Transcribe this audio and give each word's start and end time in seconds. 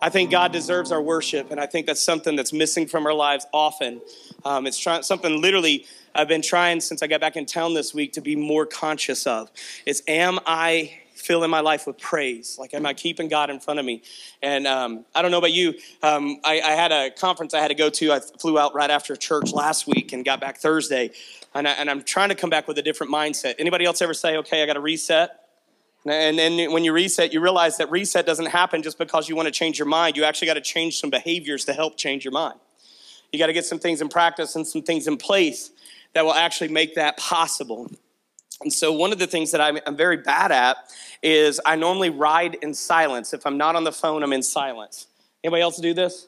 I 0.00 0.10
think 0.10 0.30
God 0.30 0.52
deserves 0.52 0.92
our 0.92 1.02
worship, 1.02 1.50
and 1.50 1.58
I 1.58 1.66
think 1.66 1.86
that's 1.86 2.00
something 2.00 2.36
that's 2.36 2.52
missing 2.52 2.86
from 2.86 3.04
our 3.04 3.14
lives 3.14 3.46
often. 3.52 4.00
Um, 4.44 4.66
it's 4.66 4.78
try- 4.78 5.00
something 5.00 5.40
literally 5.40 5.86
I've 6.14 6.28
been 6.28 6.42
trying 6.42 6.80
since 6.80 7.02
I 7.02 7.08
got 7.08 7.20
back 7.20 7.36
in 7.36 7.46
town 7.46 7.74
this 7.74 7.92
week 7.92 8.12
to 8.12 8.20
be 8.20 8.36
more 8.36 8.64
conscious 8.64 9.26
of. 9.26 9.50
Is 9.86 10.02
am 10.06 10.38
I 10.46 10.92
filling 11.14 11.50
my 11.50 11.60
life 11.60 11.86
with 11.86 11.98
praise? 11.98 12.56
Like, 12.60 12.74
am 12.74 12.86
I 12.86 12.94
keeping 12.94 13.28
God 13.28 13.50
in 13.50 13.58
front 13.58 13.80
of 13.80 13.86
me? 13.86 14.02
And 14.40 14.68
um, 14.68 15.04
I 15.16 15.22
don't 15.22 15.32
know 15.32 15.38
about 15.38 15.52
you. 15.52 15.74
Um, 16.02 16.40
I, 16.44 16.60
I, 16.60 16.70
had 16.70 16.92
a 16.92 17.10
conference 17.10 17.54
I 17.54 17.60
had 17.60 17.68
to 17.68 17.74
go 17.74 17.90
to. 17.90 18.12
I 18.12 18.20
flew 18.20 18.56
out 18.56 18.74
right 18.74 18.90
after 18.90 19.16
church 19.16 19.52
last 19.52 19.88
week 19.88 20.12
and 20.12 20.24
got 20.24 20.40
back 20.40 20.58
Thursday. 20.58 21.10
And, 21.54 21.66
I, 21.66 21.72
and 21.72 21.90
I'm 21.90 22.04
trying 22.04 22.28
to 22.28 22.36
come 22.36 22.50
back 22.50 22.68
with 22.68 22.78
a 22.78 22.82
different 22.82 23.12
mindset. 23.12 23.56
Anybody 23.58 23.84
else 23.84 24.00
ever 24.00 24.14
say, 24.14 24.36
okay, 24.36 24.62
I 24.62 24.66
got 24.66 24.74
to 24.74 24.80
reset? 24.80 25.47
And 26.10 26.38
then 26.38 26.72
when 26.72 26.84
you 26.84 26.92
reset, 26.92 27.32
you 27.32 27.40
realize 27.40 27.76
that 27.78 27.90
reset 27.90 28.26
doesn't 28.26 28.46
happen 28.46 28.82
just 28.82 28.98
because 28.98 29.28
you 29.28 29.36
want 29.36 29.46
to 29.46 29.52
change 29.52 29.78
your 29.78 29.88
mind. 29.88 30.16
You 30.16 30.24
actually 30.24 30.46
got 30.46 30.54
to 30.54 30.60
change 30.60 31.00
some 31.00 31.10
behaviors 31.10 31.64
to 31.66 31.72
help 31.72 31.96
change 31.96 32.24
your 32.24 32.32
mind. 32.32 32.58
You 33.32 33.38
got 33.38 33.48
to 33.48 33.52
get 33.52 33.66
some 33.66 33.78
things 33.78 34.00
in 34.00 34.08
practice 34.08 34.56
and 34.56 34.66
some 34.66 34.82
things 34.82 35.06
in 35.06 35.16
place 35.16 35.70
that 36.14 36.24
will 36.24 36.34
actually 36.34 36.68
make 36.68 36.94
that 36.94 37.18
possible. 37.18 37.90
And 38.60 38.72
so, 38.72 38.92
one 38.92 39.12
of 39.12 39.18
the 39.18 39.26
things 39.26 39.52
that 39.52 39.60
I'm, 39.60 39.78
I'm 39.86 39.96
very 39.96 40.16
bad 40.16 40.50
at 40.50 40.76
is 41.22 41.60
I 41.64 41.76
normally 41.76 42.10
ride 42.10 42.56
in 42.56 42.74
silence. 42.74 43.32
If 43.32 43.46
I'm 43.46 43.58
not 43.58 43.76
on 43.76 43.84
the 43.84 43.92
phone, 43.92 44.22
I'm 44.22 44.32
in 44.32 44.42
silence. 44.42 45.06
Anybody 45.44 45.62
else 45.62 45.78
do 45.78 45.94
this? 45.94 46.26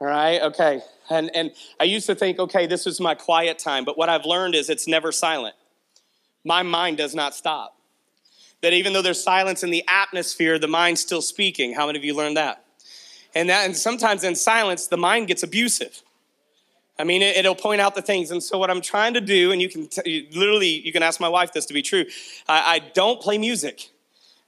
All 0.00 0.06
right, 0.06 0.42
okay. 0.42 0.80
And, 1.08 1.30
and 1.34 1.52
I 1.78 1.84
used 1.84 2.06
to 2.06 2.14
think, 2.14 2.38
okay, 2.38 2.66
this 2.66 2.86
is 2.86 3.00
my 3.00 3.14
quiet 3.14 3.58
time, 3.58 3.84
but 3.84 3.96
what 3.96 4.08
I've 4.08 4.24
learned 4.24 4.54
is 4.54 4.68
it's 4.68 4.88
never 4.88 5.12
silent. 5.12 5.54
My 6.44 6.62
mind 6.62 6.96
does 6.96 7.14
not 7.14 7.34
stop 7.34 7.75
that 8.62 8.72
even 8.72 8.92
though 8.92 9.02
there's 9.02 9.22
silence 9.22 9.62
in 9.62 9.70
the 9.70 9.84
atmosphere, 9.88 10.58
the 10.58 10.68
mind's 10.68 11.00
still 11.00 11.22
speaking. 11.22 11.74
How 11.74 11.86
many 11.86 11.98
of 11.98 12.04
you 12.04 12.14
learned 12.14 12.36
that? 12.36 12.64
And 13.34 13.50
that, 13.50 13.66
and 13.66 13.76
sometimes 13.76 14.24
in 14.24 14.34
silence, 14.34 14.86
the 14.86 14.96
mind 14.96 15.28
gets 15.28 15.42
abusive. 15.42 16.02
I 16.98 17.04
mean, 17.04 17.20
it, 17.20 17.44
will 17.44 17.54
point 17.54 17.80
out 17.80 17.94
the 17.94 18.02
things. 18.02 18.30
And 18.30 18.42
so, 18.42 18.56
what 18.56 18.70
I'm 18.70 18.80
trying 18.80 19.14
to 19.14 19.20
do, 19.20 19.52
and 19.52 19.60
you 19.60 19.68
can 19.68 19.86
t- 19.86 20.28
literally, 20.32 20.80
you 20.80 20.92
can 20.92 21.02
ask 21.02 21.20
my 21.20 21.28
wife 21.28 21.52
this 21.52 21.66
to 21.66 21.74
be 21.74 21.82
true. 21.82 22.06
I, 22.48 22.76
I 22.76 22.78
don't 22.94 23.20
play 23.20 23.36
music. 23.36 23.90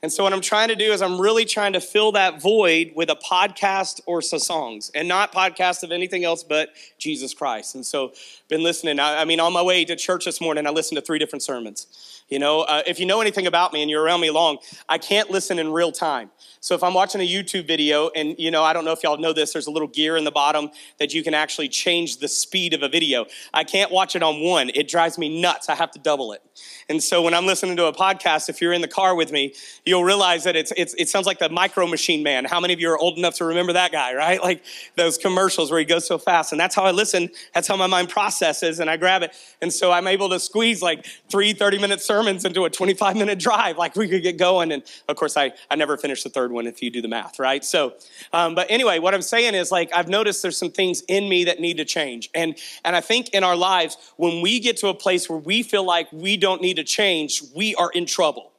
And 0.02 0.10
so, 0.10 0.22
what 0.22 0.32
I'm 0.32 0.40
trying 0.40 0.68
to 0.68 0.74
do 0.74 0.92
is, 0.92 1.02
I'm 1.02 1.20
really 1.20 1.44
trying 1.44 1.74
to 1.74 1.80
fill 1.80 2.12
that 2.12 2.40
void 2.40 2.92
with 2.96 3.10
a 3.10 3.16
podcast 3.16 4.00
or 4.06 4.22
some 4.22 4.38
songs, 4.38 4.90
and 4.94 5.06
not 5.06 5.32
podcast 5.32 5.82
of 5.82 5.92
anything 5.92 6.24
else 6.24 6.42
but 6.42 6.70
Jesus 6.98 7.34
Christ. 7.34 7.74
And 7.74 7.84
so, 7.84 8.14
been 8.48 8.62
listening. 8.62 8.98
I, 8.98 9.20
I 9.20 9.24
mean, 9.26 9.40
on 9.40 9.52
my 9.52 9.62
way 9.62 9.84
to 9.84 9.94
church 9.94 10.24
this 10.24 10.40
morning, 10.40 10.66
I 10.66 10.70
listened 10.70 10.96
to 10.96 11.02
three 11.04 11.18
different 11.18 11.42
sermons. 11.42 12.17
You 12.28 12.38
know, 12.38 12.60
uh, 12.60 12.82
if 12.86 13.00
you 13.00 13.06
know 13.06 13.20
anything 13.20 13.46
about 13.46 13.72
me 13.72 13.80
and 13.80 13.90
you're 13.90 14.02
around 14.02 14.20
me 14.20 14.30
long, 14.30 14.58
I 14.88 14.98
can't 14.98 15.30
listen 15.30 15.58
in 15.58 15.72
real 15.72 15.92
time. 15.92 16.30
So 16.60 16.74
if 16.74 16.82
I'm 16.82 16.92
watching 16.92 17.20
a 17.20 17.26
YouTube 17.26 17.66
video 17.66 18.10
and, 18.14 18.34
you 18.38 18.50
know, 18.50 18.62
I 18.62 18.72
don't 18.72 18.84
know 18.84 18.92
if 18.92 19.02
y'all 19.02 19.16
know 19.16 19.32
this, 19.32 19.52
there's 19.52 19.66
a 19.66 19.70
little 19.70 19.88
gear 19.88 20.16
in 20.16 20.24
the 20.24 20.30
bottom 20.30 20.70
that 20.98 21.14
you 21.14 21.22
can 21.22 21.32
actually 21.32 21.68
change 21.68 22.18
the 22.18 22.28
speed 22.28 22.74
of 22.74 22.82
a 22.82 22.88
video. 22.88 23.26
I 23.54 23.64
can't 23.64 23.90
watch 23.90 24.16
it 24.16 24.22
on 24.22 24.42
one. 24.42 24.70
It 24.74 24.88
drives 24.88 25.18
me 25.18 25.40
nuts. 25.40 25.68
I 25.68 25.74
have 25.74 25.90
to 25.92 25.98
double 25.98 26.32
it. 26.32 26.42
And 26.88 27.02
so 27.02 27.22
when 27.22 27.34
I'm 27.34 27.46
listening 27.46 27.76
to 27.76 27.86
a 27.86 27.92
podcast, 27.92 28.48
if 28.48 28.60
you're 28.60 28.72
in 28.72 28.80
the 28.80 28.88
car 28.88 29.14
with 29.14 29.30
me, 29.30 29.54
you'll 29.84 30.04
realize 30.04 30.44
that 30.44 30.56
it's, 30.56 30.72
it's, 30.76 30.94
it 30.94 31.08
sounds 31.08 31.26
like 31.26 31.38
the 31.38 31.48
Micro 31.48 31.86
Machine 31.86 32.22
Man. 32.22 32.44
How 32.44 32.60
many 32.60 32.74
of 32.74 32.80
you 32.80 32.90
are 32.90 32.98
old 32.98 33.18
enough 33.18 33.34
to 33.36 33.44
remember 33.44 33.72
that 33.74 33.92
guy, 33.92 34.14
right? 34.14 34.40
Like 34.48 34.64
those 34.96 35.18
commercials 35.18 35.70
where 35.70 35.78
he 35.78 35.84
goes 35.84 36.06
so 36.06 36.16
fast. 36.16 36.52
And 36.52 36.60
that's 36.60 36.74
how 36.74 36.84
I 36.84 36.90
listen. 36.90 37.28
That's 37.52 37.68
how 37.68 37.76
my 37.76 37.86
mind 37.86 38.08
processes 38.08 38.80
and 38.80 38.88
I 38.88 38.96
grab 38.96 39.22
it. 39.22 39.34
And 39.60 39.70
so 39.70 39.92
I'm 39.92 40.06
able 40.06 40.30
to 40.30 40.40
squeeze 40.40 40.80
like 40.80 41.04
three 41.28 41.52
30 41.52 41.78
minute 41.78 42.00
into 42.26 42.64
a 42.64 42.70
25 42.70 43.16
minute 43.16 43.38
drive. 43.38 43.76
Like 43.76 43.94
we 43.94 44.08
could 44.08 44.22
get 44.22 44.36
going. 44.36 44.72
And 44.72 44.82
of 45.08 45.16
course, 45.16 45.36
I, 45.36 45.52
I 45.70 45.76
never 45.76 45.96
finished 45.96 46.24
the 46.24 46.30
third 46.30 46.50
one 46.50 46.66
if 46.66 46.82
you 46.82 46.90
do 46.90 47.00
the 47.00 47.08
math, 47.08 47.38
right? 47.38 47.64
So, 47.64 47.94
um, 48.32 48.54
but 48.54 48.66
anyway, 48.70 48.98
what 48.98 49.14
I'm 49.14 49.22
saying 49.22 49.54
is 49.54 49.70
like, 49.70 49.92
I've 49.94 50.08
noticed 50.08 50.42
there's 50.42 50.56
some 50.56 50.70
things 50.70 51.02
in 51.02 51.28
me 51.28 51.44
that 51.44 51.60
need 51.60 51.76
to 51.76 51.84
change. 51.84 52.30
And, 52.34 52.56
and 52.84 52.96
I 52.96 53.00
think 53.00 53.28
in 53.30 53.44
our 53.44 53.56
lives, 53.56 53.96
when 54.16 54.42
we 54.42 54.58
get 54.58 54.78
to 54.78 54.88
a 54.88 54.94
place 54.94 55.28
where 55.28 55.38
we 55.38 55.62
feel 55.62 55.84
like 55.84 56.10
we 56.12 56.36
don't 56.36 56.62
need 56.62 56.76
to 56.76 56.84
change, 56.84 57.42
we 57.54 57.74
are 57.76 57.90
in 57.90 58.06
trouble. 58.06 58.52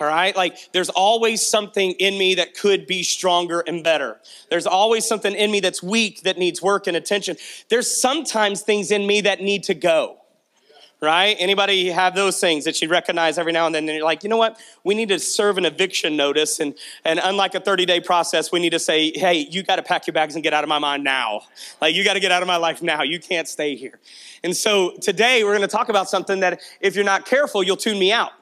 All 0.00 0.06
right. 0.06 0.34
Like 0.34 0.72
there's 0.72 0.88
always 0.88 1.46
something 1.46 1.92
in 1.92 2.16
me 2.16 2.36
that 2.36 2.54
could 2.54 2.86
be 2.86 3.02
stronger 3.02 3.60
and 3.60 3.84
better. 3.84 4.18
There's 4.48 4.66
always 4.66 5.06
something 5.06 5.34
in 5.34 5.50
me 5.50 5.60
that's 5.60 5.82
weak 5.82 6.22
that 6.22 6.38
needs 6.38 6.62
work 6.62 6.86
and 6.86 6.96
attention. 6.96 7.36
There's 7.68 7.94
sometimes 7.94 8.62
things 8.62 8.90
in 8.90 9.06
me 9.06 9.20
that 9.22 9.42
need 9.42 9.64
to 9.64 9.74
go. 9.74 10.19
Right? 11.02 11.34
Anybody 11.38 11.86
have 11.86 12.14
those 12.14 12.38
things 12.38 12.64
that 12.64 12.82
you 12.82 12.88
recognize 12.88 13.38
every 13.38 13.52
now 13.52 13.64
and 13.64 13.74
then? 13.74 13.88
And 13.88 13.96
you're 13.96 14.04
like, 14.04 14.22
you 14.22 14.28
know 14.28 14.36
what? 14.36 14.60
We 14.84 14.94
need 14.94 15.08
to 15.08 15.18
serve 15.18 15.56
an 15.56 15.64
eviction 15.64 16.14
notice. 16.14 16.60
And, 16.60 16.74
and 17.06 17.18
unlike 17.22 17.54
a 17.54 17.60
30 17.60 17.86
day 17.86 18.00
process, 18.00 18.52
we 18.52 18.60
need 18.60 18.70
to 18.70 18.78
say, 18.78 19.10
hey, 19.14 19.46
you 19.50 19.62
got 19.62 19.76
to 19.76 19.82
pack 19.82 20.06
your 20.06 20.12
bags 20.12 20.34
and 20.34 20.42
get 20.42 20.52
out 20.52 20.62
of 20.62 20.68
my 20.68 20.78
mind 20.78 21.02
now. 21.02 21.40
Like, 21.80 21.94
you 21.94 22.04
got 22.04 22.14
to 22.14 22.20
get 22.20 22.32
out 22.32 22.42
of 22.42 22.48
my 22.48 22.58
life 22.58 22.82
now. 22.82 23.02
You 23.02 23.18
can't 23.18 23.48
stay 23.48 23.76
here. 23.76 23.98
And 24.44 24.54
so 24.54 24.94
today 25.00 25.42
we're 25.42 25.56
going 25.56 25.62
to 25.62 25.74
talk 25.74 25.88
about 25.88 26.10
something 26.10 26.40
that 26.40 26.60
if 26.82 26.94
you're 26.94 27.04
not 27.04 27.24
careful, 27.24 27.62
you'll 27.62 27.78
tune 27.78 27.98
me 27.98 28.12
out. 28.12 28.32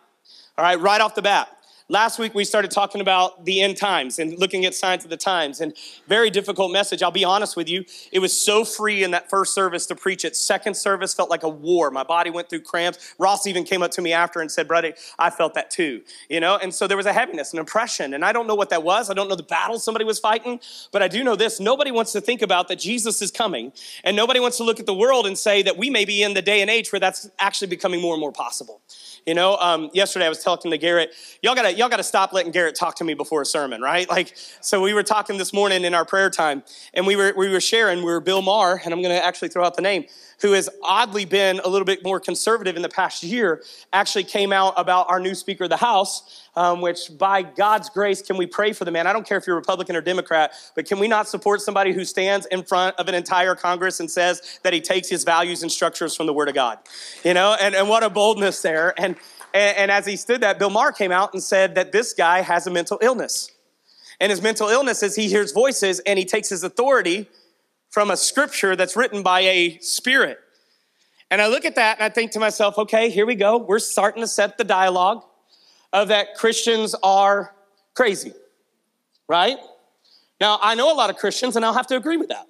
All 0.56 0.64
right, 0.64 0.80
right 0.80 1.00
off 1.00 1.14
the 1.14 1.22
bat. 1.22 1.57
Last 1.91 2.19
week 2.19 2.34
we 2.34 2.44
started 2.44 2.71
talking 2.71 3.00
about 3.00 3.47
the 3.47 3.62
end 3.62 3.78
times 3.78 4.19
and 4.19 4.38
looking 4.38 4.66
at 4.66 4.75
signs 4.75 5.04
of 5.04 5.10
the 5.10 5.16
times 5.16 5.62
and 5.62 5.72
very 6.06 6.28
difficult 6.28 6.71
message. 6.71 7.03
I'll 7.03 7.10
be 7.10 7.25
honest 7.25 7.56
with 7.56 7.66
you. 7.66 7.87
It 8.12 8.19
was 8.19 8.38
so 8.38 8.62
free 8.62 9.03
in 9.03 9.12
that 9.12 9.31
first 9.31 9.54
service 9.54 9.87
to 9.87 9.94
preach 9.94 10.22
it. 10.22 10.37
Second 10.37 10.76
service 10.76 11.15
felt 11.15 11.31
like 11.31 11.44
a 11.44 11.49
war. 11.49 11.91
My 11.91 12.03
body 12.03 12.28
went 12.28 12.50
through 12.50 12.60
cramps. 12.60 13.15
Ross 13.19 13.47
even 13.47 13.65
came 13.65 13.82
up 13.82 13.91
to 13.93 14.03
me 14.03 14.12
after 14.12 14.41
and 14.41 14.53
said, 14.53 14.69
"Brother, 14.69 14.93
I 15.19 15.31
felt 15.31 15.54
that 15.54 15.71
too." 15.71 16.03
You 16.28 16.41
know, 16.41 16.59
and 16.59 16.75
so 16.75 16.87
there 16.87 16.97
was 16.99 17.06
a 17.06 17.12
heaviness, 17.15 17.54
an 17.54 17.59
oppression, 17.59 18.12
and 18.12 18.22
I 18.22 18.32
don't 18.32 18.47
know 18.47 18.55
what 18.55 18.69
that 18.69 18.82
was. 18.82 19.09
I 19.09 19.15
don't 19.15 19.28
know 19.28 19.34
the 19.34 19.43
battle 19.43 19.78
somebody 19.78 20.05
was 20.05 20.19
fighting, 20.19 20.60
but 20.93 21.03
I 21.03 21.09
do 21.09 21.25
know 21.25 21.37
this: 21.37 21.59
nobody 21.59 21.91
wants 21.91 22.12
to 22.12 22.20
think 22.20 22.43
about 22.43 22.69
that 22.69 22.78
Jesus 22.78 23.22
is 23.22 23.31
coming, 23.31 23.72
and 24.05 24.15
nobody 24.15 24.41
wants 24.41 24.59
to 24.59 24.62
look 24.62 24.78
at 24.78 24.84
the 24.84 24.93
world 24.93 25.26
and 25.26 25.38
say 25.38 25.62
that 25.62 25.78
we 25.78 25.88
may 25.88 26.05
be 26.05 26.22
in 26.22 26.34
the 26.34 26.43
day 26.43 26.60
and 26.60 26.69
age 26.69 26.93
where 26.93 27.00
that's 27.00 27.31
actually 27.38 27.69
becoming 27.69 28.03
more 28.03 28.12
and 28.12 28.20
more 28.20 28.32
possible. 28.32 28.82
You 29.25 29.32
know, 29.32 29.56
um, 29.56 29.91
yesterday 29.94 30.26
I 30.26 30.28
was 30.28 30.43
talking 30.43 30.70
to 30.70 30.78
Garrett. 30.78 31.15
Y'all 31.43 31.55
gotta, 31.55 31.78
y'all 31.78 31.89
gotta 31.89 32.03
stop 32.03 32.33
letting 32.33 32.50
Garrett 32.50 32.75
talk 32.75 32.97
to 32.97 33.05
me 33.05 33.15
before 33.15 33.41
a 33.41 33.47
sermon, 33.47 33.81
right? 33.81 34.06
Like, 34.19 34.34
so 34.61 34.81
we 34.83 34.94
were 34.94 35.05
talking 35.05 35.39
this 35.39 35.53
morning 35.53 35.84
in 35.84 35.94
our 35.94 36.05
prayer 36.05 36.28
time, 36.28 36.65
and 36.93 37.06
we 37.06 37.15
were 37.15 37.33
we 37.37 37.50
were 37.50 37.61
sharing. 37.61 37.99
We 37.99 38.06
were 38.06 38.21
Bill 38.21 38.43
Maher, 38.43 38.81
and 38.84 38.93
I'm 38.93 39.00
gonna 39.00 39.15
actually 39.15 39.49
throw 39.49 39.65
out 39.65 39.77
the 39.77 39.83
name, 39.83 40.06
who 40.41 40.53
has 40.53 40.69
oddly 40.83 41.25
been 41.25 41.61
a 41.61 41.69
little 41.69 41.84
bit 41.84 42.03
more 42.03 42.19
conservative 42.19 42.75
in 42.75 42.83
the 42.83 42.88
past 42.88 43.22
year. 43.22 43.62
Actually, 43.93 44.25
came 44.25 44.53
out 44.53 44.75
about 44.77 45.09
our 45.09 45.21
new 45.21 45.37
Speaker 45.37 45.65
of 45.65 45.71
the 45.71 45.77
House, 45.77 46.49
um, 46.56 46.81
which 46.81 47.17
by 47.17 47.43
God's 47.43 47.91
grace, 47.91 48.22
can 48.22 48.37
we 48.37 48.47
pray 48.47 48.72
for 48.72 48.84
the 48.84 48.91
man? 48.91 49.06
I 49.06 49.12
don't 49.12 49.27
care 49.27 49.38
if 49.38 49.47
you're 49.47 49.55
Republican 49.55 49.94
or 49.94 50.00
Democrat, 50.00 50.53
but 50.75 50.87
can 50.87 50.99
we 50.99 51.06
not 51.06 51.28
support 51.28 51.61
somebody 51.61 51.93
who 51.93 52.05
stands 52.05 52.47
in 52.47 52.65
front 52.65 52.97
of 52.97 53.06
an 53.09 53.15
entire 53.15 53.55
Congress 53.55 54.00
and 54.00 54.11
says 54.11 54.59
that 54.65 54.72
he 54.72 54.81
takes 54.81 55.09
his 55.09 55.22
values 55.22 55.62
and 55.62 55.71
structures 55.71 56.17
from 56.17 56.27
the 56.27 56.33
Word 56.33 56.49
of 56.49 56.56
God? 56.56 56.78
You 57.25 57.34
know, 57.34 57.56
and, 57.61 57.77
and 57.77 57.88
what 57.88 58.03
a 58.03 58.11
boldness 58.11 58.62
there. 58.62 58.94
And, 58.99 59.17
and, 59.54 59.76
and 59.76 59.91
as 59.91 60.06
he 60.06 60.16
stood 60.16 60.41
that, 60.41 60.59
Bill 60.59 60.70
Maher 60.70 60.92
came 60.92 61.12
out 61.12 61.32
and 61.32 61.42
said 61.42 61.75
that 61.75 61.92
this 61.92 62.12
guy 62.12 62.41
has 62.41 62.66
a 62.66 62.70
mental 62.70 62.98
illness. 63.03 63.50
And 64.20 64.31
his 64.31 64.42
mental 64.42 64.69
illness 64.69 65.03
is 65.03 65.14
he 65.14 65.28
hears 65.28 65.53
voices 65.53 66.00
and 66.00 66.19
he 66.19 66.25
takes 66.25 66.48
his 66.48 66.64
authority 66.64 67.28
from 67.91 68.10
a 68.10 68.16
scripture 68.16 68.76
that's 68.76 68.97
written 68.97 69.22
by 69.22 69.41
a 69.41 69.78
spirit. 69.78 70.38
And 71.31 71.41
I 71.41 71.48
look 71.48 71.64
at 71.64 71.75
that 71.76 71.98
and 71.98 72.04
I 72.04 72.08
think 72.08 72.32
to 72.32 72.41
myself, 72.41 72.78
okay, 72.78 73.10
here 73.10 73.26
we 73.26 73.34
go. 73.34 73.58
We're 73.58 73.78
starting 73.78 74.22
to 74.22 74.26
set 74.26 74.58
the 74.58 74.64
dialogue 74.64 75.25
of 75.92 76.08
that 76.08 76.34
Christians 76.34 76.94
are 77.03 77.54
crazy, 77.94 78.32
right? 79.28 79.58
Now, 80.41 80.58
I 80.62 80.75
know 80.75 80.92
a 80.92 80.97
lot 80.97 81.10
of 81.10 81.16
Christians 81.16 81.56
and 81.56 81.64
I'll 81.64 81.75
have 81.75 81.87
to 81.88 81.97
agree 81.97 82.16
with 82.16 82.28
that, 82.28 82.47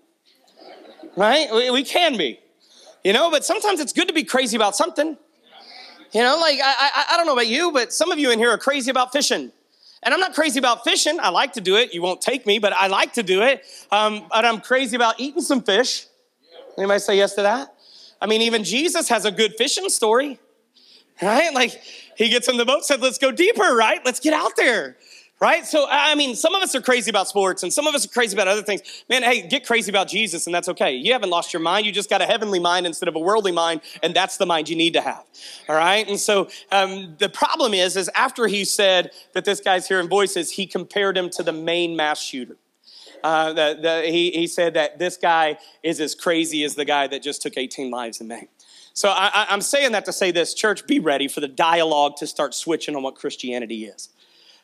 right? 1.17 1.49
We, 1.53 1.71
we 1.71 1.85
can 1.85 2.17
be, 2.17 2.41
you 3.05 3.13
know, 3.13 3.31
but 3.31 3.45
sometimes 3.45 3.81
it's 3.81 3.93
good 3.93 4.09
to 4.09 4.15
be 4.15 4.25
crazy 4.25 4.57
about 4.57 4.77
something. 4.77 5.17
You 6.13 6.23
know, 6.23 6.39
like, 6.39 6.59
I, 6.63 6.75
I, 6.79 7.05
I 7.13 7.17
don't 7.17 7.27
know 7.27 7.35
about 7.35 7.49
you, 7.49 7.71
but 7.73 7.93
some 7.93 8.11
of 8.11 8.19
you 8.19 8.31
in 8.31 8.39
here 8.39 8.51
are 8.51 8.59
crazy 8.59 8.91
about 8.91 9.13
fishing. 9.13 9.53
And 10.03 10.15
I'm 10.15 10.21
not 10.21 10.35
crazy 10.35 10.59
about 10.59 10.85
fishing. 10.85 11.19
I 11.21 11.29
like 11.29 11.55
to 11.55 11.61
do 11.61 11.77
it. 11.77 11.93
You 11.93 12.03
won't 12.03 12.23
take 12.23 12.47
me, 12.47 12.59
but 12.59 12.73
I 12.73 12.87
like 12.87 13.15
to 13.15 13.23
do 13.23 13.43
it. 13.43 13.65
Um, 13.91 14.27
but 14.31 14.45
I'm 14.45 14.61
crazy 14.61 14.97
about 14.97 15.19
eating 15.19 15.43
some 15.43 15.63
fish. 15.63 16.07
Anybody 16.79 17.01
say 17.01 17.17
yes 17.17 17.35
to 17.35 17.43
that? 17.43 17.75
I 18.21 18.27
mean, 18.27 18.41
even 18.43 18.65
Jesus 18.65 19.09
has 19.09 19.25
a 19.25 19.31
good 19.31 19.55
fishing 19.57 19.89
story, 19.89 20.39
right? 21.21 21.53
Like 21.53 21.73
he 22.17 22.29
gets 22.29 22.49
in 22.49 22.57
the 22.57 22.65
boat, 22.65 22.85
said, 22.85 23.01
let's 23.01 23.19
go 23.19 23.31
deeper, 23.31 23.75
right? 23.77 24.01
Let's 24.05 24.21
get 24.21 24.33
out 24.33 24.53
there. 24.57 24.97
Right? 25.41 25.65
So, 25.65 25.87
I 25.89 26.17
mean, 26.17 26.35
some 26.35 26.57
of 26.57 26.63
us 26.63 26.75
are 26.75 26.81
crazy 26.81 27.11
about 27.11 27.29
sports 27.29 27.63
and 27.63 27.73
some 27.73 27.87
of 27.87 27.95
us 27.95 28.05
are 28.05 28.09
crazy 28.09 28.35
about 28.37 28.49
other 28.49 28.63
things. 28.63 28.83
Man, 29.09 29.23
hey, 29.23 29.47
get 29.47 29.65
crazy 29.65 29.89
about 29.89 30.09
Jesus 30.09 30.47
and 30.47 30.55
that's 30.55 30.69
okay. 30.69 30.97
You 30.97 31.13
haven't 31.13 31.31
lost 31.31 31.53
your 31.53 31.63
mind. 31.63 31.87
You 31.87 31.93
just 31.93 32.11
got 32.11 32.21
a 32.21 32.27
heavenly 32.27 32.59
mind 32.59 32.87
instead 32.87 33.09
of 33.09 33.15
a 33.15 33.21
worldly 33.21 33.53
mind, 33.53 33.83
and 34.03 34.15
that's 34.15 34.37
the 34.37 34.47
mind 34.47 34.69
you 34.69 34.75
need 34.75 34.95
to 34.95 35.01
have. 35.01 35.25
All 35.69 35.77
right? 35.77 36.09
And 36.09 36.19
so 36.19 36.49
um, 36.73 37.15
the 37.19 37.29
problem 37.29 37.73
is, 37.73 37.97
is 37.97 38.11
after 38.17 38.49
he 38.49 38.65
said 38.65 39.13
that 39.35 39.45
this 39.45 39.61
guy's 39.61 39.87
hearing 39.87 40.09
voices, 40.09 40.51
he 40.51 40.67
compared 40.67 41.17
him 41.17 41.31
to 41.31 41.45
the 41.45 41.53
main 41.53 41.95
mass 41.95 42.21
shooter. 42.21 42.57
Uh, 43.23 43.53
the, 43.53 43.79
the, 43.81 44.03
he, 44.11 44.33
he 44.33 44.47
said 44.49 44.75
that 44.75 44.99
this 44.99 45.17
guy 45.17 45.59
is 45.85 46.01
as 46.01 46.17
crazy 46.17 46.65
as 46.65 46.75
the 46.75 46.85
guy 46.85 47.07
that 47.07 47.23
just 47.23 47.43
took 47.43 47.57
18 47.57 47.91
lives 47.91 48.21
in 48.21 48.27
May. 48.27 48.49
So 48.93 49.11
I, 49.11 49.47
I'm 49.49 49.61
saying 49.61 49.93
that 49.93 50.05
to 50.07 50.13
say 50.13 50.33
this, 50.33 50.55
church, 50.55 50.85
be 50.85 50.99
ready 50.99 51.29
for 51.29 51.39
the 51.39 51.47
dialogue 51.47 52.17
to 52.17 52.27
start 52.27 52.53
switching 52.53 52.97
on 52.97 53.05
what 53.05 53.15
Christianity 53.15 53.85
is. 53.85 54.09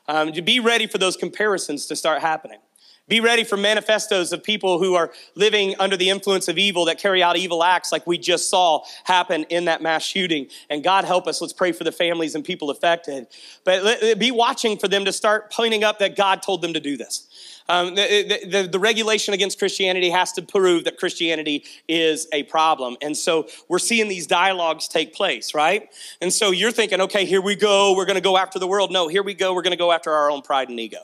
Um, 0.07 0.33
to 0.33 0.43
be 0.43 0.61
ready 0.61 0.87
for 0.87 0.99
those 0.99 1.17
comparisons 1.17 1.87
to 1.87 1.97
start 1.97 2.21
happening. 2.21 2.59
Be 3.07 3.21
ready 3.21 3.45
for 3.45 3.59
manifestos 3.59 4.33
of 4.33 4.43
people 4.43 4.79
who 4.79 4.95
are 4.95 5.13
living 5.35 5.75
under 5.79 5.95
the 5.95 6.09
influence 6.09 6.49
of 6.49 6.57
evil 6.57 6.87
that 6.87 6.99
carry 6.99 7.23
out 7.23 7.37
evil 7.37 7.63
acts 7.63 7.93
like 7.93 8.07
we 8.07 8.17
just 8.17 8.49
saw 8.49 8.83
happen 9.05 9.45
in 9.51 9.67
that 9.67 9.83
mass 9.83 10.03
shooting. 10.03 10.47
And 10.71 10.83
God 10.83 11.05
help 11.05 11.27
us. 11.27 11.43
Let's 11.43 11.53
pray 11.53 11.73
for 11.73 11.85
the 11.85 11.93
families 11.93 12.35
and 12.35 12.43
people 12.43 12.71
affected. 12.71 13.27
But 13.65 14.19
be 14.19 14.31
watching 14.31 14.79
for 14.79 14.89
them 14.89 15.05
to 15.05 15.13
start 15.13 15.53
pointing 15.53 15.85
up 15.85 15.99
that 15.99 16.17
God 16.17 16.41
told 16.43 16.63
them 16.63 16.73
to 16.73 16.81
do 16.81 16.97
this. 16.97 17.29
Um, 17.69 17.95
the, 17.95 18.41
the, 18.47 18.69
the, 18.69 18.79
regulation 18.79 19.33
against 19.33 19.59
Christianity 19.59 20.11
has 20.11 20.33
to 20.33 20.43
prove 20.43 20.85
that 20.85 20.99
Christianity 20.99 21.65
is 21.89 22.27
a 22.31 22.43
problem. 22.43 22.99
And 23.01 23.17
so 23.17 23.49
we're 23.69 23.79
seeing 23.79 24.09
these 24.09 24.27
dialogues 24.27 24.87
take 24.87 25.15
place, 25.15 25.55
right? 25.55 25.89
And 26.21 26.31
so 26.31 26.51
you're 26.51 26.73
thinking, 26.73 27.01
okay, 27.03 27.25
here 27.25 27.41
we 27.41 27.57
go. 27.57 27.97
We're 27.97 28.05
going 28.05 28.17
to 28.17 28.23
go 28.23 28.37
after 28.37 28.59
the 28.59 28.67
world. 28.67 28.93
No, 28.93 29.09
here 29.09 29.23
we 29.23 29.33
go. 29.33 29.55
We're 29.55 29.63
going 29.63 29.73
to 29.73 29.79
go 29.79 29.93
after 29.93 30.13
our 30.13 30.31
own 30.31 30.43
pride 30.43 30.69
and 30.69 30.79
ego. 30.79 30.99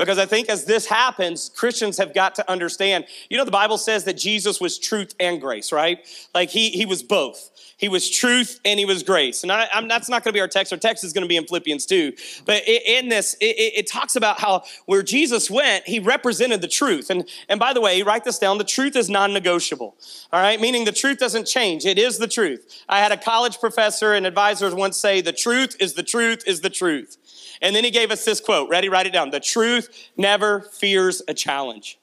Because 0.00 0.18
I 0.18 0.24
think 0.24 0.48
as 0.48 0.64
this 0.64 0.86
happens, 0.86 1.50
Christians 1.54 1.98
have 1.98 2.14
got 2.14 2.34
to 2.36 2.50
understand. 2.50 3.04
You 3.28 3.36
know, 3.36 3.44
the 3.44 3.50
Bible 3.50 3.76
says 3.76 4.04
that 4.04 4.16
Jesus 4.16 4.58
was 4.58 4.78
truth 4.78 5.14
and 5.20 5.38
grace, 5.38 5.72
right? 5.72 5.98
Like 6.34 6.48
he, 6.48 6.70
he 6.70 6.86
was 6.86 7.02
both. 7.02 7.50
He 7.76 7.90
was 7.90 8.08
truth 8.08 8.60
and 8.64 8.78
he 8.78 8.86
was 8.86 9.02
grace. 9.02 9.42
And 9.42 9.52
I, 9.52 9.68
that's 9.88 10.08
not 10.08 10.24
going 10.24 10.32
to 10.32 10.36
be 10.36 10.40
our 10.40 10.48
text. 10.48 10.72
Our 10.72 10.78
text 10.78 11.04
is 11.04 11.12
going 11.12 11.22
to 11.22 11.28
be 11.28 11.36
in 11.36 11.46
Philippians 11.46 11.84
2. 11.84 12.14
But 12.46 12.62
in 12.66 13.10
this, 13.10 13.36
it, 13.42 13.56
it, 13.76 13.86
talks 13.86 14.16
about 14.16 14.40
how 14.40 14.64
where 14.86 15.02
Jesus 15.02 15.50
went, 15.50 15.86
he 15.86 15.98
represented 15.98 16.62
the 16.62 16.68
truth. 16.68 17.10
And, 17.10 17.28
and 17.50 17.60
by 17.60 17.74
the 17.74 17.82
way, 17.82 18.02
write 18.02 18.24
this 18.24 18.38
down 18.38 18.56
the 18.56 18.64
truth 18.64 18.96
is 18.96 19.10
non 19.10 19.34
negotiable. 19.34 19.96
All 20.32 20.40
right, 20.40 20.58
meaning 20.58 20.86
the 20.86 20.92
truth 20.92 21.18
doesn't 21.18 21.46
change. 21.46 21.84
It 21.84 21.98
is 21.98 22.16
the 22.16 22.28
truth. 22.28 22.84
I 22.88 23.00
had 23.00 23.12
a 23.12 23.18
college 23.18 23.58
professor 23.60 24.14
and 24.14 24.26
advisors 24.26 24.74
once 24.74 24.96
say, 24.96 25.20
The 25.20 25.32
truth 25.32 25.76
is 25.78 25.92
the 25.92 26.02
truth 26.02 26.42
is 26.46 26.62
the 26.62 26.70
truth. 26.70 27.18
And 27.62 27.74
then 27.74 27.84
he 27.84 27.90
gave 27.90 28.10
us 28.10 28.24
this 28.24 28.40
quote. 28.40 28.68
Ready? 28.68 28.88
Write 28.88 29.06
it 29.06 29.12
down. 29.12 29.30
The 29.30 29.40
truth 29.40 30.10
never 30.16 30.60
fears 30.60 31.22
a 31.28 31.34
challenge. 31.34 31.98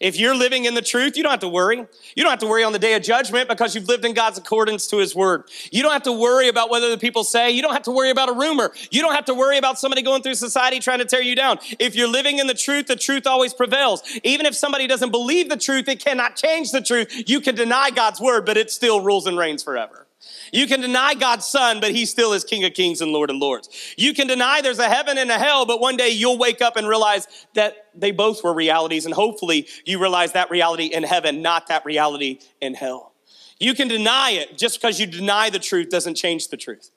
If 0.00 0.18
you're 0.18 0.34
living 0.34 0.64
in 0.64 0.74
the 0.74 0.82
truth, 0.82 1.16
you 1.16 1.22
don't 1.22 1.30
have 1.30 1.40
to 1.40 1.48
worry. 1.48 1.76
You 1.76 2.22
don't 2.22 2.30
have 2.30 2.38
to 2.40 2.46
worry 2.46 2.64
on 2.64 2.72
the 2.72 2.78
day 2.78 2.94
of 2.94 3.02
judgment 3.02 3.48
because 3.48 3.74
you've 3.74 3.86
lived 3.86 4.04
in 4.04 4.14
God's 4.14 4.38
accordance 4.38 4.86
to 4.88 4.96
his 4.96 5.14
word. 5.14 5.44
You 5.70 5.82
don't 5.82 5.92
have 5.92 6.04
to 6.04 6.12
worry 6.12 6.48
about 6.48 6.70
whether 6.70 6.88
the 6.88 6.96
people 6.96 7.22
say. 7.22 7.50
You 7.50 7.60
don't 7.60 7.74
have 7.74 7.82
to 7.82 7.90
worry 7.90 8.10
about 8.10 8.30
a 8.30 8.32
rumor. 8.32 8.72
You 8.90 9.02
don't 9.02 9.14
have 9.14 9.26
to 9.26 9.34
worry 9.34 9.58
about 9.58 9.78
somebody 9.78 10.00
going 10.00 10.22
through 10.22 10.34
society 10.34 10.80
trying 10.80 11.00
to 11.00 11.04
tear 11.04 11.22
you 11.22 11.36
down. 11.36 11.58
If 11.78 11.94
you're 11.94 12.08
living 12.08 12.38
in 12.38 12.46
the 12.46 12.54
truth, 12.54 12.86
the 12.86 12.96
truth 12.96 13.26
always 13.26 13.52
prevails. 13.52 14.02
Even 14.24 14.46
if 14.46 14.54
somebody 14.54 14.86
doesn't 14.86 15.10
believe 15.10 15.50
the 15.50 15.58
truth, 15.58 15.86
it 15.88 16.02
cannot 16.02 16.34
change 16.34 16.72
the 16.72 16.80
truth. 16.80 17.28
You 17.28 17.40
can 17.40 17.54
deny 17.54 17.90
God's 17.90 18.20
word, 18.20 18.46
but 18.46 18.56
it 18.56 18.70
still 18.70 19.02
rules 19.02 19.26
and 19.26 19.36
reigns 19.36 19.62
forever. 19.62 20.06
You 20.52 20.66
can 20.66 20.80
deny 20.80 21.14
God's 21.14 21.46
son, 21.46 21.80
but 21.80 21.92
he 21.92 22.06
still 22.06 22.32
is 22.32 22.44
King 22.44 22.64
of 22.64 22.74
kings 22.74 23.00
and 23.00 23.12
Lord 23.12 23.30
of 23.30 23.36
lords. 23.36 23.68
You 23.96 24.14
can 24.14 24.26
deny 24.26 24.60
there's 24.60 24.78
a 24.78 24.88
heaven 24.88 25.18
and 25.18 25.30
a 25.30 25.38
hell, 25.38 25.66
but 25.66 25.80
one 25.80 25.96
day 25.96 26.10
you'll 26.10 26.38
wake 26.38 26.60
up 26.60 26.76
and 26.76 26.88
realize 26.88 27.26
that 27.54 27.88
they 27.94 28.10
both 28.10 28.42
were 28.42 28.54
realities. 28.54 29.04
And 29.04 29.14
hopefully 29.14 29.66
you 29.84 30.00
realize 30.00 30.32
that 30.32 30.50
reality 30.50 30.86
in 30.86 31.02
heaven, 31.02 31.42
not 31.42 31.68
that 31.68 31.84
reality 31.84 32.40
in 32.60 32.74
hell. 32.74 33.14
You 33.58 33.74
can 33.74 33.88
deny 33.88 34.30
it. 34.30 34.56
Just 34.56 34.80
because 34.80 34.98
you 34.98 35.06
deny 35.06 35.50
the 35.50 35.58
truth 35.58 35.90
doesn't 35.90 36.14
change 36.14 36.48
the 36.48 36.56
truth. 36.56 36.90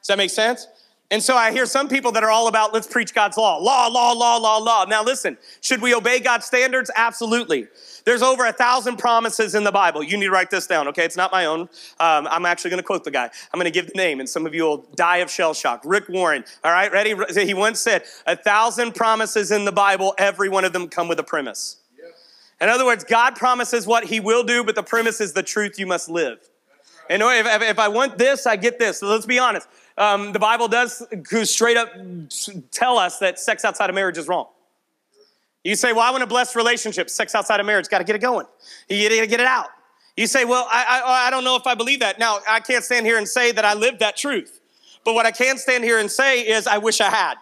Does 0.00 0.08
that 0.08 0.18
make 0.18 0.30
sense? 0.30 0.66
And 1.10 1.22
so 1.22 1.36
I 1.36 1.52
hear 1.52 1.64
some 1.64 1.88
people 1.88 2.12
that 2.12 2.22
are 2.22 2.30
all 2.30 2.48
about 2.48 2.74
let's 2.74 2.86
preach 2.86 3.14
God's 3.14 3.38
law. 3.38 3.56
Law, 3.56 3.86
law, 3.86 4.12
law, 4.12 4.36
law, 4.36 4.58
law. 4.58 4.84
Now 4.84 5.02
listen, 5.02 5.38
should 5.62 5.80
we 5.80 5.94
obey 5.94 6.20
God's 6.20 6.44
standards? 6.44 6.90
Absolutely. 6.94 7.66
There's 8.04 8.20
over 8.20 8.44
a 8.44 8.52
thousand 8.52 8.98
promises 8.98 9.54
in 9.54 9.64
the 9.64 9.72
Bible. 9.72 10.02
You 10.02 10.18
need 10.18 10.26
to 10.26 10.30
write 10.30 10.50
this 10.50 10.66
down, 10.66 10.86
okay? 10.88 11.06
It's 11.06 11.16
not 11.16 11.32
my 11.32 11.46
own. 11.46 11.62
Um, 11.98 12.28
I'm 12.30 12.44
actually 12.44 12.70
going 12.70 12.82
to 12.82 12.86
quote 12.86 13.04
the 13.04 13.10
guy. 13.10 13.24
I'm 13.24 13.58
going 13.58 13.64
to 13.64 13.70
give 13.70 13.86
the 13.86 13.96
name, 13.96 14.20
and 14.20 14.28
some 14.28 14.44
of 14.44 14.54
you 14.54 14.64
will 14.64 14.86
die 14.96 15.18
of 15.18 15.30
shell 15.30 15.54
shock. 15.54 15.82
Rick 15.84 16.10
Warren, 16.10 16.44
all 16.62 16.72
right, 16.72 16.92
ready? 16.92 17.14
He 17.34 17.54
once 17.54 17.80
said, 17.80 18.04
A 18.26 18.36
thousand 18.36 18.94
promises 18.94 19.50
in 19.50 19.64
the 19.64 19.72
Bible, 19.72 20.14
every 20.18 20.48
one 20.48 20.64
of 20.64 20.72
them 20.72 20.88
come 20.88 21.08
with 21.08 21.18
a 21.18 21.24
premise. 21.24 21.76
In 22.60 22.68
other 22.68 22.84
words, 22.84 23.04
God 23.04 23.36
promises 23.36 23.86
what 23.86 24.04
he 24.04 24.20
will 24.20 24.42
do, 24.42 24.64
but 24.64 24.74
the 24.74 24.82
premise 24.82 25.20
is 25.20 25.32
the 25.32 25.42
truth 25.42 25.78
you 25.78 25.86
must 25.86 26.08
live. 26.08 26.38
And 27.10 27.22
if, 27.22 27.62
if 27.62 27.78
I 27.78 27.88
want 27.88 28.18
this, 28.18 28.46
I 28.46 28.56
get 28.56 28.78
this. 28.78 29.00
So 29.00 29.06
let's 29.06 29.26
be 29.26 29.38
honest. 29.38 29.68
Um, 29.98 30.32
the 30.32 30.38
Bible 30.38 30.68
does 30.68 31.02
straight 31.42 31.76
up 31.76 31.90
tell 32.70 32.98
us 32.98 33.18
that 33.18 33.38
sex 33.38 33.64
outside 33.64 33.90
of 33.90 33.96
marriage 33.96 34.16
is 34.16 34.28
wrong. 34.28 34.46
You 35.64 35.74
say, 35.74 35.92
well, 35.92 36.02
I 36.02 36.12
want 36.12 36.22
a 36.22 36.26
blessed 36.26 36.54
relationship. 36.54 37.10
Sex 37.10 37.34
outside 37.34 37.58
of 37.58 37.66
marriage, 37.66 37.88
got 37.88 37.98
to 37.98 38.04
get 38.04 38.14
it 38.14 38.20
going. 38.20 38.46
You 38.88 39.08
got 39.08 39.16
to 39.16 39.26
get 39.26 39.40
it 39.40 39.46
out. 39.46 39.66
You 40.16 40.28
say, 40.28 40.44
well, 40.44 40.66
I, 40.70 41.02
I, 41.04 41.26
I 41.26 41.30
don't 41.30 41.42
know 41.42 41.56
if 41.56 41.66
I 41.66 41.74
believe 41.74 42.00
that. 42.00 42.18
Now, 42.18 42.38
I 42.48 42.60
can't 42.60 42.84
stand 42.84 43.06
here 43.06 43.18
and 43.18 43.28
say 43.28 43.50
that 43.52 43.64
I 43.64 43.74
live 43.74 43.98
that 43.98 44.16
truth. 44.16 44.60
But 45.04 45.14
what 45.14 45.26
I 45.26 45.32
can 45.32 45.58
stand 45.58 45.82
here 45.82 45.98
and 45.98 46.10
say 46.10 46.42
is, 46.42 46.66
I 46.66 46.78
wish 46.78 47.00
I 47.00 47.10
had. 47.10 47.34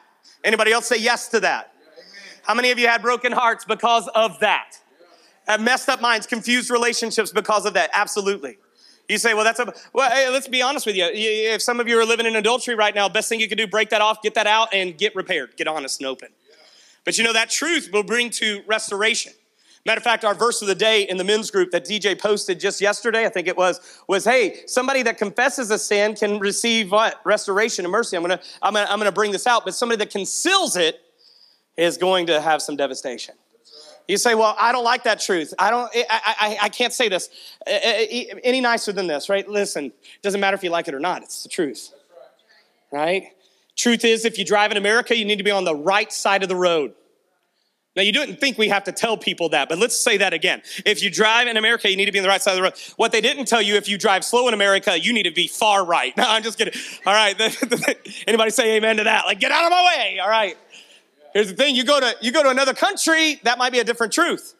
Anybody 0.42 0.72
else 0.72 0.86
say 0.86 0.98
yes 0.98 1.28
to 1.28 1.40
that? 1.40 1.72
How 2.42 2.54
many 2.54 2.70
of 2.70 2.78
you 2.78 2.86
had 2.86 3.02
broken 3.02 3.32
hearts 3.32 3.64
because 3.64 4.08
of 4.14 4.38
that? 4.40 4.78
Have 5.46 5.60
messed 5.60 5.88
up 5.88 6.00
minds, 6.00 6.26
confused 6.26 6.70
relationships 6.70 7.32
because 7.32 7.66
of 7.66 7.74
that? 7.74 7.90
Absolutely. 7.92 8.56
You 9.08 9.18
say, 9.18 9.34
well, 9.34 9.44
that's 9.44 9.60
a, 9.60 9.72
well, 9.92 10.10
hey, 10.10 10.28
let's 10.30 10.48
be 10.48 10.62
honest 10.62 10.84
with 10.84 10.96
you. 10.96 11.08
If 11.12 11.62
some 11.62 11.78
of 11.78 11.86
you 11.86 11.98
are 12.00 12.04
living 12.04 12.26
in 12.26 12.34
adultery 12.34 12.74
right 12.74 12.94
now, 12.94 13.08
best 13.08 13.28
thing 13.28 13.38
you 13.38 13.48
can 13.48 13.56
do, 13.56 13.66
break 13.66 13.90
that 13.90 14.00
off, 14.00 14.20
get 14.20 14.34
that 14.34 14.46
out, 14.46 14.74
and 14.74 14.98
get 14.98 15.14
repaired. 15.14 15.56
Get 15.56 15.68
honest 15.68 16.00
and 16.00 16.08
open. 16.08 16.30
But 17.04 17.16
you 17.16 17.24
know, 17.24 17.32
that 17.32 17.50
truth 17.50 17.90
will 17.92 18.02
bring 18.02 18.30
to 18.30 18.62
restoration. 18.66 19.32
Matter 19.86 19.98
of 19.98 20.02
fact, 20.02 20.24
our 20.24 20.34
verse 20.34 20.60
of 20.62 20.66
the 20.66 20.74
day 20.74 21.02
in 21.02 21.16
the 21.16 21.22
men's 21.22 21.52
group 21.52 21.70
that 21.70 21.84
DJ 21.84 22.18
posted 22.20 22.58
just 22.58 22.80
yesterday, 22.80 23.24
I 23.24 23.28
think 23.28 23.46
it 23.46 23.56
was, 23.56 24.02
was 24.08 24.24
hey, 24.24 24.62
somebody 24.66 25.04
that 25.04 25.16
confesses 25.16 25.70
a 25.70 25.78
sin 25.78 26.16
can 26.16 26.40
receive 26.40 26.90
what? 26.90 27.20
Restoration 27.24 27.84
and 27.84 27.92
mercy. 27.92 28.16
I'm 28.16 28.24
gonna, 28.24 28.40
I'm 28.60 28.74
gonna, 28.74 28.88
I'm 28.90 28.98
gonna 28.98 29.12
bring 29.12 29.30
this 29.30 29.46
out, 29.46 29.64
but 29.64 29.76
somebody 29.76 29.98
that 29.98 30.10
conceals 30.10 30.76
it 30.76 31.00
is 31.76 31.96
going 31.96 32.26
to 32.26 32.40
have 32.40 32.62
some 32.62 32.74
devastation. 32.74 33.36
You 34.08 34.16
say, 34.16 34.34
well, 34.34 34.54
I 34.58 34.72
don't 34.72 34.84
like 34.84 35.04
that 35.04 35.20
truth. 35.20 35.52
I 35.58 35.70
don't, 35.70 35.90
I, 35.94 36.04
I, 36.10 36.58
I 36.62 36.68
can't 36.68 36.92
say 36.92 37.08
this 37.08 37.28
uh, 37.66 37.70
uh, 37.70 38.38
any 38.44 38.60
nicer 38.60 38.92
than 38.92 39.06
this, 39.06 39.28
right? 39.28 39.48
Listen, 39.48 39.86
it 39.86 40.22
doesn't 40.22 40.40
matter 40.40 40.54
if 40.54 40.62
you 40.62 40.70
like 40.70 40.86
it 40.86 40.94
or 40.94 41.00
not, 41.00 41.22
it's 41.22 41.42
the 41.42 41.48
truth, 41.48 41.92
right? 42.92 43.32
Truth 43.76 44.04
is, 44.04 44.24
if 44.24 44.38
you 44.38 44.44
drive 44.44 44.70
in 44.70 44.76
America, 44.76 45.16
you 45.16 45.24
need 45.24 45.36
to 45.36 45.44
be 45.44 45.50
on 45.50 45.64
the 45.64 45.74
right 45.74 46.10
side 46.12 46.42
of 46.42 46.48
the 46.48 46.56
road. 46.56 46.94
Now, 47.96 48.02
you 48.02 48.12
didn't 48.12 48.36
think 48.36 48.58
we 48.58 48.68
have 48.68 48.84
to 48.84 48.92
tell 48.92 49.16
people 49.16 49.48
that, 49.50 49.70
but 49.70 49.78
let's 49.78 49.96
say 49.96 50.18
that 50.18 50.34
again. 50.34 50.60
If 50.84 51.02
you 51.02 51.10
drive 51.10 51.48
in 51.48 51.56
America, 51.56 51.90
you 51.90 51.96
need 51.96 52.04
to 52.04 52.12
be 52.12 52.18
on 52.18 52.24
the 52.24 52.28
right 52.28 52.42
side 52.42 52.52
of 52.52 52.56
the 52.56 52.62
road. 52.62 52.74
What 52.96 53.10
they 53.10 53.22
didn't 53.22 53.46
tell 53.46 53.62
you, 53.62 53.76
if 53.76 53.88
you 53.88 53.96
drive 53.96 54.22
slow 54.22 54.46
in 54.48 54.54
America, 54.54 55.00
you 55.00 55.14
need 55.14 55.22
to 55.22 55.30
be 55.30 55.48
far 55.48 55.84
right. 55.84 56.14
No, 56.16 56.24
I'm 56.26 56.42
just 56.42 56.58
kidding. 56.58 56.74
All 57.06 57.14
right. 57.14 57.34
Anybody 58.26 58.50
say 58.50 58.76
amen 58.76 58.98
to 58.98 59.04
that? 59.04 59.24
Like, 59.24 59.40
get 59.40 59.50
out 59.50 59.64
of 59.64 59.70
my 59.70 59.96
way. 59.96 60.18
All 60.18 60.28
right. 60.28 60.56
Here's 61.36 61.48
the 61.48 61.54
thing. 61.54 61.76
You 61.76 61.84
go 61.84 62.00
to, 62.00 62.16
you 62.22 62.32
go 62.32 62.42
to 62.42 62.48
another 62.48 62.72
country, 62.72 63.38
that 63.42 63.58
might 63.58 63.70
be 63.70 63.78
a 63.78 63.84
different 63.84 64.10
truth. 64.10 64.54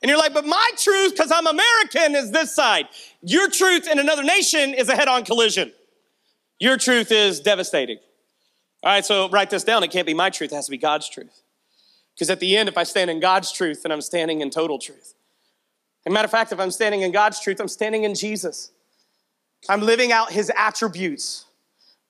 And 0.00 0.08
you're 0.08 0.16
like, 0.16 0.32
but 0.32 0.46
my 0.46 0.70
truth, 0.78 1.12
because 1.12 1.30
I'm 1.30 1.46
American, 1.46 2.14
is 2.14 2.30
this 2.30 2.54
side. 2.54 2.88
Your 3.20 3.50
truth 3.50 3.86
in 3.86 3.98
another 3.98 4.22
nation 4.22 4.72
is 4.72 4.88
a 4.88 4.96
head 4.96 5.08
on 5.08 5.26
collision. 5.26 5.74
Your 6.58 6.78
truth 6.78 7.12
is 7.12 7.40
devastating. 7.40 7.98
All 8.82 8.92
right, 8.92 9.04
so 9.04 9.28
write 9.28 9.50
this 9.50 9.62
down. 9.62 9.82
It 9.82 9.90
can't 9.90 10.06
be 10.06 10.14
my 10.14 10.30
truth, 10.30 10.52
it 10.52 10.54
has 10.54 10.64
to 10.64 10.70
be 10.70 10.78
God's 10.78 11.06
truth. 11.06 11.42
Because 12.14 12.30
at 12.30 12.40
the 12.40 12.56
end, 12.56 12.70
if 12.70 12.78
I 12.78 12.84
stand 12.84 13.10
in 13.10 13.20
God's 13.20 13.52
truth, 13.52 13.82
then 13.82 13.92
I'm 13.92 14.00
standing 14.00 14.40
in 14.40 14.48
total 14.48 14.78
truth. 14.78 15.12
And 16.06 16.14
matter 16.14 16.24
of 16.24 16.30
fact, 16.30 16.50
if 16.50 16.58
I'm 16.58 16.70
standing 16.70 17.02
in 17.02 17.12
God's 17.12 17.40
truth, 17.40 17.60
I'm 17.60 17.68
standing 17.68 18.04
in 18.04 18.14
Jesus. 18.14 18.70
I'm 19.68 19.82
living 19.82 20.12
out 20.12 20.32
his 20.32 20.50
attributes. 20.56 21.45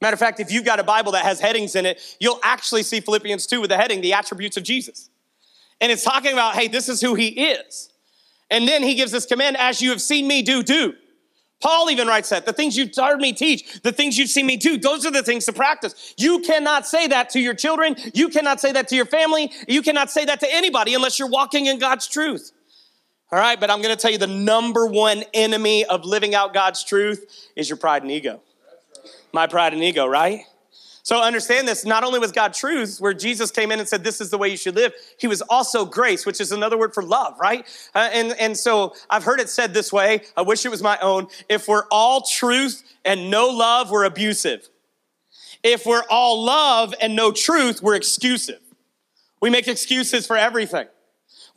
Matter 0.01 0.15
of 0.15 0.21
fact, 0.21 0.41
if 0.41 0.53
you've 0.53 0.65
got 0.65 0.79
a 0.79 0.85
Bible 0.85 1.13
that 1.13 1.25
has 1.25 1.41
headings 1.41 1.75
in 1.75 1.87
it, 1.87 2.01
you'll 2.21 2.41
actually 2.43 2.83
see 2.83 3.01
Philippians 3.01 3.47
2 3.47 3.61
with 3.61 3.71
the 3.71 3.77
heading, 3.77 4.03
The 4.03 4.13
Attributes 4.13 4.57
of 4.57 4.63
Jesus. 4.63 5.09
And 5.81 5.91
it's 5.91 6.05
talking 6.05 6.33
about, 6.33 6.55
hey, 6.55 6.69
this 6.69 6.89
is 6.89 7.01
who 7.01 7.15
he 7.15 7.29
is. 7.29 7.91
And 8.51 8.69
then 8.69 8.83
he 8.83 8.95
gives 8.95 9.13
this 9.13 9.27
command, 9.27 9.57
as 9.57 9.81
you 9.81 9.91
have 9.91 10.03
seen 10.03 10.29
me 10.29 10.43
do, 10.43 10.63
do. 10.63 10.95
Paul 11.61 11.91
even 11.91 12.07
writes 12.07 12.29
that. 12.29 12.45
The 12.45 12.53
things 12.53 12.77
you've 12.77 12.95
heard 12.95 13.19
me 13.19 13.33
teach, 13.33 13.81
the 13.81 13.93
things 13.93 14.19
you've 14.19 14.29
seen 14.29 14.47
me 14.47 14.57
do, 14.57 14.77
those 14.77 15.07
are 15.07 15.11
the 15.11 15.23
things 15.23 15.47
to 15.47 15.53
practice. 15.53 16.15
You 16.19 16.41
cannot 16.41 16.87
say 16.87 17.07
that 17.09 17.31
to 17.31 17.41
your 17.41 17.55
children. 17.55 17.97
You 18.13 18.29
cannot 18.29 18.61
say 18.61 18.73
that 18.73 18.89
to 18.89 18.97
your 18.97 19.07
family. 19.07 19.51
You 19.67 19.81
cannot 19.81 20.11
say 20.11 20.27
that 20.27 20.41
to 20.41 20.55
anybody 20.55 20.95
unless 20.95 21.19
you're 21.19 21.31
walking 21.31 21.67
in 21.67 21.79
God's 21.79 22.07
truth. 22.07 22.53
All 23.33 23.39
right, 23.39 23.59
but 23.59 23.71
I'm 23.71 23.83
going 23.83 23.95
to 23.95 24.01
tell 24.01 24.13
you 24.13 24.19
the 24.19 24.27
number 24.27 24.87
one 24.87 25.25
enemy 25.35 25.85
of 25.85 26.05
living 26.05 26.35
out 26.35 26.55
God's 26.55 26.85
truth 26.85 27.49
is 27.57 27.69
your 27.69 27.79
pride 27.79 28.03
and 28.03 28.13
ego. 28.13 28.41
My 29.37 29.47
pride 29.47 29.75
and 29.75 29.85
ego, 29.85 30.07
right? 30.07 30.45
So 31.03 31.21
understand 31.21 31.69
this, 31.69 31.85
not 31.85 32.05
only 32.05 32.19
was 32.19 32.33
God 32.33 32.55
truth, 32.55 32.97
where 33.01 33.13
Jesus 33.13 33.51
came 33.51 33.71
in 33.71 33.79
and 33.79 33.87
said, 33.87 34.03
this 34.03 34.19
is 34.19 34.31
the 34.31 34.39
way 34.39 34.49
you 34.49 34.57
should 34.57 34.75
live, 34.75 34.95
he 35.19 35.27
was 35.27 35.43
also 35.43 35.85
grace, 35.85 36.25
which 36.25 36.41
is 36.41 36.53
another 36.53 36.79
word 36.79 36.95
for 36.95 37.03
love, 37.03 37.35
right? 37.39 37.67
Uh, 37.95 38.09
and, 38.15 38.33
and 38.41 38.57
so 38.57 38.95
I've 39.11 39.25
heard 39.25 39.39
it 39.39 39.51
said 39.51 39.75
this 39.75 39.93
way, 39.93 40.23
I 40.39 40.41
wish 40.41 40.65
it 40.65 40.71
was 40.71 40.83
my 40.83 40.99
own. 41.01 41.27
If 41.51 41.69
we're 41.69 41.85
all 41.91 42.23
truth 42.23 42.83
and 43.05 43.31
no 43.31 43.49
love, 43.49 43.91
we're 43.91 44.05
abusive. 44.05 44.71
If 45.63 45.85
we're 45.85 46.05
all 46.09 46.43
love 46.43 46.95
and 47.03 47.15
no 47.15 47.31
truth, 47.31 47.83
we're 47.83 47.95
excusive. 47.95 48.61
We 49.43 49.51
make 49.51 49.69
excuses 49.69 50.27
for 50.27 50.39
everything. 50.39 50.87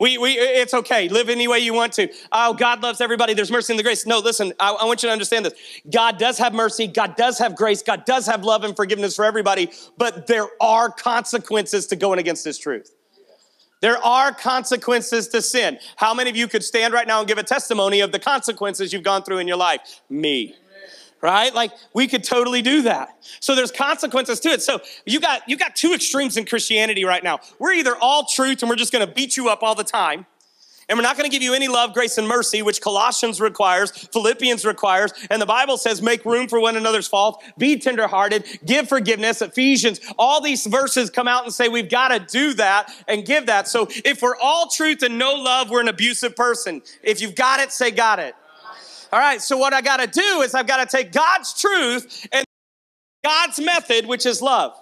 We, 0.00 0.16
we, 0.16 0.32
it's 0.32 0.72
okay. 0.72 1.10
Live 1.10 1.28
any 1.28 1.46
way 1.46 1.58
you 1.58 1.74
want 1.74 1.92
to. 1.94 2.08
Oh, 2.32 2.54
God 2.54 2.82
loves 2.82 3.02
everybody. 3.02 3.34
There's 3.34 3.50
mercy 3.50 3.74
and 3.74 3.78
the 3.78 3.82
grace. 3.82 4.06
No, 4.06 4.18
listen, 4.18 4.54
I, 4.58 4.70
I 4.72 4.84
want 4.86 5.02
you 5.02 5.08
to 5.10 5.12
understand 5.12 5.44
this. 5.44 5.52
God 5.92 6.18
does 6.18 6.38
have 6.38 6.54
mercy. 6.54 6.86
God 6.86 7.16
does 7.16 7.38
have 7.38 7.54
grace. 7.54 7.82
God 7.82 8.06
does 8.06 8.24
have 8.24 8.42
love 8.42 8.64
and 8.64 8.74
forgiveness 8.74 9.14
for 9.14 9.26
everybody, 9.26 9.70
but 9.98 10.26
there 10.26 10.48
are 10.58 10.90
consequences 10.90 11.86
to 11.88 11.96
going 11.96 12.18
against 12.18 12.46
His 12.46 12.58
truth. 12.58 12.94
There 13.82 13.98
are 13.98 14.32
consequences 14.32 15.28
to 15.28 15.42
sin. 15.42 15.78
How 15.96 16.14
many 16.14 16.30
of 16.30 16.36
you 16.36 16.48
could 16.48 16.64
stand 16.64 16.94
right 16.94 17.06
now 17.06 17.18
and 17.18 17.28
give 17.28 17.38
a 17.38 17.42
testimony 17.42 18.00
of 18.00 18.10
the 18.10 18.18
consequences 18.18 18.92
you've 18.92 19.02
gone 19.02 19.22
through 19.22 19.38
in 19.38 19.48
your 19.48 19.56
life? 19.58 20.00
Me. 20.08 20.54
Right? 21.22 21.54
Like 21.54 21.72
we 21.92 22.08
could 22.08 22.24
totally 22.24 22.62
do 22.62 22.82
that. 22.82 23.10
So 23.40 23.54
there's 23.54 23.70
consequences 23.70 24.40
to 24.40 24.48
it. 24.48 24.62
So 24.62 24.80
you 25.04 25.20
got 25.20 25.46
you 25.46 25.58
got 25.58 25.76
two 25.76 25.92
extremes 25.92 26.38
in 26.38 26.46
Christianity 26.46 27.04
right 27.04 27.22
now. 27.22 27.40
We're 27.58 27.74
either 27.74 27.94
all 27.94 28.24
truth 28.24 28.62
and 28.62 28.70
we're 28.70 28.76
just 28.76 28.90
going 28.90 29.06
to 29.06 29.12
beat 29.12 29.36
you 29.36 29.50
up 29.50 29.62
all 29.62 29.74
the 29.74 29.84
time, 29.84 30.24
and 30.88 30.98
we're 30.98 31.02
not 31.02 31.16
going 31.16 31.30
to 31.30 31.32
give 31.32 31.42
you 31.42 31.54
any 31.54 31.68
love, 31.68 31.94
grace, 31.94 32.18
and 32.18 32.26
mercy, 32.26 32.62
which 32.62 32.80
Colossians 32.80 33.40
requires, 33.40 33.90
Philippians 33.90 34.64
requires, 34.64 35.12
and 35.30 35.40
the 35.40 35.46
Bible 35.46 35.76
says 35.76 36.02
make 36.02 36.24
room 36.24 36.48
for 36.48 36.58
one 36.58 36.76
another's 36.76 37.06
faults, 37.06 37.44
be 37.56 37.78
tenderhearted, 37.78 38.44
give 38.64 38.88
forgiveness. 38.88 39.40
Ephesians, 39.40 40.00
all 40.18 40.40
these 40.40 40.66
verses 40.66 41.08
come 41.08 41.28
out 41.28 41.44
and 41.44 41.52
say 41.54 41.68
we've 41.68 41.90
got 41.90 42.08
to 42.08 42.18
do 42.18 42.54
that 42.54 42.92
and 43.06 43.24
give 43.24 43.46
that. 43.46 43.68
So 43.68 43.88
if 44.04 44.20
we're 44.20 44.36
all 44.36 44.68
truth 44.68 45.02
and 45.02 45.16
no 45.16 45.34
love, 45.34 45.70
we're 45.70 45.80
an 45.80 45.88
abusive 45.88 46.34
person. 46.34 46.82
If 47.02 47.20
you've 47.20 47.36
got 47.36 47.60
it, 47.60 47.70
say 47.70 47.90
got 47.90 48.18
it. 48.18 48.34
All 49.12 49.18
right, 49.18 49.42
so 49.42 49.56
what 49.56 49.74
I 49.74 49.80
got 49.80 49.96
to 49.96 50.06
do 50.06 50.42
is 50.42 50.54
I've 50.54 50.68
got 50.68 50.88
to 50.88 50.96
take 50.96 51.10
God's 51.10 51.58
truth 51.60 52.28
and 52.32 52.44
God's 53.24 53.58
method, 53.58 54.06
which 54.06 54.24
is 54.24 54.40
love. 54.40 54.72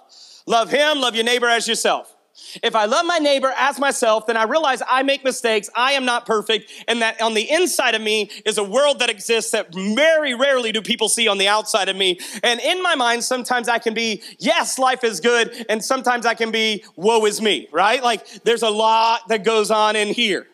Love 0.45 0.69
Him, 0.69 0.99
love 0.99 1.15
your 1.15 1.23
neighbor 1.23 1.47
as 1.47 1.67
yourself. 1.67 2.15
If 2.63 2.75
I 2.75 2.85
love 2.85 3.05
my 3.05 3.17
neighbor 3.17 3.53
as 3.57 3.79
myself, 3.79 4.27
then 4.27 4.37
I 4.37 4.43
realize 4.43 4.81
I 4.87 5.03
make 5.03 5.23
mistakes, 5.23 5.69
I 5.75 5.93
am 5.93 6.05
not 6.05 6.25
perfect, 6.25 6.71
and 6.87 7.01
that 7.01 7.21
on 7.21 7.33
the 7.33 7.49
inside 7.49 7.95
of 7.95 8.01
me 8.01 8.29
is 8.45 8.57
a 8.57 8.63
world 8.63 8.99
that 8.99 9.09
exists 9.09 9.51
that 9.51 9.73
very 9.73 10.33
rarely 10.35 10.71
do 10.71 10.81
people 10.81 11.09
see 11.09 11.27
on 11.27 11.37
the 11.37 11.47
outside 11.47 11.89
of 11.89 11.95
me. 11.95 12.19
And 12.43 12.59
in 12.59 12.81
my 12.81 12.95
mind, 12.95 13.23
sometimes 13.23 13.67
I 13.67 13.79
can 13.79 13.93
be, 13.93 14.21
yes, 14.37 14.79
life 14.79 15.03
is 15.03 15.19
good, 15.19 15.65
and 15.69 15.83
sometimes 15.83 16.25
I 16.25 16.33
can 16.33 16.51
be, 16.51 16.83
woe 16.95 17.25
is 17.25 17.41
me, 17.41 17.67
right? 17.71 18.01
Like 18.01 18.25
there's 18.43 18.63
a 18.63 18.69
lot 18.69 19.27
that 19.27 19.43
goes 19.43 19.69
on 19.69 19.95
in 19.95 20.07
here. 20.09 20.47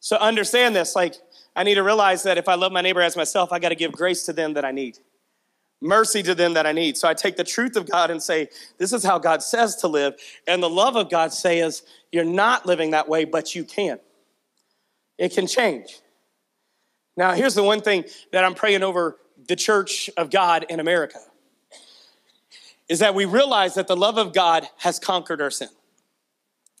So 0.00 0.16
understand 0.16 0.76
this, 0.76 0.94
like 0.94 1.16
I 1.60 1.62
need 1.62 1.74
to 1.74 1.82
realize 1.82 2.22
that 2.22 2.38
if 2.38 2.48
I 2.48 2.54
love 2.54 2.72
my 2.72 2.80
neighbor 2.80 3.02
as 3.02 3.16
myself, 3.16 3.52
I 3.52 3.58
got 3.58 3.68
to 3.68 3.74
give 3.74 3.92
grace 3.92 4.24
to 4.24 4.32
them 4.32 4.54
that 4.54 4.64
I 4.64 4.72
need 4.72 4.98
mercy 5.80 6.22
to 6.22 6.34
them 6.34 6.54
that 6.54 6.66
I 6.66 6.72
need. 6.72 6.96
So 6.96 7.08
I 7.08 7.14
take 7.14 7.36
the 7.36 7.44
truth 7.44 7.76
of 7.76 7.90
God 7.90 8.10
and 8.10 8.22
say, 8.22 8.48
this 8.78 8.92
is 8.92 9.04
how 9.04 9.18
God 9.18 9.42
says 9.42 9.76
to 9.76 9.88
live. 9.88 10.14
And 10.46 10.62
the 10.62 10.68
love 10.70 10.96
of 10.96 11.10
God 11.10 11.32
says, 11.32 11.82
you're 12.12 12.24
not 12.24 12.66
living 12.66 12.90
that 12.90 13.08
way, 13.08 13.24
but 13.24 13.54
you 13.54 13.64
can. 13.64 13.98
It 15.18 15.32
can 15.32 15.46
change. 15.46 16.00
Now, 17.16 17.32
here's 17.32 17.54
the 17.54 17.62
one 17.62 17.80
thing 17.80 18.04
that 18.32 18.44
I'm 18.44 18.54
praying 18.54 18.82
over 18.82 19.16
the 19.48 19.56
church 19.56 20.10
of 20.16 20.30
God 20.30 20.66
in 20.68 20.80
America 20.80 21.18
is 22.88 22.98
that 22.98 23.14
we 23.14 23.24
realize 23.24 23.74
that 23.74 23.86
the 23.86 23.96
love 23.96 24.18
of 24.18 24.32
God 24.32 24.68
has 24.78 24.98
conquered 24.98 25.40
our 25.40 25.50
sin. 25.50 25.68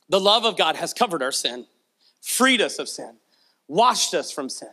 The 0.08 0.20
love 0.20 0.44
of 0.44 0.56
God 0.56 0.76
has 0.76 0.92
covered 0.92 1.22
our 1.22 1.32
sin, 1.32 1.66
freed 2.20 2.60
us 2.60 2.78
of 2.78 2.88
sin, 2.88 3.16
washed 3.70 4.14
us 4.14 4.32
from 4.32 4.48
sin, 4.48 4.68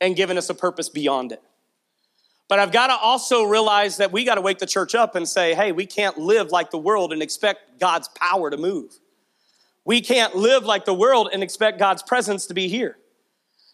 and 0.00 0.16
given 0.16 0.36
us 0.36 0.50
a 0.50 0.54
purpose 0.54 0.88
beyond 0.88 1.30
it. 1.30 1.40
But 2.48 2.58
I've 2.58 2.72
got 2.72 2.88
to 2.88 2.96
also 2.96 3.44
realize 3.44 3.98
that 3.98 4.12
we 4.12 4.24
got 4.24 4.34
to 4.34 4.40
wake 4.40 4.58
the 4.58 4.66
church 4.66 4.94
up 4.94 5.14
and 5.14 5.26
say, 5.26 5.54
hey, 5.54 5.70
we 5.72 5.86
can't 5.86 6.18
live 6.18 6.50
like 6.50 6.70
the 6.70 6.78
world 6.78 7.12
and 7.12 7.22
expect 7.22 7.78
God's 7.78 8.08
power 8.08 8.50
to 8.50 8.56
move. 8.56 8.98
We 9.84 10.00
can't 10.00 10.34
live 10.34 10.64
like 10.64 10.84
the 10.84 10.92
world 10.92 11.30
and 11.32 11.42
expect 11.42 11.78
God's 11.78 12.02
presence 12.02 12.46
to 12.46 12.54
be 12.54 12.68
here. 12.68 12.98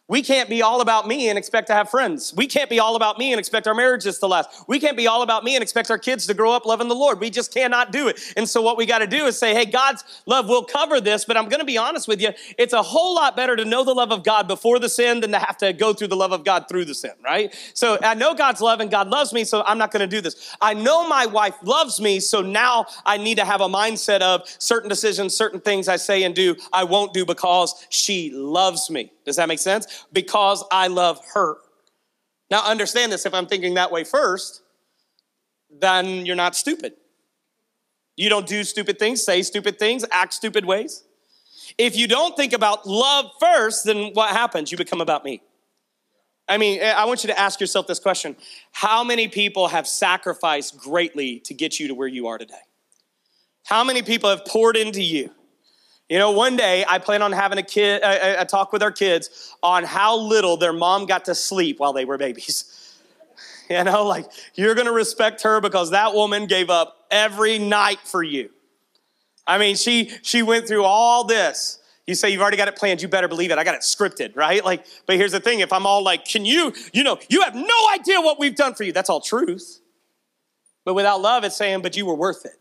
We 0.08 0.22
can't 0.22 0.48
be 0.48 0.62
all 0.62 0.80
about 0.80 1.06
me 1.06 1.28
and 1.28 1.36
expect 1.36 1.66
to 1.66 1.74
have 1.74 1.90
friends. 1.90 2.32
We 2.34 2.46
can't 2.46 2.70
be 2.70 2.78
all 2.78 2.96
about 2.96 3.18
me 3.18 3.30
and 3.32 3.38
expect 3.38 3.66
our 3.66 3.74
marriages 3.74 4.18
to 4.20 4.26
last. 4.26 4.66
We 4.66 4.80
can't 4.80 4.96
be 4.96 5.06
all 5.06 5.20
about 5.20 5.44
me 5.44 5.54
and 5.54 5.62
expect 5.62 5.90
our 5.90 5.98
kids 5.98 6.26
to 6.28 6.34
grow 6.34 6.50
up 6.52 6.64
loving 6.64 6.88
the 6.88 6.94
Lord. 6.94 7.20
We 7.20 7.28
just 7.28 7.52
cannot 7.52 7.92
do 7.92 8.08
it. 8.08 8.18
And 8.34 8.48
so 8.48 8.62
what 8.62 8.78
we 8.78 8.86
got 8.86 9.00
to 9.00 9.06
do 9.06 9.26
is 9.26 9.38
say, 9.38 9.52
hey, 9.52 9.66
God's 9.66 10.04
love 10.24 10.48
will 10.48 10.64
cover 10.64 10.98
this, 10.98 11.26
but 11.26 11.36
I'm 11.36 11.50
going 11.50 11.60
to 11.60 11.66
be 11.66 11.76
honest 11.76 12.08
with 12.08 12.22
you. 12.22 12.30
It's 12.56 12.72
a 12.72 12.82
whole 12.82 13.14
lot 13.16 13.36
better 13.36 13.54
to 13.54 13.66
know 13.66 13.84
the 13.84 13.92
love 13.92 14.10
of 14.10 14.24
God 14.24 14.48
before 14.48 14.78
the 14.78 14.88
sin 14.88 15.20
than 15.20 15.30
to 15.32 15.38
have 15.38 15.58
to 15.58 15.74
go 15.74 15.92
through 15.92 16.08
the 16.08 16.16
love 16.16 16.32
of 16.32 16.42
God 16.42 16.70
through 16.70 16.86
the 16.86 16.94
sin, 16.94 17.12
right? 17.22 17.54
So 17.74 17.98
I 18.02 18.14
know 18.14 18.32
God's 18.32 18.62
love 18.62 18.80
and 18.80 18.90
God 18.90 19.08
loves 19.08 19.34
me, 19.34 19.44
so 19.44 19.62
I'm 19.66 19.76
not 19.76 19.90
going 19.90 20.00
to 20.00 20.06
do 20.06 20.22
this. 20.22 20.56
I 20.62 20.72
know 20.72 21.06
my 21.06 21.26
wife 21.26 21.56
loves 21.62 22.00
me, 22.00 22.20
so 22.20 22.40
now 22.40 22.86
I 23.04 23.18
need 23.18 23.36
to 23.36 23.44
have 23.44 23.60
a 23.60 23.68
mindset 23.68 24.22
of 24.22 24.48
certain 24.58 24.88
decisions, 24.88 25.36
certain 25.36 25.60
things 25.60 25.86
I 25.86 25.96
say 25.96 26.22
and 26.22 26.34
do, 26.34 26.56
I 26.72 26.84
won't 26.84 27.12
do 27.12 27.26
because 27.26 27.86
she 27.90 28.30
loves 28.30 28.88
me. 28.88 29.12
Does 29.26 29.36
that 29.36 29.46
make 29.46 29.58
sense? 29.58 29.97
Because 30.12 30.64
I 30.70 30.88
love 30.88 31.20
her. 31.34 31.56
Now, 32.50 32.64
understand 32.64 33.12
this 33.12 33.26
if 33.26 33.34
I'm 33.34 33.46
thinking 33.46 33.74
that 33.74 33.92
way 33.92 34.04
first, 34.04 34.62
then 35.70 36.24
you're 36.24 36.36
not 36.36 36.56
stupid. 36.56 36.94
You 38.16 38.28
don't 38.28 38.46
do 38.46 38.64
stupid 38.64 38.98
things, 38.98 39.22
say 39.22 39.42
stupid 39.42 39.78
things, 39.78 40.04
act 40.10 40.34
stupid 40.34 40.64
ways. 40.64 41.04
If 41.76 41.96
you 41.96 42.08
don't 42.08 42.36
think 42.36 42.52
about 42.52 42.86
love 42.86 43.26
first, 43.38 43.84
then 43.84 44.12
what 44.14 44.30
happens? 44.30 44.72
You 44.72 44.78
become 44.78 45.00
about 45.00 45.24
me. 45.24 45.42
I 46.48 46.56
mean, 46.56 46.80
eh, 46.80 46.90
I 46.90 47.04
want 47.04 47.22
you 47.22 47.28
to 47.28 47.38
ask 47.38 47.60
yourself 47.60 47.86
this 47.86 47.98
question 47.98 48.34
How 48.72 49.04
many 49.04 49.28
people 49.28 49.68
have 49.68 49.86
sacrificed 49.86 50.78
greatly 50.78 51.40
to 51.40 51.54
get 51.54 51.78
you 51.78 51.88
to 51.88 51.94
where 51.94 52.08
you 52.08 52.26
are 52.28 52.38
today? 52.38 52.54
How 53.64 53.84
many 53.84 54.02
people 54.02 54.30
have 54.30 54.44
poured 54.46 54.76
into 54.76 55.02
you? 55.02 55.30
You 56.08 56.18
know, 56.18 56.30
one 56.30 56.56
day 56.56 56.84
I 56.88 56.98
plan 56.98 57.20
on 57.20 57.32
having 57.32 57.58
a 57.58 57.62
kid, 57.62 58.02
a, 58.02 58.40
a, 58.40 58.44
talk 58.46 58.72
with 58.72 58.82
our 58.82 58.90
kids 58.90 59.54
on 59.62 59.84
how 59.84 60.16
little 60.16 60.56
their 60.56 60.72
mom 60.72 61.04
got 61.04 61.26
to 61.26 61.34
sleep 61.34 61.80
while 61.80 61.92
they 61.92 62.04
were 62.04 62.18
babies. 62.18 62.74
You 63.70 63.84
know, 63.84 64.06
like 64.06 64.24
you're 64.54 64.74
gonna 64.74 64.92
respect 64.92 65.42
her 65.42 65.60
because 65.60 65.90
that 65.90 66.14
woman 66.14 66.46
gave 66.46 66.70
up 66.70 67.04
every 67.10 67.58
night 67.58 67.98
for 68.02 68.22
you. 68.22 68.48
I 69.46 69.58
mean, 69.58 69.76
she 69.76 70.10
she 70.22 70.42
went 70.42 70.66
through 70.66 70.84
all 70.84 71.24
this. 71.24 71.78
You 72.06 72.14
say 72.14 72.30
you've 72.30 72.40
already 72.40 72.56
got 72.56 72.68
it 72.68 72.76
planned, 72.76 73.02
you 73.02 73.08
better 73.08 73.28
believe 73.28 73.50
it. 73.50 73.58
I 73.58 73.64
got 73.64 73.74
it 73.74 73.82
scripted, 73.82 74.34
right? 74.36 74.64
Like, 74.64 74.86
but 75.04 75.16
here's 75.16 75.32
the 75.32 75.40
thing: 75.40 75.60
if 75.60 75.70
I'm 75.70 75.86
all 75.86 76.02
like, 76.02 76.24
can 76.24 76.46
you, 76.46 76.72
you 76.94 77.04
know, 77.04 77.18
you 77.28 77.42
have 77.42 77.54
no 77.54 77.90
idea 77.92 78.22
what 78.22 78.38
we've 78.38 78.54
done 78.54 78.72
for 78.72 78.84
you. 78.84 78.92
That's 78.94 79.10
all 79.10 79.20
truth. 79.20 79.80
But 80.86 80.94
without 80.94 81.20
love, 81.20 81.44
it's 81.44 81.54
saying, 81.54 81.82
but 81.82 81.94
you 81.94 82.06
were 82.06 82.14
worth 82.14 82.46
it. 82.46 82.58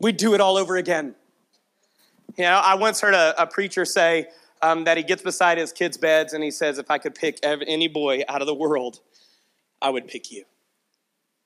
We'd 0.00 0.16
do 0.16 0.34
it 0.34 0.40
all 0.40 0.56
over 0.56 0.74
again. 0.74 1.14
You 2.36 2.44
know, 2.44 2.60
I 2.64 2.74
once 2.74 3.00
heard 3.00 3.14
a, 3.14 3.40
a 3.40 3.46
preacher 3.46 3.84
say 3.84 4.28
um, 4.62 4.84
that 4.84 4.96
he 4.96 5.02
gets 5.02 5.22
beside 5.22 5.58
his 5.58 5.72
kids' 5.72 5.96
beds 5.96 6.32
and 6.32 6.44
he 6.44 6.50
says, 6.50 6.78
If 6.78 6.90
I 6.90 6.98
could 6.98 7.14
pick 7.14 7.38
any 7.42 7.88
boy 7.88 8.22
out 8.28 8.40
of 8.40 8.46
the 8.46 8.54
world, 8.54 9.00
I 9.80 9.90
would 9.90 10.06
pick 10.06 10.30
you. 10.30 10.44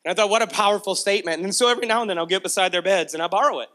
And 0.05 0.12
I 0.12 0.14
thought, 0.14 0.31
what 0.31 0.43
a 0.43 0.47
powerful 0.47 0.95
statement. 0.95 1.43
And 1.43 1.55
so 1.55 1.69
every 1.69 1.87
now 1.87 2.03
and 2.03 2.11
then 2.11 2.19
I'll 2.19 2.26
get 2.26 2.43
beside 2.43 2.73
their 2.73 2.83
beds 2.83 3.14
and 3.14 3.23
I 3.23 3.26
borrow 3.26 3.61
it. 3.61 3.69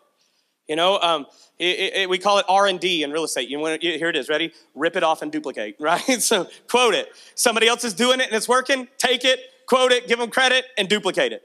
You 0.68 0.75
know, 0.75 1.00
um, 1.00 1.25
it, 1.58 1.94
it, 1.96 2.10
we 2.10 2.20
call 2.20 2.38
it 2.38 2.46
R 2.48 2.68
and 2.68 2.80
D 2.80 3.01
in 3.01 3.12
real 3.12 3.24
estate. 3.24 3.50
You 3.50 3.58
want 3.58 3.82
here 3.82 4.10
it 4.10 4.16
is. 4.16 4.30
Ready? 4.30 4.54
Rip 4.75 4.96
it 4.96 5.04
off 5.04 5.24
and 5.24 5.32
duplicate. 5.32 5.78
Right? 5.80 6.22
So 6.22 6.48
quote 6.70 6.94
it. 6.94 7.10
Somebody 7.34 7.68
else 7.68 7.84
is 7.84 7.94
doing 7.96 8.20
it 8.20 8.28
and 8.28 8.36
it's 8.36 8.48
working. 8.48 8.88
Take 9.00 9.25
it, 9.25 9.39
quote 9.66 9.92
it, 9.92 10.08
give 10.08 10.20
them 10.20 10.30
credit, 10.30 10.66
and 10.78 10.88
duplicate 10.88 11.34
it. 11.34 11.42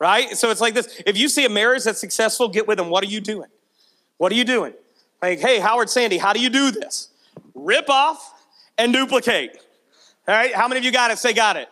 Right? 0.00 0.36
So 0.36 0.50
it's 0.50 0.60
like 0.60 0.74
this. 0.74 1.00
If 1.06 1.16
you 1.16 1.28
see 1.28 1.44
a 1.44 1.48
marriage 1.48 1.84
that's 1.84 2.00
successful, 2.00 2.48
get 2.48 2.66
with 2.66 2.78
them. 2.78 2.90
What 2.90 3.04
are 3.04 3.08
you 3.08 3.20
doing? 3.20 3.48
What 4.18 4.32
are 4.32 4.34
you 4.34 4.44
doing? 4.44 4.74
Like, 5.26 5.40
hey, 5.40 5.58
Howard 5.58 5.90
Sandy, 5.90 6.18
how 6.18 6.32
do 6.32 6.38
you 6.38 6.48
do 6.48 6.70
this? 6.70 7.08
Rip 7.52 7.90
off 7.90 8.32
and 8.78 8.92
duplicate. 8.92 9.58
All 10.28 10.34
right, 10.34 10.54
how 10.54 10.68
many 10.68 10.78
of 10.78 10.84
you 10.84 10.92
got 10.92 11.10
it? 11.10 11.18
Say, 11.18 11.32
got 11.32 11.56
it. 11.56 11.68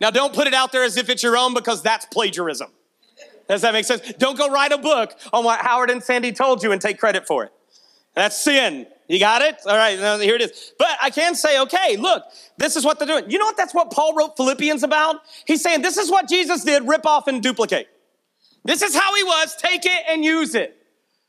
Now, 0.00 0.10
don't 0.12 0.32
put 0.32 0.46
it 0.46 0.54
out 0.54 0.70
there 0.70 0.84
as 0.84 0.96
if 0.96 1.08
it's 1.08 1.20
your 1.20 1.36
own 1.36 1.52
because 1.52 1.82
that's 1.82 2.06
plagiarism. 2.06 2.70
Does 3.48 3.62
that 3.62 3.72
make 3.72 3.86
sense? 3.86 4.12
Don't 4.18 4.38
go 4.38 4.48
write 4.48 4.70
a 4.70 4.78
book 4.78 5.18
on 5.32 5.42
what 5.42 5.58
Howard 5.62 5.90
and 5.90 6.00
Sandy 6.00 6.30
told 6.30 6.62
you 6.62 6.70
and 6.70 6.80
take 6.80 7.00
credit 7.00 7.26
for 7.26 7.42
it. 7.42 7.52
That's 8.14 8.40
sin. 8.40 8.86
You 9.08 9.18
got 9.18 9.42
it? 9.42 9.56
All 9.66 9.76
right, 9.76 9.98
now 9.98 10.18
here 10.18 10.36
it 10.36 10.42
is. 10.42 10.72
But 10.78 10.96
I 11.02 11.10
can 11.10 11.34
say, 11.34 11.60
okay, 11.62 11.96
look, 11.96 12.22
this 12.56 12.76
is 12.76 12.84
what 12.84 13.00
they're 13.00 13.08
doing. 13.08 13.28
You 13.28 13.40
know 13.40 13.46
what? 13.46 13.56
That's 13.56 13.74
what 13.74 13.90
Paul 13.90 14.14
wrote 14.14 14.36
Philippians 14.36 14.84
about. 14.84 15.22
He's 15.44 15.60
saying, 15.60 15.82
this 15.82 15.96
is 15.96 16.08
what 16.08 16.28
Jesus 16.28 16.62
did 16.62 16.86
rip 16.86 17.04
off 17.04 17.26
and 17.26 17.42
duplicate. 17.42 17.88
This 18.64 18.82
is 18.82 18.94
how 18.94 19.12
he 19.16 19.24
was. 19.24 19.56
Take 19.56 19.84
it 19.86 20.02
and 20.08 20.24
use 20.24 20.54
it. 20.54 20.85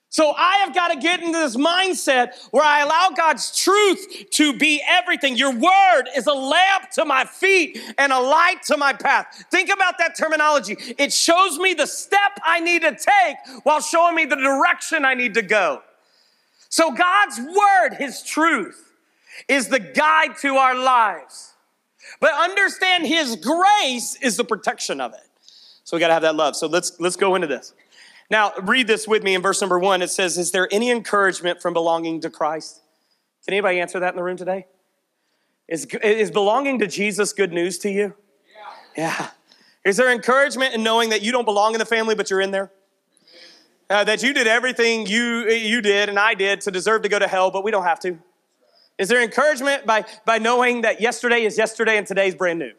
So 0.09 0.31
I 0.31 0.57
have 0.57 0.73
got 0.73 0.93
to 0.93 0.99
get 0.99 1.21
into 1.21 1.37
this 1.37 1.57
mindset 1.57 2.29
where 2.51 2.63
I 2.63 2.81
allow 2.81 3.11
God's 3.15 3.55
truth 3.61 4.29
to 4.31 4.57
be 4.57 4.81
everything. 4.87 5.35
Your 5.35 5.51
word 5.51 6.03
is 6.15 6.27
a 6.27 6.33
lamp 6.33 6.89
to 6.93 7.03
my 7.03 7.25
feet 7.25 7.79
and 7.97 8.13
a 8.13 8.19
light 8.19 8.63
to 8.67 8.77
my 8.77 8.93
path. 8.93 9.45
Think 9.51 9.69
about 9.69 9.97
that 9.97 10.17
terminology. 10.17 10.77
It 10.97 11.11
shows 11.11 11.59
me 11.59 11.73
the 11.73 11.85
step 11.85 12.39
I 12.45 12.61
need 12.61 12.83
to 12.83 12.91
take 12.91 13.63
while 13.63 13.81
showing 13.81 14.15
me 14.15 14.25
the 14.25 14.37
direction 14.37 15.03
I 15.03 15.13
need 15.13 15.33
to 15.33 15.41
go. 15.41 15.81
So 16.69 16.91
God's 16.91 17.39
word, 17.39 17.97
his 17.97 18.23
truth, 18.23 18.93
is 19.47 19.67
the 19.67 19.79
guide 19.79 20.37
to 20.41 20.55
our 20.55 20.75
lives. 20.75 21.53
But 22.19 22.31
understand 22.33 23.05
his 23.05 23.35
grace 23.35 24.17
is 24.21 24.37
the 24.37 24.45
protection 24.45 25.01
of 25.01 25.13
it. 25.13 25.19
So 25.83 25.95
we 25.95 26.01
got 26.01 26.07
to 26.07 26.13
have 26.13 26.23
that 26.23 26.35
love. 26.35 26.55
So 26.55 26.67
let's 26.67 26.99
let's 26.99 27.15
go 27.15 27.35
into 27.35 27.47
this. 27.47 27.73
Now, 28.29 28.51
read 28.61 28.87
this 28.87 29.07
with 29.07 29.23
me 29.23 29.35
in 29.35 29.41
verse 29.41 29.61
number 29.61 29.79
one. 29.79 30.01
It 30.01 30.09
says, 30.09 30.37
Is 30.37 30.51
there 30.51 30.67
any 30.71 30.91
encouragement 30.91 31.61
from 31.61 31.73
belonging 31.73 32.21
to 32.21 32.29
Christ? 32.29 32.81
Can 33.45 33.53
anybody 33.53 33.79
answer 33.79 33.99
that 33.99 34.09
in 34.09 34.17
the 34.17 34.23
room 34.23 34.37
today? 34.37 34.67
Is, 35.67 35.85
is 36.03 36.31
belonging 36.31 36.79
to 36.79 36.87
Jesus 36.87 37.33
good 37.33 37.53
news 37.53 37.77
to 37.79 37.89
you? 37.89 38.13
Yeah. 38.97 39.17
yeah. 39.19 39.29
Is 39.85 39.95
there 39.95 40.11
encouragement 40.11 40.73
in 40.73 40.83
knowing 40.83 41.09
that 41.09 41.21
you 41.21 41.31
don't 41.31 41.45
belong 41.45 41.73
in 41.73 41.79
the 41.79 41.85
family, 41.85 42.15
but 42.15 42.29
you're 42.29 42.41
in 42.41 42.51
there? 42.51 42.71
Uh, 43.89 44.03
that 44.03 44.21
you 44.21 44.33
did 44.33 44.47
everything 44.47 45.07
you, 45.07 45.49
you 45.49 45.81
did 45.81 46.09
and 46.09 46.19
I 46.19 46.33
did 46.33 46.59
to 46.61 46.71
deserve 46.71 47.03
to 47.03 47.09
go 47.09 47.19
to 47.19 47.27
hell, 47.27 47.51
but 47.51 47.63
we 47.63 47.71
don't 47.71 47.85
have 47.85 47.99
to? 48.01 48.19
Is 48.97 49.07
there 49.07 49.21
encouragement 49.21 49.85
by, 49.85 50.03
by 50.25 50.39
knowing 50.39 50.81
that 50.81 50.99
yesterday 50.99 51.43
is 51.43 51.57
yesterday 51.57 51.97
and 51.97 52.05
today 52.05 52.27
is 52.27 52.35
brand 52.35 52.59
new? 52.59 52.73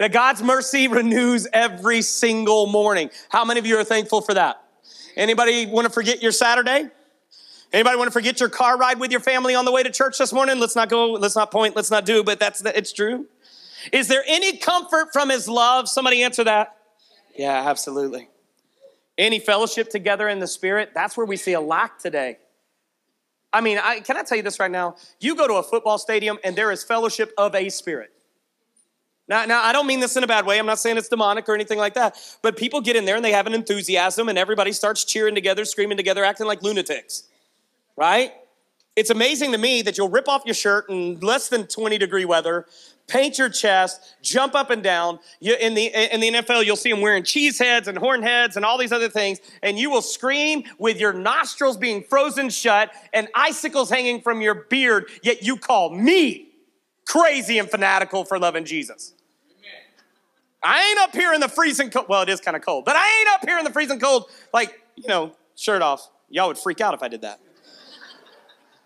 That 0.00 0.12
God's 0.12 0.42
mercy 0.42 0.88
renews 0.88 1.46
every 1.52 2.00
single 2.00 2.66
morning. 2.66 3.10
How 3.28 3.44
many 3.44 3.60
of 3.60 3.66
you 3.66 3.78
are 3.78 3.84
thankful 3.84 4.22
for 4.22 4.32
that? 4.34 4.64
Anybody 5.14 5.66
want 5.66 5.86
to 5.86 5.92
forget 5.92 6.22
your 6.22 6.32
Saturday? 6.32 6.88
Anybody 7.72 7.96
want 7.98 8.08
to 8.08 8.12
forget 8.12 8.40
your 8.40 8.48
car 8.48 8.78
ride 8.78 8.98
with 8.98 9.10
your 9.10 9.20
family 9.20 9.54
on 9.54 9.66
the 9.66 9.70
way 9.70 9.82
to 9.82 9.90
church 9.90 10.16
this 10.16 10.32
morning? 10.32 10.58
Let's 10.58 10.74
not 10.74 10.88
go, 10.88 11.12
let's 11.12 11.36
not 11.36 11.52
point, 11.52 11.76
let's 11.76 11.90
not 11.90 12.06
do, 12.06 12.24
but 12.24 12.40
that's 12.40 12.62
it's 12.62 12.92
true. 12.92 13.26
Is 13.92 14.08
there 14.08 14.24
any 14.26 14.56
comfort 14.56 15.12
from 15.12 15.28
his 15.28 15.48
love? 15.48 15.88
Somebody 15.88 16.22
answer 16.22 16.44
that. 16.44 16.76
Yeah, 17.36 17.68
absolutely. 17.68 18.28
Any 19.18 19.38
fellowship 19.38 19.90
together 19.90 20.28
in 20.28 20.40
the 20.40 20.46
spirit? 20.46 20.92
That's 20.94 21.14
where 21.14 21.26
we 21.26 21.36
see 21.36 21.52
a 21.52 21.60
lack 21.60 21.98
today. 21.98 22.38
I 23.52 23.60
mean, 23.60 23.78
I, 23.78 24.00
can 24.00 24.16
I 24.16 24.22
tell 24.22 24.36
you 24.36 24.42
this 24.42 24.58
right 24.58 24.70
now? 24.70 24.96
You 25.20 25.36
go 25.36 25.46
to 25.46 25.54
a 25.54 25.62
football 25.62 25.98
stadium 25.98 26.38
and 26.42 26.56
there 26.56 26.72
is 26.72 26.82
fellowship 26.82 27.32
of 27.36 27.54
a 27.54 27.68
spirit. 27.68 28.12
Now, 29.30 29.44
now, 29.44 29.62
I 29.62 29.72
don't 29.72 29.86
mean 29.86 30.00
this 30.00 30.16
in 30.16 30.24
a 30.24 30.26
bad 30.26 30.44
way. 30.44 30.58
I'm 30.58 30.66
not 30.66 30.80
saying 30.80 30.98
it's 30.98 31.08
demonic 31.08 31.48
or 31.48 31.54
anything 31.54 31.78
like 31.78 31.94
that. 31.94 32.16
But 32.42 32.56
people 32.56 32.80
get 32.80 32.96
in 32.96 33.04
there 33.04 33.14
and 33.14 33.24
they 33.24 33.30
have 33.30 33.46
an 33.46 33.54
enthusiasm 33.54 34.28
and 34.28 34.36
everybody 34.36 34.72
starts 34.72 35.04
cheering 35.04 35.36
together, 35.36 35.64
screaming 35.64 35.96
together, 35.96 36.24
acting 36.24 36.48
like 36.48 36.62
lunatics, 36.62 37.28
right? 37.96 38.32
It's 38.96 39.10
amazing 39.10 39.52
to 39.52 39.58
me 39.58 39.82
that 39.82 39.96
you'll 39.96 40.08
rip 40.08 40.28
off 40.28 40.42
your 40.44 40.54
shirt 40.54 40.90
in 40.90 41.20
less 41.20 41.48
than 41.48 41.68
20 41.68 41.96
degree 41.96 42.24
weather, 42.24 42.66
paint 43.06 43.38
your 43.38 43.48
chest, 43.48 44.16
jump 44.20 44.56
up 44.56 44.68
and 44.68 44.82
down. 44.82 45.20
You, 45.38 45.54
in, 45.60 45.74
the, 45.74 45.86
in 46.12 46.20
the 46.20 46.32
NFL, 46.32 46.64
you'll 46.64 46.74
see 46.74 46.90
them 46.90 47.00
wearing 47.00 47.22
cheese 47.22 47.56
heads 47.56 47.86
and 47.86 47.96
horn 47.96 48.24
heads 48.24 48.56
and 48.56 48.64
all 48.64 48.78
these 48.78 48.90
other 48.90 49.08
things, 49.08 49.38
and 49.62 49.78
you 49.78 49.90
will 49.90 50.02
scream 50.02 50.64
with 50.80 50.98
your 50.98 51.12
nostrils 51.12 51.76
being 51.76 52.02
frozen 52.02 52.50
shut 52.50 52.90
and 53.12 53.28
icicles 53.36 53.90
hanging 53.90 54.22
from 54.22 54.40
your 54.40 54.56
beard, 54.56 55.08
yet 55.22 55.44
you 55.44 55.56
call 55.56 55.90
me 55.90 56.48
crazy 57.06 57.60
and 57.60 57.70
fanatical 57.70 58.24
for 58.24 58.36
loving 58.36 58.64
Jesus. 58.64 59.14
I 60.62 60.90
ain't 60.90 60.98
up 61.00 61.14
here 61.14 61.32
in 61.32 61.40
the 61.40 61.48
freezing 61.48 61.90
cold. 61.90 62.06
Well, 62.08 62.22
it 62.22 62.28
is 62.28 62.40
kind 62.40 62.56
of 62.56 62.62
cold, 62.62 62.84
but 62.84 62.96
I 62.96 63.20
ain't 63.20 63.28
up 63.30 63.48
here 63.48 63.58
in 63.58 63.64
the 63.64 63.70
freezing 63.70 63.98
cold, 63.98 64.26
like, 64.52 64.80
you 64.96 65.08
know, 65.08 65.32
shirt 65.56 65.82
off. 65.82 66.08
Y'all 66.28 66.48
would 66.48 66.58
freak 66.58 66.80
out 66.80 66.94
if 66.94 67.02
I 67.02 67.08
did 67.08 67.22
that. 67.22 67.40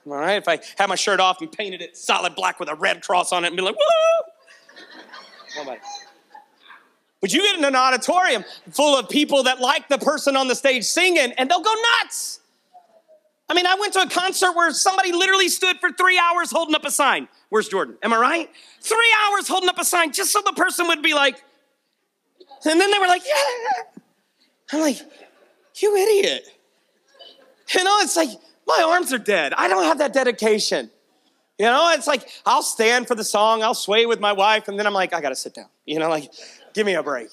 All 0.07 0.12
right, 0.12 0.37
if 0.37 0.49
I 0.49 0.61
had 0.76 0.88
my 0.88 0.97
shirt 0.97 1.19
off 1.19 1.40
and 1.40 1.50
painted 1.50 1.81
it 1.81 1.97
solid 1.97 2.35
black 2.35 2.61
with 2.61 2.69
a 2.69 2.75
red 2.75 3.02
cross 3.02 3.33
on 3.33 3.45
it 3.45 3.49
and 3.49 3.57
be 3.57 3.62
like, 3.62 3.75
woo! 3.75 5.64
But 7.21 7.33
you 7.33 7.40
get 7.40 7.57
in 7.57 7.64
an 7.64 7.75
auditorium 7.75 8.45
full 8.71 8.99
of 8.99 9.09
people 9.09 9.45
that 9.45 9.61
like 9.61 9.88
the 9.88 9.99
person 9.99 10.37
on 10.37 10.47
the 10.47 10.54
stage 10.54 10.85
singing 10.85 11.33
and 11.38 11.50
they'll 11.50 11.62
go 11.62 11.75
nuts. 12.02 12.40
I 13.49 13.54
mean, 13.54 13.66
I 13.66 13.76
went 13.76 13.95
to 13.95 14.02
a 14.02 14.09
concert 14.09 14.52
where 14.52 14.73
somebody 14.73 15.12
literally 15.12 15.49
stood 15.49 15.78
for 15.78 15.90
three 15.90 16.19
hours 16.19 16.50
holding 16.50 16.75
up 16.75 16.85
a 16.85 16.90
sign. 16.90 17.28
Where's 17.49 17.69
Jordan? 17.69 17.97
Am 18.02 18.12
I 18.12 18.16
right? 18.16 18.50
Three 18.81 19.14
hours 19.23 19.49
holding 19.49 19.69
up 19.69 19.78
a 19.78 19.85
sign 19.85 20.12
just 20.12 20.33
so 20.33 20.43
the 20.45 20.52
person 20.52 20.87
would 20.88 21.02
be 21.02 21.14
like, 21.14 21.43
and 22.64 22.80
then 22.80 22.90
they 22.90 22.99
were 22.99 23.06
like, 23.06 23.23
yeah. 23.26 24.00
I'm 24.73 24.80
like, 24.80 24.99
you 25.76 25.97
idiot. 25.97 26.49
You 27.75 27.85
know, 27.85 27.99
it's 28.00 28.16
like, 28.16 28.30
my 28.66 28.85
arms 28.87 29.12
are 29.12 29.18
dead. 29.18 29.52
I 29.54 29.68
don't 29.68 29.85
have 29.85 29.99
that 29.99 30.12
dedication. 30.12 30.90
You 31.59 31.66
know, 31.66 31.92
it's 31.92 32.06
like 32.06 32.28
I'll 32.44 32.62
stand 32.62 33.06
for 33.06 33.14
the 33.14 33.25
song, 33.25 33.62
I'll 33.62 33.75
sway 33.75 34.06
with 34.06 34.21
my 34.21 34.33
wife, 34.33 34.68
and 34.68 34.78
then 34.78 34.87
I'm 34.87 34.94
like, 34.94 35.14
I 35.14 35.21
gotta 35.21 35.37
sit 35.37 35.54
down. 35.54 35.68
You 35.87 35.99
know, 35.99 36.09
like, 36.09 36.33
give 36.73 36.85
me 36.85 36.94
a 36.94 37.02
break. 37.02 37.30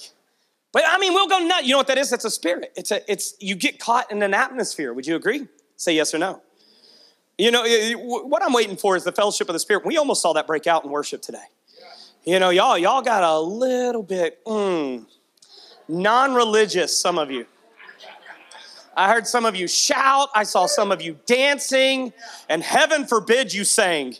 But 0.71 0.83
I 0.85 0.99
mean, 0.99 1.13
we'll 1.13 1.27
go 1.27 1.39
nuts. 1.39 1.63
You 1.63 1.71
know 1.71 1.77
what 1.77 1.87
that 1.87 1.97
is? 1.97 2.09
That's 2.09 2.25
a 2.25 2.29
spirit. 2.29 2.71
It's 2.75 2.91
a, 2.91 3.11
it's 3.11 3.33
you 3.39 3.55
get 3.55 3.79
caught 3.79 4.11
in 4.11 4.21
an 4.21 4.33
atmosphere. 4.33 4.93
Would 4.93 5.07
you 5.07 5.15
agree? 5.15 5.47
Say 5.75 5.95
yes 5.95 6.13
or 6.13 6.19
no. 6.19 6.41
You 7.37 7.49
know, 7.49 7.65
what 7.97 8.43
I'm 8.43 8.53
waiting 8.53 8.77
for 8.77 8.95
is 8.95 9.03
the 9.03 9.11
fellowship 9.11 9.49
of 9.49 9.53
the 9.53 9.59
Spirit. 9.59 9.83
We 9.83 9.97
almost 9.97 10.21
saw 10.21 10.33
that 10.33 10.45
break 10.45 10.67
out 10.67 10.85
in 10.85 10.91
worship 10.91 11.23
today. 11.23 11.39
You 12.23 12.37
know, 12.37 12.51
y'all, 12.51 12.77
y'all 12.77 13.01
got 13.01 13.23
a 13.23 13.39
little 13.39 14.03
bit 14.03 14.45
mm, 14.45 15.07
non-religious. 15.87 16.95
Some 16.95 17.17
of 17.17 17.31
you. 17.31 17.45
I 18.95 19.09
heard 19.09 19.25
some 19.25 19.45
of 19.45 19.55
you 19.55 19.67
shout. 19.67 20.29
I 20.35 20.43
saw 20.43 20.65
some 20.65 20.91
of 20.91 21.01
you 21.01 21.17
dancing, 21.25 22.13
and 22.49 22.61
heaven 22.61 23.05
forbid 23.05 23.53
you 23.53 23.63
sang. 23.63 24.15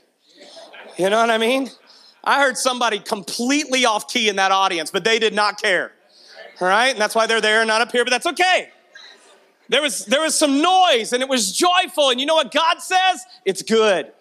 You 0.97 1.09
know 1.09 1.19
what 1.19 1.29
I 1.29 1.37
mean? 1.37 1.69
I 2.23 2.41
heard 2.41 2.57
somebody 2.57 2.99
completely 2.99 3.85
off 3.85 4.07
key 4.07 4.29
in 4.29 4.35
that 4.35 4.51
audience, 4.51 4.91
but 4.91 5.03
they 5.03 5.19
did 5.19 5.33
not 5.33 5.61
care. 5.61 5.91
All 6.59 6.67
right? 6.67 6.89
And 6.89 6.99
that's 7.01 7.15
why 7.15 7.27
they're 7.27 7.41
there 7.41 7.65
not 7.65 7.81
up 7.81 7.91
here, 7.91 8.05
but 8.05 8.11
that's 8.11 8.27
okay. 8.27 8.69
There 9.69 9.81
was, 9.81 10.05
there 10.05 10.21
was 10.21 10.37
some 10.37 10.61
noise 10.61 11.13
and 11.13 11.23
it 11.23 11.29
was 11.29 11.51
joyful. 11.51 12.09
And 12.09 12.19
you 12.19 12.25
know 12.25 12.35
what 12.35 12.51
God 12.51 12.79
says? 12.79 13.25
It's 13.45 13.61
good. 13.61 14.11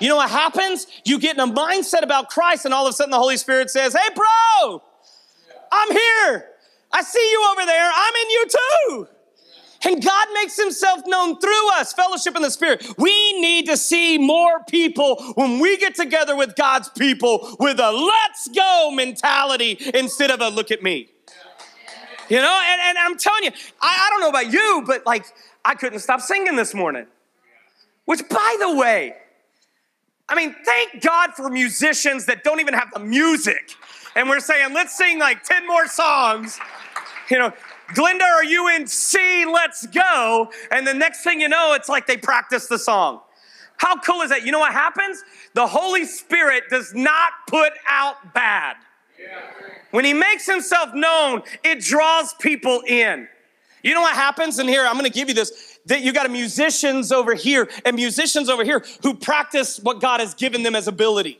You 0.00 0.08
know 0.08 0.16
what 0.16 0.30
happens? 0.30 0.86
You 1.04 1.18
get 1.18 1.36
in 1.36 1.40
a 1.40 1.52
mindset 1.52 2.02
about 2.02 2.28
Christ, 2.28 2.64
and 2.64 2.72
all 2.72 2.86
of 2.86 2.90
a 2.90 2.92
sudden 2.94 3.10
the 3.10 3.18
Holy 3.18 3.36
Spirit 3.36 3.70
says, 3.70 3.94
Hey, 3.94 4.08
bro, 4.14 4.82
I'm 5.70 5.92
here. 5.92 6.46
I 6.92 7.02
see 7.02 7.30
you 7.30 7.48
over 7.52 7.66
there. 7.66 7.90
I'm 7.94 8.14
in 8.14 8.30
you 8.30 8.46
too. 8.48 9.08
And 9.84 10.02
God 10.02 10.28
makes 10.34 10.56
himself 10.56 11.02
known 11.06 11.38
through 11.38 11.70
us, 11.74 11.92
fellowship 11.92 12.34
in 12.34 12.42
the 12.42 12.50
Spirit. 12.50 12.86
We 12.98 13.40
need 13.40 13.66
to 13.66 13.76
see 13.76 14.18
more 14.18 14.64
people 14.68 15.22
when 15.34 15.60
we 15.60 15.76
get 15.76 15.94
together 15.94 16.34
with 16.34 16.56
God's 16.56 16.88
people 16.88 17.56
with 17.60 17.78
a 17.78 17.92
let's 17.92 18.48
go 18.48 18.90
mentality 18.92 19.78
instead 19.94 20.30
of 20.30 20.40
a 20.40 20.48
look 20.48 20.70
at 20.70 20.82
me. 20.82 21.08
You 22.28 22.38
know, 22.38 22.62
and, 22.66 22.80
and 22.80 22.98
I'm 22.98 23.16
telling 23.16 23.44
you, 23.44 23.50
I, 23.80 24.06
I 24.06 24.10
don't 24.10 24.20
know 24.20 24.30
about 24.30 24.52
you, 24.52 24.82
but 24.86 25.06
like, 25.06 25.26
I 25.64 25.74
couldn't 25.74 26.00
stop 26.00 26.20
singing 26.20 26.56
this 26.56 26.74
morning. 26.74 27.06
Which, 28.06 28.28
by 28.28 28.56
the 28.58 28.76
way, 28.76 29.14
I 30.28 30.34
mean, 30.34 30.54
thank 30.64 31.02
God 31.02 31.34
for 31.34 31.48
musicians 31.48 32.26
that 32.26 32.42
don't 32.42 32.60
even 32.60 32.74
have 32.74 32.90
the 32.92 33.00
music. 33.00 33.74
And 34.16 34.30
we're 34.30 34.40
saying, 34.40 34.72
let's 34.72 34.96
sing 34.96 35.18
like 35.18 35.44
10 35.44 35.66
more 35.66 35.86
songs. 35.86 36.58
You 37.30 37.38
know, 37.38 37.52
Glenda, 37.88 38.22
are 38.22 38.44
you 38.44 38.74
in 38.74 38.86
C? 38.86 39.44
Let's 39.44 39.86
go. 39.86 40.50
And 40.70 40.86
the 40.86 40.94
next 40.94 41.22
thing 41.22 41.38
you 41.38 41.50
know, 41.50 41.74
it's 41.74 41.90
like 41.90 42.06
they 42.06 42.16
practice 42.16 42.66
the 42.66 42.78
song. 42.78 43.20
How 43.76 44.00
cool 44.00 44.22
is 44.22 44.30
that? 44.30 44.46
You 44.46 44.52
know 44.52 44.58
what 44.58 44.72
happens? 44.72 45.22
The 45.52 45.66
Holy 45.66 46.06
Spirit 46.06 46.64
does 46.70 46.94
not 46.94 47.32
put 47.46 47.74
out 47.86 48.32
bad. 48.32 48.76
When 49.90 50.06
He 50.06 50.14
makes 50.14 50.46
Himself 50.46 50.94
known, 50.94 51.42
it 51.62 51.80
draws 51.80 52.32
people 52.34 52.82
in. 52.86 53.28
You 53.82 53.92
know 53.92 54.00
what 54.00 54.14
happens? 54.14 54.58
And 54.58 54.68
here, 54.68 54.86
I'm 54.86 54.96
gonna 54.96 55.10
give 55.10 55.28
you 55.28 55.34
this 55.34 55.78
that 55.84 56.00
you 56.00 56.14
got 56.14 56.28
musicians 56.30 57.12
over 57.12 57.34
here 57.34 57.68
and 57.84 57.94
musicians 57.94 58.48
over 58.48 58.64
here 58.64 58.82
who 59.02 59.12
practice 59.14 59.78
what 59.78 60.00
God 60.00 60.20
has 60.20 60.32
given 60.32 60.62
them 60.62 60.74
as 60.74 60.88
ability. 60.88 61.38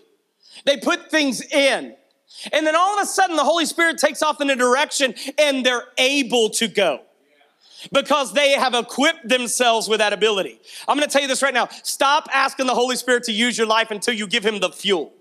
They 0.66 0.76
put 0.76 1.10
things 1.10 1.40
in. 1.40 1.96
And 2.52 2.66
then 2.66 2.76
all 2.76 2.98
of 2.98 3.02
a 3.02 3.06
sudden, 3.06 3.36
the 3.36 3.44
Holy 3.44 3.66
Spirit 3.66 3.98
takes 3.98 4.22
off 4.22 4.40
in 4.40 4.50
a 4.50 4.56
direction 4.56 5.14
and 5.38 5.64
they're 5.64 5.84
able 5.98 6.50
to 6.50 6.68
go 6.68 7.00
because 7.92 8.32
they 8.32 8.52
have 8.52 8.74
equipped 8.74 9.28
themselves 9.28 9.88
with 9.88 9.98
that 9.98 10.12
ability. 10.12 10.60
I'm 10.88 10.96
gonna 10.96 11.08
tell 11.08 11.22
you 11.22 11.28
this 11.28 11.42
right 11.42 11.54
now 11.54 11.68
stop 11.82 12.28
asking 12.32 12.66
the 12.66 12.74
Holy 12.74 12.96
Spirit 12.96 13.24
to 13.24 13.32
use 13.32 13.56
your 13.56 13.66
life 13.66 13.90
until 13.90 14.14
you 14.14 14.26
give 14.26 14.44
him 14.44 14.60
the 14.60 14.70
fuel. 14.70 15.12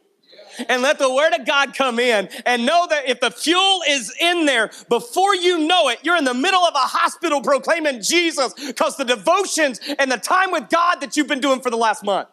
And 0.70 0.82
let 0.82 1.00
the 1.00 1.13
word 1.13 1.34
of 1.34 1.46
God 1.46 1.76
come 1.76 2.00
in 2.00 2.30
and 2.46 2.65
know 2.65 2.88
that 2.89 3.10
if 3.10 3.20
the 3.20 3.30
fuel 3.30 3.82
is 3.89 4.13
in 4.22 4.46
there 4.46 4.72
before 4.88 5.36
you 5.36 5.60
know 5.60 5.89
it, 5.89 6.00
you're 6.02 6.15
in 6.15 6.24
the 6.24 6.34
middle 6.34 6.62
of 6.62 6.74
a 6.74 6.80
hospital 6.80 7.41
proclaiming 7.41 8.02
Jesus 8.02 8.54
because 8.54 8.96
the 8.96 9.04
devotions 9.04 9.82
and 10.00 10.10
the 10.10 10.18
time 10.18 10.52
with 10.52 10.70
God 10.70 11.02
that 11.02 11.18
you've 11.18 11.28
been 11.28 11.41
doing 11.41 11.60
for 11.60 11.70
the 11.70 11.78
last 11.78 12.06
month. 12.06 12.30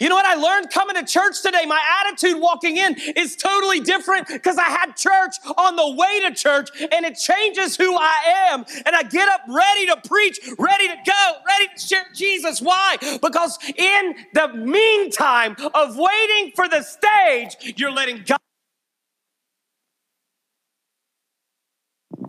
You 0.00 0.08
know 0.08 0.14
what 0.14 0.24
I 0.24 0.34
learned 0.34 0.70
coming 0.70 0.96
to 0.96 1.04
church 1.04 1.42
today? 1.42 1.66
My 1.66 1.80
attitude 2.00 2.40
walking 2.40 2.78
in 2.78 2.96
is 3.16 3.36
totally 3.36 3.80
different 3.80 4.28
because 4.28 4.56
I 4.56 4.64
had 4.64 4.96
church 4.96 5.36
on 5.58 5.76
the 5.76 5.90
way 5.94 6.20
to 6.22 6.34
church 6.34 6.70
and 6.80 7.04
it 7.04 7.16
changes 7.16 7.76
who 7.76 7.94
I 7.96 8.48
am. 8.50 8.64
And 8.86 8.96
I 8.96 9.02
get 9.02 9.28
up 9.28 9.42
ready 9.46 9.86
to 9.86 10.00
preach, 10.08 10.40
ready 10.58 10.88
to 10.88 10.96
go, 11.06 11.32
ready 11.46 11.68
to 11.76 11.80
share 11.80 12.06
Jesus. 12.14 12.62
Why? 12.62 12.96
Because 13.20 13.58
in 13.76 14.14
the 14.32 14.48
meantime 14.54 15.54
of 15.74 15.96
waiting 15.96 16.52
for 16.56 16.66
the 16.66 16.82
stage, 16.82 17.74
you're 17.76 17.92
letting 17.92 18.24
God. 18.26 18.38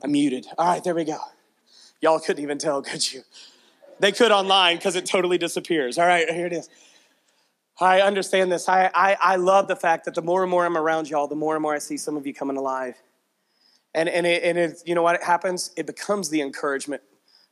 I'm 0.03 0.11
muted. 0.11 0.45
All 0.57 0.67
right, 0.67 0.83
there 0.83 0.95
we 0.95 1.05
go. 1.05 1.19
Y'all 2.01 2.19
couldn't 2.19 2.43
even 2.43 2.57
tell, 2.57 2.81
could 2.81 3.13
you? 3.13 3.21
They 3.99 4.11
could 4.11 4.31
online 4.31 4.77
because 4.77 4.95
it 4.95 5.05
totally 5.05 5.37
disappears. 5.37 5.97
All 5.97 6.07
right, 6.07 6.29
here 6.29 6.47
it 6.47 6.53
is. 6.53 6.69
I 7.81 8.01
understand 8.01 8.51
this. 8.51 8.69
I, 8.69 8.91
I, 8.93 9.17
I 9.19 9.35
love 9.37 9.67
the 9.67 9.75
fact 9.75 10.05
that 10.05 10.13
the 10.13 10.21
more 10.21 10.43
and 10.43 10.51
more 10.51 10.65
I'm 10.65 10.77
around 10.77 11.09
y'all, 11.09 11.27
the 11.27 11.35
more 11.35 11.55
and 11.55 11.63
more 11.63 11.73
I 11.73 11.79
see 11.79 11.97
some 11.97 12.15
of 12.15 12.27
you 12.27 12.33
coming 12.33 12.55
alive. 12.55 12.95
And, 13.95 14.07
and, 14.07 14.27
it, 14.27 14.43
and 14.43 14.57
it, 14.57 14.83
you 14.85 14.93
know 14.93 15.01
what 15.01 15.21
happens? 15.23 15.71
It 15.75 15.87
becomes 15.87 16.29
the 16.29 16.41
encouragement 16.41 17.01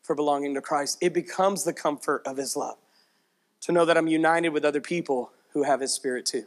for 0.04 0.16
belonging 0.16 0.54
to 0.54 0.62
Christ. 0.62 1.00
It 1.02 1.14
becomes 1.14 1.64
the 1.64 1.74
comfort 1.74 2.22
of 2.28 2.38
his 2.38 2.56
love 2.56 2.78
to 3.62 3.72
know 3.72 3.86
that 3.86 3.98
I'm 3.98 4.08
united 4.08 4.50
with 4.50 4.64
other 4.64 4.82
people 4.82 5.32
who 5.54 5.64
have 5.64 5.82
his 5.82 5.92
spirit 5.92 6.28
too. 6.28 6.46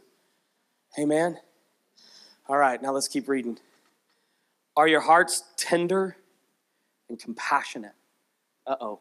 Amen? 0.97 1.37
All 2.47 2.57
right, 2.57 2.81
now 2.81 2.91
let's 2.91 3.09
keep 3.09 3.27
reading. 3.27 3.59
Are 4.77 4.87
your 4.87 5.01
hearts 5.01 5.43
tender 5.57 6.17
and 7.09 7.19
compassionate 7.19 7.93
Uh 8.65 8.77
oh. 8.79 8.99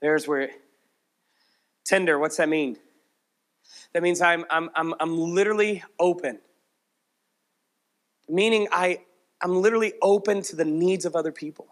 There's 0.00 0.26
where 0.26 0.50
tender, 1.84 2.18
what's 2.18 2.38
that 2.38 2.48
mean? 2.48 2.78
That 3.92 4.02
means 4.02 4.20
I'm, 4.20 4.44
I'm, 4.50 4.70
I'm, 4.74 4.94
I'm 5.00 5.18
literally 5.18 5.82
open. 5.98 6.38
Meaning 8.28 8.68
I, 8.72 9.00
I'm 9.40 9.62
literally 9.62 9.94
open 10.02 10.42
to 10.42 10.56
the 10.56 10.64
needs 10.64 11.04
of 11.04 11.16
other 11.16 11.32
people. 11.32 11.66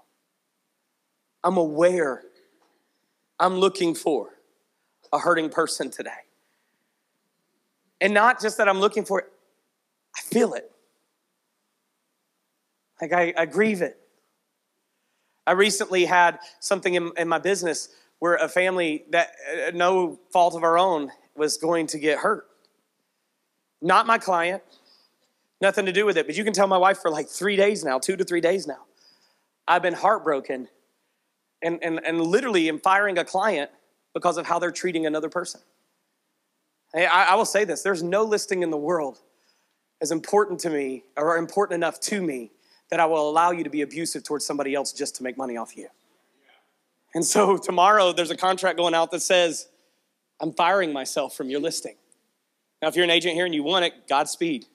I'm 1.45 1.57
aware. 1.57 2.23
I'm 3.39 3.57
looking 3.57 3.95
for 3.95 4.31
a 5.13 5.19
hurting 5.19 5.51
person 5.51 5.91
today. 5.91 6.11
And 8.01 8.13
not 8.13 8.41
just 8.41 8.59
that 8.59 8.69
I'm 8.69 8.81
looking 8.81 9.05
for 9.05 9.21
it, 9.21 9.27
I 10.17 10.21
feel 10.23 10.55
it. 10.55 10.71
Like 13.01 13.13
I, 13.13 13.35
I 13.37 13.47
grieve 13.47 13.83
it. 13.83 13.99
I 15.47 15.53
recently 15.53 16.07
had 16.07 16.39
something 16.61 16.95
in, 16.95 17.13
in 17.17 17.29
my 17.29 17.39
business 17.39 17.89
where 18.19 18.35
a 18.35 18.49
family 18.49 19.05
that, 19.11 19.33
uh, 19.69 19.71
no 19.75 20.19
fault 20.33 20.57
of 20.57 20.65
our 20.65 20.79
own, 20.79 21.11
was 21.37 21.57
going 21.57 21.87
to 21.89 21.99
get 21.99 22.19
hurt. 22.19 22.47
Not 23.83 24.07
my 24.07 24.19
client, 24.19 24.63
nothing 25.61 25.87
to 25.87 25.93
do 25.93 26.07
with 26.07 26.17
it, 26.17 26.27
but 26.27 26.37
you 26.37 26.45
can 26.45 26.53
tell 26.53 26.67
my 26.67 26.79
wife 26.79 26.99
for 26.99 27.11
like 27.11 27.29
three 27.29 27.57
days 27.57 27.85
now, 27.85 27.99
two 27.99 28.17
to 28.17 28.25
three 28.25 28.41
days 28.41 28.67
now. 28.67 28.85
I've 29.69 29.83
been 29.83 29.95
heartbroken 29.95 30.69
and, 31.63 31.79
and, 31.83 32.01
and 32.05 32.21
literally 32.21 32.69
am 32.69 32.79
firing 32.79 33.19
a 33.19 33.25
client 33.25 33.71
because 34.15 34.39
of 34.39 34.47
how 34.47 34.59
they're 34.59 34.71
treating 34.71 35.07
another 35.07 35.29
person. 35.29 35.61
I, 36.95 37.05
I 37.05 37.35
will 37.35 37.45
say 37.45 37.65
this 37.65 37.83
there's 37.83 38.03
no 38.03 38.25
listing 38.25 38.63
in 38.63 38.71
the 38.71 38.77
world 38.77 39.21
as 40.01 40.11
important 40.11 40.61
to 40.61 40.71
me 40.71 41.05
or 41.17 41.37
important 41.37 41.75
enough 41.75 42.01
to 42.01 42.23
me 42.23 42.53
that 42.91 43.01
I 43.01 43.07
will 43.07 43.29
allow 43.29 43.51
you 43.51 43.65
to 43.65 43.71
be 43.71 43.83
abusive 43.83 44.23
towards 44.23 44.47
somebody 44.47 44.75
else 44.75 44.93
just 44.93 45.17
to 45.17 45.23
make 45.23 45.37
money 45.37 45.57
off 45.57 45.77
you. 45.77 45.89
And 47.15 47.25
so 47.25 47.57
tomorrow 47.63 48.13
there's 48.13 48.31
a 48.31 48.37
contract 48.37 48.79
going 48.79 48.95
out 48.95 49.11
that 49.11 49.23
says, 49.23 49.69
I'm 50.41 50.53
firing 50.53 50.93
myself 50.93 51.37
from 51.37 51.49
your 51.49 51.61
listing. 51.61 51.97
Now, 52.83 52.89
if 52.89 52.97
you're 52.97 53.05
an 53.05 53.11
agent 53.11 53.35
here 53.35 53.47
and 53.47 53.55
you 53.55 53.63
want 53.63 53.85
it, 53.85 54.09
Godspeed. 54.09 54.67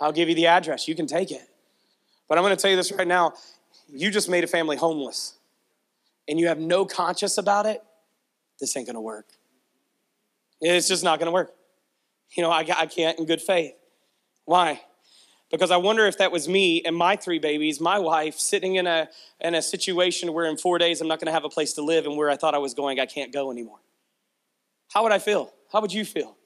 I'll 0.00 0.12
give 0.12 0.28
you 0.28 0.34
the 0.34 0.46
address. 0.46 0.88
You 0.88 0.94
can 0.94 1.06
take 1.06 1.30
it. 1.30 1.42
But 2.28 2.38
I'm 2.38 2.44
going 2.44 2.56
to 2.56 2.60
tell 2.60 2.70
you 2.70 2.76
this 2.76 2.90
right 2.92 3.06
now. 3.06 3.34
You 3.88 4.10
just 4.10 4.28
made 4.28 4.42
a 4.42 4.46
family 4.46 4.76
homeless 4.76 5.34
and 6.28 6.40
you 6.40 6.48
have 6.48 6.58
no 6.58 6.86
conscience 6.86 7.36
about 7.36 7.66
it, 7.66 7.82
this 8.58 8.76
ain't 8.76 8.86
going 8.86 8.94
to 8.94 9.00
work. 9.00 9.26
It's 10.60 10.88
just 10.88 11.04
not 11.04 11.18
going 11.18 11.26
to 11.26 11.32
work. 11.32 11.52
You 12.30 12.42
know, 12.42 12.50
I, 12.50 12.60
I 12.60 12.86
can't 12.86 13.18
in 13.18 13.26
good 13.26 13.42
faith. 13.42 13.74
Why? 14.44 14.80
because 15.52 15.70
I 15.70 15.76
wonder 15.76 16.06
if 16.06 16.18
that 16.18 16.32
was 16.32 16.48
me 16.48 16.82
and 16.82 16.96
my 16.96 17.14
three 17.14 17.38
babies, 17.38 17.78
my 17.78 17.98
wife, 17.98 18.38
sitting 18.38 18.76
in 18.76 18.86
a, 18.86 19.08
in 19.38 19.54
a 19.54 19.60
situation 19.60 20.32
where 20.32 20.46
in 20.46 20.56
four 20.56 20.78
days 20.78 21.00
I'm 21.02 21.08
not 21.08 21.20
going 21.20 21.26
to 21.26 21.32
have 21.32 21.44
a 21.44 21.50
place 21.50 21.74
to 21.74 21.82
live 21.82 22.06
and 22.06 22.16
where 22.16 22.30
I 22.30 22.36
thought 22.36 22.54
I 22.54 22.58
was 22.58 22.72
going, 22.72 22.98
I 22.98 23.06
can't 23.06 23.32
go 23.32 23.52
anymore. 23.52 23.78
How 24.92 25.02
would 25.02 25.12
I 25.12 25.18
feel? 25.18 25.52
How 25.72 25.80
would 25.80 25.92
you 25.92 26.04
feel? 26.04 26.36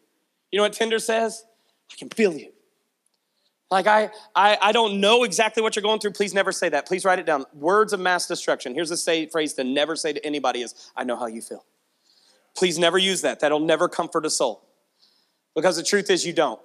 You 0.50 0.58
know 0.58 0.62
what 0.62 0.72
Tender 0.72 0.98
says? 0.98 1.44
I 1.92 1.96
can 1.96 2.08
feel 2.08 2.32
you. 2.34 2.52
Like, 3.70 3.88
I, 3.88 4.10
I, 4.34 4.56
I 4.62 4.72
don't 4.72 5.00
know 5.00 5.24
exactly 5.24 5.62
what 5.62 5.74
you're 5.74 5.82
going 5.82 5.98
through. 5.98 6.12
Please 6.12 6.32
never 6.32 6.52
say 6.52 6.68
that. 6.68 6.86
Please 6.86 7.04
write 7.04 7.18
it 7.18 7.26
down. 7.26 7.44
Words 7.52 7.92
of 7.92 7.98
mass 7.98 8.28
destruction. 8.28 8.74
Here's 8.74 8.92
a 8.92 8.96
say, 8.96 9.26
phrase 9.26 9.54
to 9.54 9.64
never 9.64 9.96
say 9.96 10.12
to 10.12 10.24
anybody 10.24 10.62
is, 10.62 10.90
I 10.96 11.02
know 11.02 11.16
how 11.16 11.26
you 11.26 11.42
feel. 11.42 11.64
Please 12.56 12.78
never 12.78 12.96
use 12.96 13.22
that. 13.22 13.40
That'll 13.40 13.58
never 13.58 13.88
comfort 13.88 14.24
a 14.24 14.30
soul. 14.30 14.62
Because 15.56 15.76
the 15.76 15.82
truth 15.82 16.10
is, 16.10 16.24
you 16.24 16.32
don't. 16.32 16.60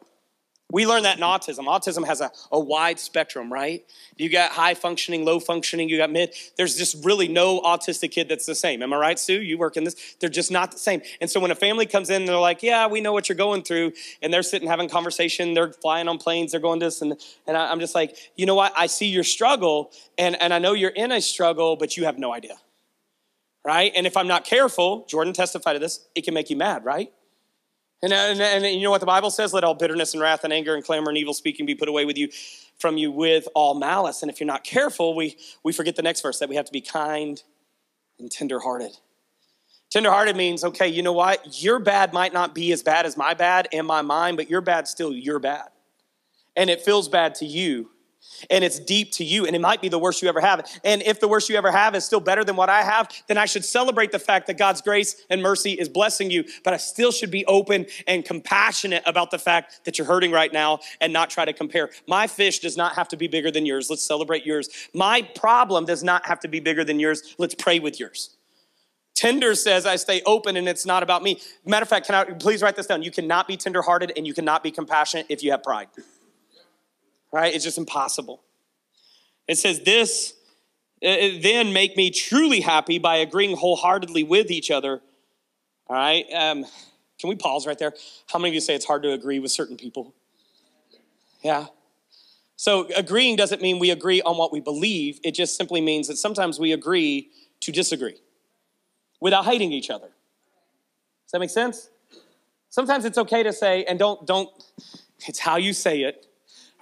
We 0.72 0.88
learn 0.88 1.04
that 1.04 1.18
in 1.18 1.24
autism. 1.24 1.66
Autism 1.66 2.06
has 2.06 2.22
a, 2.22 2.32
a 2.52 2.60
wide 2.60 3.00
spectrum, 3.00 3.52
right? 3.52 3.86
You 4.16 4.30
got 4.30 4.52
high 4.52 4.74
functioning, 4.74 5.26
low 5.26 5.40
functioning, 5.40 5.90
you 5.90 5.98
got 5.98 6.12
mid. 6.12 6.34
There's 6.56 6.78
just 6.78 7.04
really 7.04 7.28
no 7.28 7.60
autistic 7.62 8.12
kid 8.12 8.30
that's 8.30 8.46
the 8.46 8.56
same. 8.56 8.82
Am 8.82 8.94
I 8.94 8.98
right, 8.98 9.20
Sue? 9.20 9.42
You 9.42 9.58
work 9.58 9.78
in 9.78 9.84
this. 9.84 10.16
They're 10.20 10.30
just 10.30 10.52
not 10.52 10.72
the 10.72 10.78
same. 10.78 11.02
And 11.20 11.30
so 11.30 11.40
when 11.40 11.52
a 11.52 11.56
family 11.56 11.86
comes 11.86 12.10
in, 12.10 12.26
they're 12.26 12.38
like, 12.38 12.64
yeah, 12.64 12.88
we 12.88 13.02
know 13.02 13.12
what 13.12 13.28
you're 13.28 13.36
going 13.36 13.64
through. 13.64 13.94
And 14.22 14.34
they're 14.34 14.44
sitting 14.44 14.68
having 14.68 14.90
conversation. 14.90 15.54
They're 15.54 15.74
flying 15.74 16.08
on 16.08 16.18
planes. 16.18 16.52
They're 16.52 16.62
going 16.62 16.80
this. 16.80 17.02
And, 17.02 17.16
and 17.46 17.58
I, 17.58 17.72
I'm 17.72 17.80
just 17.80 17.96
like, 17.96 18.16
you 18.36 18.46
know 18.46 18.56
what? 18.56 18.74
I 18.78 18.88
see 18.88 19.08
your 19.08 19.24
struggle. 19.24 19.92
And, 20.18 20.42
and 20.42 20.54
I 20.54 20.60
know 20.60 20.74
you're 20.74 20.92
in 20.92 21.12
a 21.12 21.22
struggle, 21.22 21.76
but 21.76 21.98
you 21.98 22.06
have 22.06 22.18
no 22.18 22.34
idea. 22.34 22.56
Right? 23.64 23.92
And 23.96 24.08
if 24.08 24.18
I'm 24.18 24.28
not 24.28 24.46
careful, 24.46 25.06
Jordan 25.08 25.34
testified 25.34 25.76
to 25.76 25.80
this, 25.80 26.08
it 26.16 26.24
can 26.24 26.34
make 26.34 26.50
you 26.50 26.56
mad, 26.56 26.84
right? 26.84 27.12
And, 28.04 28.14
uh, 28.14 28.16
and, 28.16 28.42
and, 28.42 28.66
you 28.66 28.82
know 28.82 28.90
what 28.90 29.00
the 29.00 29.06
Bible 29.06 29.30
says? 29.30 29.54
Let 29.54 29.64
all 29.64 29.76
bitterness 29.76 30.14
and 30.14 30.22
wrath 30.22 30.44
and 30.44 30.52
anger 30.52 30.74
and 30.74 30.84
clamor 30.84 31.10
and 31.10 31.18
evil 31.18 31.34
speaking 31.34 31.66
be 31.66 31.76
put 31.76 31.88
away 31.88 32.06
with 32.06 32.18
you 32.18 32.30
from 32.80 32.98
you 32.98 33.12
with 33.12 33.48
all 33.54 33.76
malice. 33.76 34.24
And 34.24 34.32
if 34.32 34.40
you're 34.40 34.48
not 34.48 34.64
careful, 34.64 35.16
we, 35.16 35.38
we 35.64 35.72
forget 35.72 35.96
the 35.96 36.02
next 36.02 36.22
verse 36.22 36.40
that 36.40 36.50
we 36.50 36.56
have 36.56 36.66
to 36.66 36.72
be 36.72 36.82
kind 36.82 37.42
and 38.20 38.32
tenderhearted. 38.32 38.98
Tenderhearted 39.92 40.36
means, 40.36 40.64
okay, 40.64 40.88
you 40.88 41.04
know 41.04 41.14
what? 41.14 41.62
Your 41.62 41.78
bad 41.78 42.14
might 42.14 42.34
not 42.34 42.56
be 42.56 42.72
as 42.72 42.82
bad 42.82 43.06
as 43.06 43.18
my 43.18 43.34
bad 43.34 43.68
and 43.72 43.86
my 43.86 44.02
mind, 44.02 44.38
but 44.38 44.50
your 44.50 44.62
bad 44.62 44.88
still 44.88 45.14
your 45.14 45.38
bad. 45.38 45.68
And 46.56 46.70
it 46.70 46.82
feels 46.82 47.08
bad 47.08 47.36
to 47.36 47.46
you 47.46 47.92
and 48.50 48.64
it's 48.64 48.80
deep 48.80 49.12
to 49.14 49.24
you 49.24 49.46
and 49.46 49.56
it 49.56 49.62
might 49.62 49.82
be 49.82 49.90
the 49.90 50.00
worst 50.00 50.22
you 50.22 50.30
ever 50.30 50.42
have. 50.42 50.66
And 50.84 51.02
if 51.04 51.20
the 51.20 51.28
worst 51.28 51.50
you 51.50 51.56
ever 51.56 51.72
have 51.72 51.96
is 51.96 52.06
still 52.06 52.20
better 52.20 52.44
than 52.44 52.56
what 52.56 52.70
i 52.70 52.84
have 52.84 53.10
then 53.28 53.38
i 53.38 53.46
should 53.46 53.66
celebrate 53.66 54.12
the 54.12 54.20
fact 54.20 54.48
that 54.48 54.58
god's 54.58 54.82
grace 54.82 55.24
and 55.30 55.42
mercy 55.42 55.74
is 55.74 55.90
blessing 55.90 56.32
you 56.32 56.44
but 56.64 56.74
i 56.74 56.78
still 56.78 57.12
should 57.12 57.32
be 57.32 57.46
open 57.46 57.86
and 58.08 58.26
compassionate 58.26 59.04
about 59.06 59.32
the 59.32 59.38
fact 59.38 59.82
that 59.86 59.98
you're 59.98 60.08
hurting 60.08 60.32
right 60.32 60.52
now 60.54 60.80
and 61.00 61.12
not 61.14 61.30
try 61.30 61.46
to 61.46 61.54
compare. 61.54 61.90
My 62.08 62.28
fish 62.28 62.60
does 62.60 62.78
not 62.78 62.96
have 62.96 63.08
to 63.10 63.18
be 63.18 63.28
bigger 63.28 63.52
than 63.52 63.66
yours. 63.66 63.90
Let's 63.90 64.04
celebrate 64.04 64.46
yours. 64.46 64.70
My 64.94 65.22
problem 65.22 65.86
does 65.86 66.04
not 66.04 66.26
have 66.28 66.40
to 66.42 66.48
be 66.48 66.60
bigger 66.60 66.84
than 66.84 67.00
yours. 67.00 67.36
Let's 67.38 67.56
pray 67.56 67.80
with 67.80 68.00
yours. 68.00 68.38
Tender 69.16 69.54
says, 69.54 69.86
I 69.86 69.98
stay 69.98 70.22
open 70.26 70.58
and 70.58 70.68
it's 70.68 70.86
not 70.86 71.04
about 71.04 71.22
me. 71.22 71.40
Matter 71.66 71.84
of 71.84 71.90
fact, 71.90 72.08
can 72.08 72.16
I 72.16 72.24
please 72.24 72.62
write 72.62 72.76
this 72.76 72.88
down? 72.88 73.04
You 73.04 73.12
cannot 73.12 73.48
be 73.48 73.58
tenderhearted 73.58 74.14
and 74.16 74.26
you 74.26 74.34
cannot 74.34 74.64
be 74.64 74.72
compassionate 74.72 75.28
if 75.30 75.44
you 75.44 75.52
have 75.52 75.64
pride 75.64 75.88
right? 77.32 77.54
It's 77.54 77.64
just 77.64 77.78
impossible. 77.78 78.44
It 79.48 79.58
says, 79.58 79.82
This 79.82 80.34
then 81.02 81.74
make 81.74 81.98
me 81.98 82.12
truly 82.12 82.62
happy 82.62 83.00
by 83.00 83.18
agreeing 83.18 83.58
wholeheartedly 83.58 84.24
with 84.24 84.52
each 84.52 84.70
other. 84.70 85.02
All 85.88 85.96
right. 85.96 86.26
Um, 86.34 86.66
can 87.20 87.30
we 87.30 87.36
pause 87.36 87.68
right 87.68 87.78
there? 87.78 87.94
How 88.28 88.40
many 88.40 88.50
of 88.50 88.54
you 88.56 88.62
say 88.62 88.76
it's 88.76 88.86
hard 88.86 89.04
to 89.04 89.12
agree 89.12 89.40
with 89.40 89.52
certain 89.52 89.78
people? 89.78 90.14
Yeah. 91.44 91.68
So 92.56 92.88
agreeing 92.96 93.36
doesn't 93.36 93.62
mean 93.62 93.80
we 93.80 93.90
agree 93.90 94.22
on 94.22 94.38
what 94.38 94.52
we 94.52 94.60
believe. 94.60 95.20
It 95.24 95.32
just 95.32 95.58
simply 95.58 95.82
means 95.82 96.08
that 96.08 96.18
sometimes 96.18 96.60
we 96.60 96.72
agree 96.72 97.30
to 97.62 97.72
disagree 97.72 98.18
without 99.20 99.46
hating 99.46 99.72
each 99.72 99.90
other. 99.90 100.08
Does 100.08 101.32
that 101.34 101.40
make 101.40 101.50
sense? 101.50 101.90
Sometimes 102.70 103.06
it's 103.06 103.18
okay 103.18 103.44
to 103.44 103.52
say, 103.52 103.84
and 103.86 103.98
don't, 103.98 104.26
don't, 104.26 104.50
it's 105.28 105.40
how 105.40 105.58
you 105.58 105.74
say 105.74 106.04
it 106.04 106.28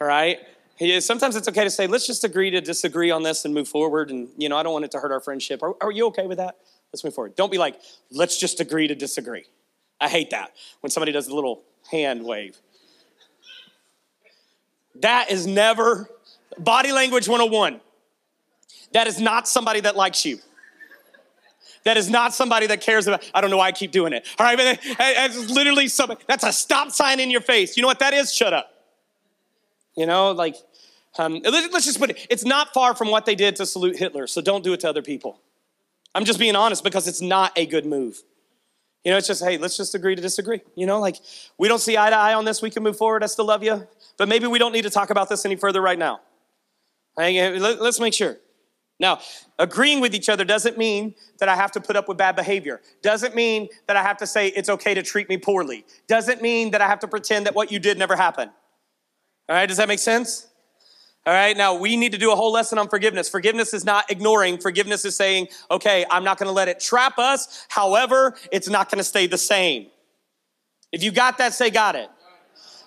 all 0.01 0.07
right? 0.07 0.39
Sometimes 0.99 1.35
it's 1.35 1.47
okay 1.49 1.63
to 1.65 1.69
say, 1.69 1.87
let's 1.87 2.07
just 2.07 2.23
agree 2.23 2.49
to 2.51 2.61
disagree 2.61 3.11
on 3.11 3.23
this 3.23 3.43
and 3.43 3.53
move 3.53 3.67
forward. 3.67 4.09
And, 4.09 4.29
you 4.37 4.47
know, 4.47 4.57
I 4.57 4.63
don't 4.63 4.71
want 4.71 4.85
it 4.85 4.91
to 4.91 4.99
hurt 4.99 5.11
our 5.11 5.19
friendship. 5.19 5.61
Are, 5.61 5.75
are 5.81 5.91
you 5.91 6.05
okay 6.07 6.25
with 6.25 6.37
that? 6.37 6.55
Let's 6.93 7.03
move 7.03 7.13
forward. 7.13 7.35
Don't 7.35 7.51
be 7.51 7.57
like, 7.57 7.79
let's 8.11 8.37
just 8.37 8.61
agree 8.61 8.87
to 8.87 8.95
disagree. 8.95 9.45
I 9.99 10.07
hate 10.07 10.29
that 10.29 10.53
when 10.79 10.89
somebody 10.89 11.11
does 11.11 11.27
a 11.27 11.35
little 11.35 11.63
hand 11.91 12.23
wave. 12.23 12.57
That 15.01 15.29
is 15.31 15.45
never 15.45 16.09
body 16.57 16.91
language 16.91 17.27
101. 17.27 17.81
That 18.93 19.07
is 19.07 19.19
not 19.19 19.47
somebody 19.47 19.81
that 19.81 19.95
likes 19.95 20.25
you. 20.25 20.39
That 21.83 21.97
is 21.97 22.09
not 22.09 22.33
somebody 22.33 22.67
that 22.67 22.81
cares 22.81 23.07
about. 23.07 23.29
I 23.33 23.41
don't 23.41 23.49
know 23.49 23.57
why 23.57 23.67
I 23.67 23.71
keep 23.71 23.91
doing 23.91 24.13
it. 24.13 24.27
All 24.37 24.45
right, 24.45 24.57
but 24.57 24.79
it's 24.83 25.49
literally 25.49 25.87
somebody. 25.87 26.21
That's 26.27 26.43
a 26.43 26.51
stop 26.51 26.91
sign 26.91 27.19
in 27.19 27.31
your 27.31 27.41
face. 27.41 27.77
You 27.77 27.81
know 27.81 27.87
what 27.87 27.99
that 27.99 28.13
is? 28.13 28.33
Shut 28.33 28.53
up. 28.53 28.78
You 29.99 30.05
know, 30.05 30.31
like, 30.31 30.55
um, 31.17 31.41
let's 31.43 31.83
just 31.83 31.99
put 31.99 32.11
it, 32.11 32.25
it's 32.29 32.45
not 32.45 32.73
far 32.73 32.95
from 32.95 33.11
what 33.11 33.25
they 33.25 33.35
did 33.35 33.57
to 33.57 33.65
salute 33.65 33.97
Hitler, 33.97 34.27
so 34.27 34.39
don't 34.39 34.63
do 34.63 34.71
it 34.71 34.79
to 34.79 34.89
other 34.89 35.01
people. 35.01 35.41
I'm 36.15 36.23
just 36.23 36.39
being 36.39 36.55
honest 36.55 36.85
because 36.85 37.05
it's 37.05 37.19
not 37.21 37.51
a 37.57 37.65
good 37.65 37.85
move. 37.85 38.23
You 39.03 39.11
know, 39.11 39.17
it's 39.17 39.27
just, 39.27 39.43
hey, 39.43 39.57
let's 39.57 39.75
just 39.75 39.95
agree 39.95 40.15
to 40.15 40.21
disagree. 40.21 40.61
You 40.73 40.85
know, 40.85 41.01
like, 41.01 41.17
we 41.57 41.67
don't 41.67 41.79
see 41.79 41.97
eye 41.97 42.11
to 42.11 42.15
eye 42.15 42.33
on 42.33 42.45
this, 42.45 42.61
we 42.61 42.69
can 42.69 42.81
move 42.81 42.95
forward, 42.95 43.25
I 43.25 43.25
still 43.25 43.43
love 43.43 43.61
you, 43.61 43.85
but 44.17 44.29
maybe 44.29 44.47
we 44.47 44.57
don't 44.57 44.71
need 44.71 44.83
to 44.83 44.89
talk 44.89 45.09
about 45.09 45.27
this 45.27 45.43
any 45.43 45.57
further 45.57 45.81
right 45.81 45.99
now. 45.99 46.21
Let's 47.17 47.99
make 47.99 48.13
sure. 48.13 48.37
Now, 49.01 49.19
agreeing 49.57 49.99
with 49.99 50.15
each 50.15 50.29
other 50.29 50.45
doesn't 50.45 50.77
mean 50.77 51.13
that 51.39 51.49
I 51.49 51.57
have 51.57 51.73
to 51.73 51.81
put 51.81 51.97
up 51.97 52.07
with 52.07 52.17
bad 52.17 52.37
behavior. 52.37 52.79
Doesn't 53.01 53.35
mean 53.35 53.67
that 53.87 53.97
I 53.97 54.03
have 54.03 54.15
to 54.19 54.27
say 54.27 54.47
it's 54.47 54.69
okay 54.69 54.93
to 54.93 55.03
treat 55.03 55.27
me 55.27 55.37
poorly. 55.37 55.85
Doesn't 56.07 56.41
mean 56.41 56.71
that 56.71 56.79
I 56.79 56.87
have 56.87 56.99
to 56.99 57.07
pretend 57.09 57.47
that 57.47 57.53
what 57.53 57.69
you 57.69 57.79
did 57.79 57.97
never 57.97 58.15
happened. 58.15 58.51
All 59.49 59.55
right, 59.55 59.65
does 59.65 59.77
that 59.77 59.87
make 59.87 59.97
sense? 59.97 60.47
All 61.25 61.33
right, 61.33 61.57
now 61.57 61.73
we 61.73 61.97
need 61.97 62.11
to 62.11 62.19
do 62.19 62.31
a 62.31 62.35
whole 62.35 62.51
lesson 62.51 62.77
on 62.77 62.87
forgiveness. 62.87 63.27
Forgiveness 63.27 63.73
is 63.73 63.83
not 63.83 64.09
ignoring, 64.11 64.59
forgiveness 64.59 65.05
is 65.05 65.15
saying, 65.15 65.47
okay, 65.71 66.05
I'm 66.11 66.23
not 66.23 66.37
gonna 66.37 66.51
let 66.51 66.67
it 66.67 66.79
trap 66.79 67.17
us. 67.17 67.65
However, 67.67 68.35
it's 68.51 68.69
not 68.69 68.91
gonna 68.91 69.03
stay 69.03 69.25
the 69.25 69.39
same. 69.39 69.87
If 70.91 71.03
you 71.03 71.11
got 71.11 71.39
that, 71.39 71.53
say, 71.53 71.71
got 71.71 71.95
it. 71.95 72.09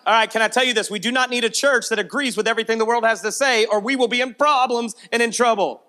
All 0.06 0.14
right, 0.14 0.30
can 0.30 0.40
I 0.40 0.48
tell 0.48 0.64
you 0.64 0.72
this? 0.72 0.88
We 0.88 1.00
do 1.00 1.12
not 1.12 1.30
need 1.30 1.44
a 1.44 1.50
church 1.50 1.88
that 1.88 1.98
agrees 1.98 2.36
with 2.36 2.46
everything 2.46 2.78
the 2.78 2.84
world 2.84 3.04
has 3.04 3.22
to 3.22 3.32
say, 3.32 3.66
or 3.66 3.80
we 3.80 3.96
will 3.96 4.08
be 4.08 4.20
in 4.20 4.34
problems 4.34 4.94
and 5.12 5.20
in 5.20 5.32
trouble. 5.32 5.82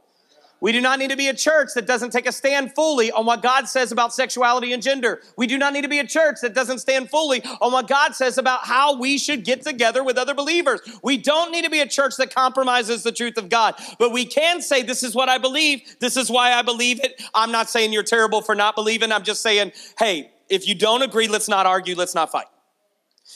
We 0.64 0.72
do 0.72 0.80
not 0.80 0.98
need 0.98 1.10
to 1.10 1.18
be 1.18 1.28
a 1.28 1.34
church 1.34 1.72
that 1.76 1.86
doesn't 1.86 2.12
take 2.12 2.26
a 2.26 2.32
stand 2.32 2.74
fully 2.74 3.12
on 3.12 3.26
what 3.26 3.42
God 3.42 3.68
says 3.68 3.92
about 3.92 4.14
sexuality 4.14 4.72
and 4.72 4.82
gender. 4.82 5.22
We 5.36 5.46
do 5.46 5.58
not 5.58 5.74
need 5.74 5.82
to 5.82 5.90
be 5.90 6.00
a 6.00 6.08
church 6.08 6.38
that 6.42 6.54
doesn't 6.54 6.80
stand 6.80 7.10
fully 7.10 7.44
on 7.60 7.74
what 7.74 7.90
God 7.90 8.16
says 8.16 8.38
about 8.38 8.66
how 8.66 8.98
we 8.98 9.18
should 9.18 9.44
get 9.44 9.62
together 9.62 10.06
with 10.06 10.18
other 10.18 10.34
believers. 10.34 10.80
We 11.04 11.18
don't 11.18 11.52
need 11.52 11.66
to 11.66 11.70
be 11.70 11.82
a 11.82 11.86
church 11.86 12.16
that 12.16 12.34
compromises 12.34 13.04
the 13.04 13.12
truth 13.12 13.38
of 13.38 13.50
God, 13.50 13.76
but 14.00 14.14
we 14.14 14.26
can 14.26 14.62
say, 14.62 14.84
This 14.84 15.04
is 15.04 15.14
what 15.14 15.28
I 15.28 15.38
believe. 15.38 15.82
This 16.00 16.16
is 16.16 16.32
why 16.32 16.54
I 16.54 16.62
believe 16.62 17.04
it. 17.04 17.22
I'm 17.36 17.52
not 17.52 17.70
saying 17.70 17.92
you're 17.92 18.02
terrible 18.02 18.42
for 18.42 18.56
not 18.56 18.74
believing. 18.74 19.12
I'm 19.12 19.24
just 19.24 19.42
saying, 19.42 19.74
Hey, 20.00 20.32
if 20.48 20.66
you 20.66 20.76
don't 20.76 21.02
agree, 21.02 21.28
let's 21.28 21.50
not 21.50 21.66
argue, 21.66 21.94
let's 21.94 22.16
not 22.16 22.32
fight. 22.32 22.46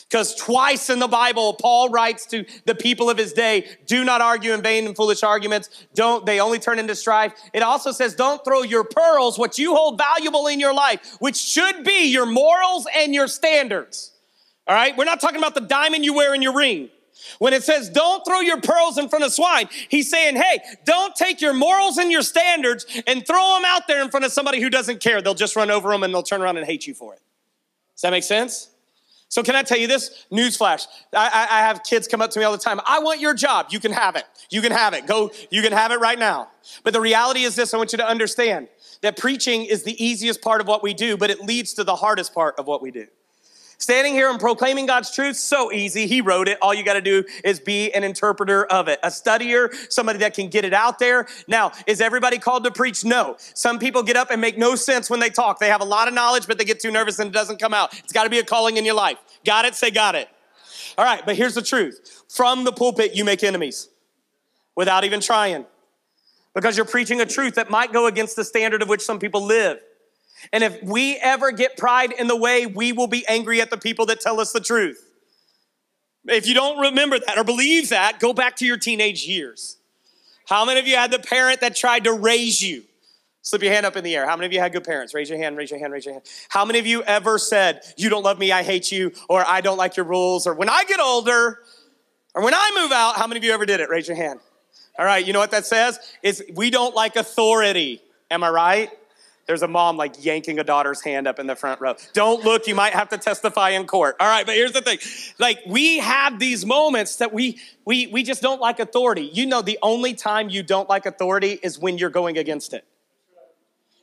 Because 0.04 0.34
twice 0.34 0.90
in 0.90 0.98
the 0.98 1.08
Bible, 1.08 1.54
Paul 1.54 1.90
writes 1.90 2.26
to 2.26 2.44
the 2.64 2.74
people 2.74 3.10
of 3.10 3.18
his 3.18 3.32
day, 3.32 3.68
do 3.86 4.04
not 4.04 4.20
argue 4.20 4.52
in 4.54 4.62
vain 4.62 4.86
and 4.86 4.96
foolish 4.96 5.22
arguments. 5.22 5.86
Don't, 5.94 6.24
they 6.24 6.40
only 6.40 6.58
turn 6.58 6.78
into 6.78 6.94
strife. 6.94 7.32
It 7.52 7.62
also 7.62 7.92
says, 7.92 8.14
don't 8.14 8.42
throw 8.44 8.62
your 8.62 8.84
pearls, 8.84 9.38
what 9.38 9.58
you 9.58 9.74
hold 9.74 9.98
valuable 9.98 10.46
in 10.46 10.60
your 10.60 10.72
life, 10.72 11.16
which 11.18 11.36
should 11.36 11.84
be 11.84 12.10
your 12.10 12.26
morals 12.26 12.86
and 12.94 13.14
your 13.14 13.26
standards. 13.26 14.12
All 14.66 14.74
right? 14.74 14.96
We're 14.96 15.04
not 15.04 15.20
talking 15.20 15.38
about 15.38 15.54
the 15.54 15.62
diamond 15.62 16.04
you 16.04 16.14
wear 16.14 16.34
in 16.34 16.42
your 16.42 16.54
ring. 16.54 16.90
When 17.38 17.52
it 17.52 17.62
says, 17.62 17.90
don't 17.90 18.24
throw 18.24 18.40
your 18.40 18.60
pearls 18.60 18.96
in 18.96 19.08
front 19.08 19.24
of 19.24 19.32
swine, 19.32 19.68
he's 19.88 20.08
saying, 20.10 20.36
hey, 20.36 20.60
don't 20.84 21.14
take 21.14 21.40
your 21.40 21.52
morals 21.52 21.98
and 21.98 22.10
your 22.10 22.22
standards 22.22 22.86
and 23.06 23.26
throw 23.26 23.54
them 23.54 23.64
out 23.66 23.88
there 23.88 24.02
in 24.02 24.10
front 24.10 24.24
of 24.24 24.32
somebody 24.32 24.60
who 24.60 24.70
doesn't 24.70 25.00
care. 25.00 25.20
They'll 25.20 25.34
just 25.34 25.56
run 25.56 25.70
over 25.70 25.90
them 25.90 26.02
and 26.02 26.14
they'll 26.14 26.22
turn 26.22 26.40
around 26.40 26.56
and 26.56 26.66
hate 26.66 26.86
you 26.86 26.94
for 26.94 27.14
it. 27.14 27.20
Does 27.94 28.02
that 28.02 28.10
make 28.10 28.24
sense? 28.24 28.70
So 29.28 29.42
can 29.42 29.54
I 29.54 29.62
tell 29.62 29.78
you 29.78 29.86
this? 29.86 30.26
Newsflash. 30.32 30.86
I, 31.14 31.46
I, 31.50 31.60
have 31.60 31.82
kids 31.82 32.08
come 32.08 32.22
up 32.22 32.30
to 32.30 32.38
me 32.38 32.46
all 32.46 32.52
the 32.52 32.58
time. 32.58 32.80
I 32.86 33.00
want 33.00 33.20
your 33.20 33.34
job. 33.34 33.66
You 33.70 33.78
can 33.78 33.92
have 33.92 34.16
it. 34.16 34.24
You 34.50 34.62
can 34.62 34.72
have 34.72 34.94
it. 34.94 35.06
Go, 35.06 35.30
you 35.50 35.60
can 35.60 35.72
have 35.72 35.92
it 35.92 36.00
right 36.00 36.18
now. 36.18 36.48
But 36.82 36.94
the 36.94 37.00
reality 37.00 37.42
is 37.42 37.54
this, 37.54 37.74
I 37.74 37.76
want 37.76 37.92
you 37.92 37.98
to 37.98 38.08
understand 38.08 38.68
that 39.02 39.18
preaching 39.18 39.64
is 39.64 39.82
the 39.82 40.02
easiest 40.02 40.40
part 40.40 40.62
of 40.62 40.66
what 40.66 40.82
we 40.82 40.94
do, 40.94 41.18
but 41.18 41.30
it 41.30 41.40
leads 41.42 41.74
to 41.74 41.84
the 41.84 41.94
hardest 41.94 42.34
part 42.34 42.58
of 42.58 42.66
what 42.66 42.80
we 42.80 42.90
do. 42.90 43.06
Standing 43.80 44.12
here 44.12 44.28
and 44.28 44.40
proclaiming 44.40 44.86
God's 44.86 45.12
truth, 45.12 45.36
so 45.36 45.70
easy. 45.70 46.08
He 46.08 46.20
wrote 46.20 46.48
it. 46.48 46.58
All 46.60 46.74
you 46.74 46.82
got 46.82 46.94
to 46.94 47.00
do 47.00 47.24
is 47.44 47.60
be 47.60 47.92
an 47.92 48.02
interpreter 48.02 48.66
of 48.66 48.88
it, 48.88 48.98
a 49.04 49.08
studier, 49.08 49.72
somebody 49.88 50.18
that 50.18 50.34
can 50.34 50.48
get 50.48 50.64
it 50.64 50.74
out 50.74 50.98
there. 50.98 51.28
Now, 51.46 51.70
is 51.86 52.00
everybody 52.00 52.38
called 52.38 52.64
to 52.64 52.72
preach? 52.72 53.04
No. 53.04 53.36
Some 53.38 53.78
people 53.78 54.02
get 54.02 54.16
up 54.16 54.32
and 54.32 54.40
make 54.40 54.58
no 54.58 54.74
sense 54.74 55.08
when 55.08 55.20
they 55.20 55.30
talk. 55.30 55.60
They 55.60 55.68
have 55.68 55.80
a 55.80 55.84
lot 55.84 56.08
of 56.08 56.14
knowledge, 56.14 56.48
but 56.48 56.58
they 56.58 56.64
get 56.64 56.80
too 56.80 56.90
nervous 56.90 57.20
and 57.20 57.30
it 57.30 57.32
doesn't 57.32 57.60
come 57.60 57.72
out. 57.72 57.96
It's 58.00 58.12
got 58.12 58.24
to 58.24 58.30
be 58.30 58.40
a 58.40 58.44
calling 58.44 58.78
in 58.78 58.84
your 58.84 58.96
life. 58.96 59.18
Got 59.46 59.64
it? 59.64 59.76
Say, 59.76 59.92
got 59.92 60.16
it. 60.16 60.28
All 60.96 61.04
right, 61.04 61.24
but 61.24 61.36
here's 61.36 61.54
the 61.54 61.62
truth 61.62 62.24
from 62.28 62.64
the 62.64 62.72
pulpit, 62.72 63.14
you 63.14 63.24
make 63.24 63.44
enemies 63.44 63.88
without 64.74 65.04
even 65.04 65.20
trying 65.20 65.64
because 66.52 66.76
you're 66.76 66.86
preaching 66.86 67.20
a 67.20 67.26
truth 67.26 67.54
that 67.54 67.70
might 67.70 67.92
go 67.92 68.06
against 68.06 68.34
the 68.34 68.44
standard 68.44 68.82
of 68.82 68.88
which 68.88 69.02
some 69.02 69.20
people 69.20 69.44
live. 69.44 69.78
And 70.52 70.64
if 70.64 70.82
we 70.82 71.16
ever 71.16 71.52
get 71.52 71.76
pride 71.76 72.12
in 72.12 72.28
the 72.28 72.36
way, 72.36 72.66
we 72.66 72.92
will 72.92 73.06
be 73.06 73.26
angry 73.26 73.60
at 73.60 73.70
the 73.70 73.76
people 73.76 74.06
that 74.06 74.20
tell 74.20 74.40
us 74.40 74.52
the 74.52 74.60
truth. 74.60 75.04
If 76.26 76.46
you 76.46 76.54
don't 76.54 76.78
remember 76.78 77.18
that 77.18 77.38
or 77.38 77.44
believe 77.44 77.90
that, 77.90 78.20
go 78.20 78.32
back 78.32 78.56
to 78.56 78.66
your 78.66 78.76
teenage 78.76 79.24
years. 79.24 79.76
How 80.46 80.64
many 80.64 80.80
of 80.80 80.86
you 80.86 80.96
had 80.96 81.10
the 81.10 81.18
parent 81.18 81.60
that 81.60 81.76
tried 81.76 82.04
to 82.04 82.12
raise 82.12 82.62
you? 82.62 82.84
Slip 83.42 83.62
your 83.62 83.72
hand 83.72 83.86
up 83.86 83.96
in 83.96 84.04
the 84.04 84.14
air. 84.14 84.26
How 84.26 84.36
many 84.36 84.46
of 84.46 84.52
you 84.52 84.60
had 84.60 84.72
good 84.72 84.84
parents? 84.84 85.14
Raise 85.14 85.30
your 85.30 85.38
hand, 85.38 85.56
raise 85.56 85.70
your 85.70 85.80
hand, 85.80 85.92
raise 85.92 86.04
your 86.04 86.14
hand. 86.14 86.24
How 86.48 86.64
many 86.64 86.78
of 86.78 86.86
you 86.86 87.02
ever 87.02 87.38
said, 87.38 87.80
You 87.96 88.10
don't 88.10 88.22
love 88.22 88.38
me, 88.38 88.52
I 88.52 88.62
hate 88.62 88.92
you, 88.92 89.12
or 89.28 89.46
I 89.46 89.60
don't 89.60 89.78
like 89.78 89.96
your 89.96 90.04
rules, 90.04 90.46
or 90.46 90.54
when 90.54 90.68
I 90.68 90.84
get 90.84 91.00
older, 91.00 91.60
or 92.34 92.42
when 92.42 92.52
I 92.52 92.78
move 92.78 92.92
out? 92.92 93.16
How 93.16 93.26
many 93.26 93.38
of 93.38 93.44
you 93.44 93.52
ever 93.52 93.64
did 93.64 93.80
it? 93.80 93.88
Raise 93.88 94.06
your 94.06 94.16
hand. 94.16 94.40
All 94.98 95.04
right, 95.04 95.24
you 95.24 95.32
know 95.32 95.38
what 95.38 95.52
that 95.52 95.64
says? 95.64 95.98
Is 96.22 96.42
we 96.54 96.70
don't 96.70 96.94
like 96.94 97.16
authority. 97.16 98.02
Am 98.30 98.42
I 98.42 98.50
right? 98.50 98.90
There's 99.48 99.62
a 99.62 99.68
mom 99.68 99.96
like 99.96 100.22
yanking 100.22 100.58
a 100.58 100.64
daughter's 100.64 101.00
hand 101.00 101.26
up 101.26 101.38
in 101.38 101.46
the 101.46 101.56
front 101.56 101.80
row. 101.80 101.94
Don't 102.12 102.44
look, 102.44 102.66
you 102.66 102.74
might 102.74 102.92
have 102.92 103.08
to 103.08 103.16
testify 103.16 103.70
in 103.70 103.86
court. 103.86 104.16
All 104.20 104.28
right, 104.28 104.44
but 104.44 104.54
here's 104.54 104.72
the 104.72 104.82
thing. 104.82 104.98
Like 105.38 105.60
we 105.66 105.98
have 105.98 106.38
these 106.38 106.66
moments 106.66 107.16
that 107.16 107.32
we 107.32 107.58
we 107.86 108.08
we 108.08 108.22
just 108.22 108.42
don't 108.42 108.60
like 108.60 108.78
authority. 108.78 109.30
You 109.32 109.46
know 109.46 109.62
the 109.62 109.78
only 109.82 110.12
time 110.12 110.50
you 110.50 110.62
don't 110.62 110.86
like 110.86 111.06
authority 111.06 111.58
is 111.62 111.78
when 111.78 111.96
you're 111.96 112.10
going 112.10 112.36
against 112.36 112.74
it. 112.74 112.84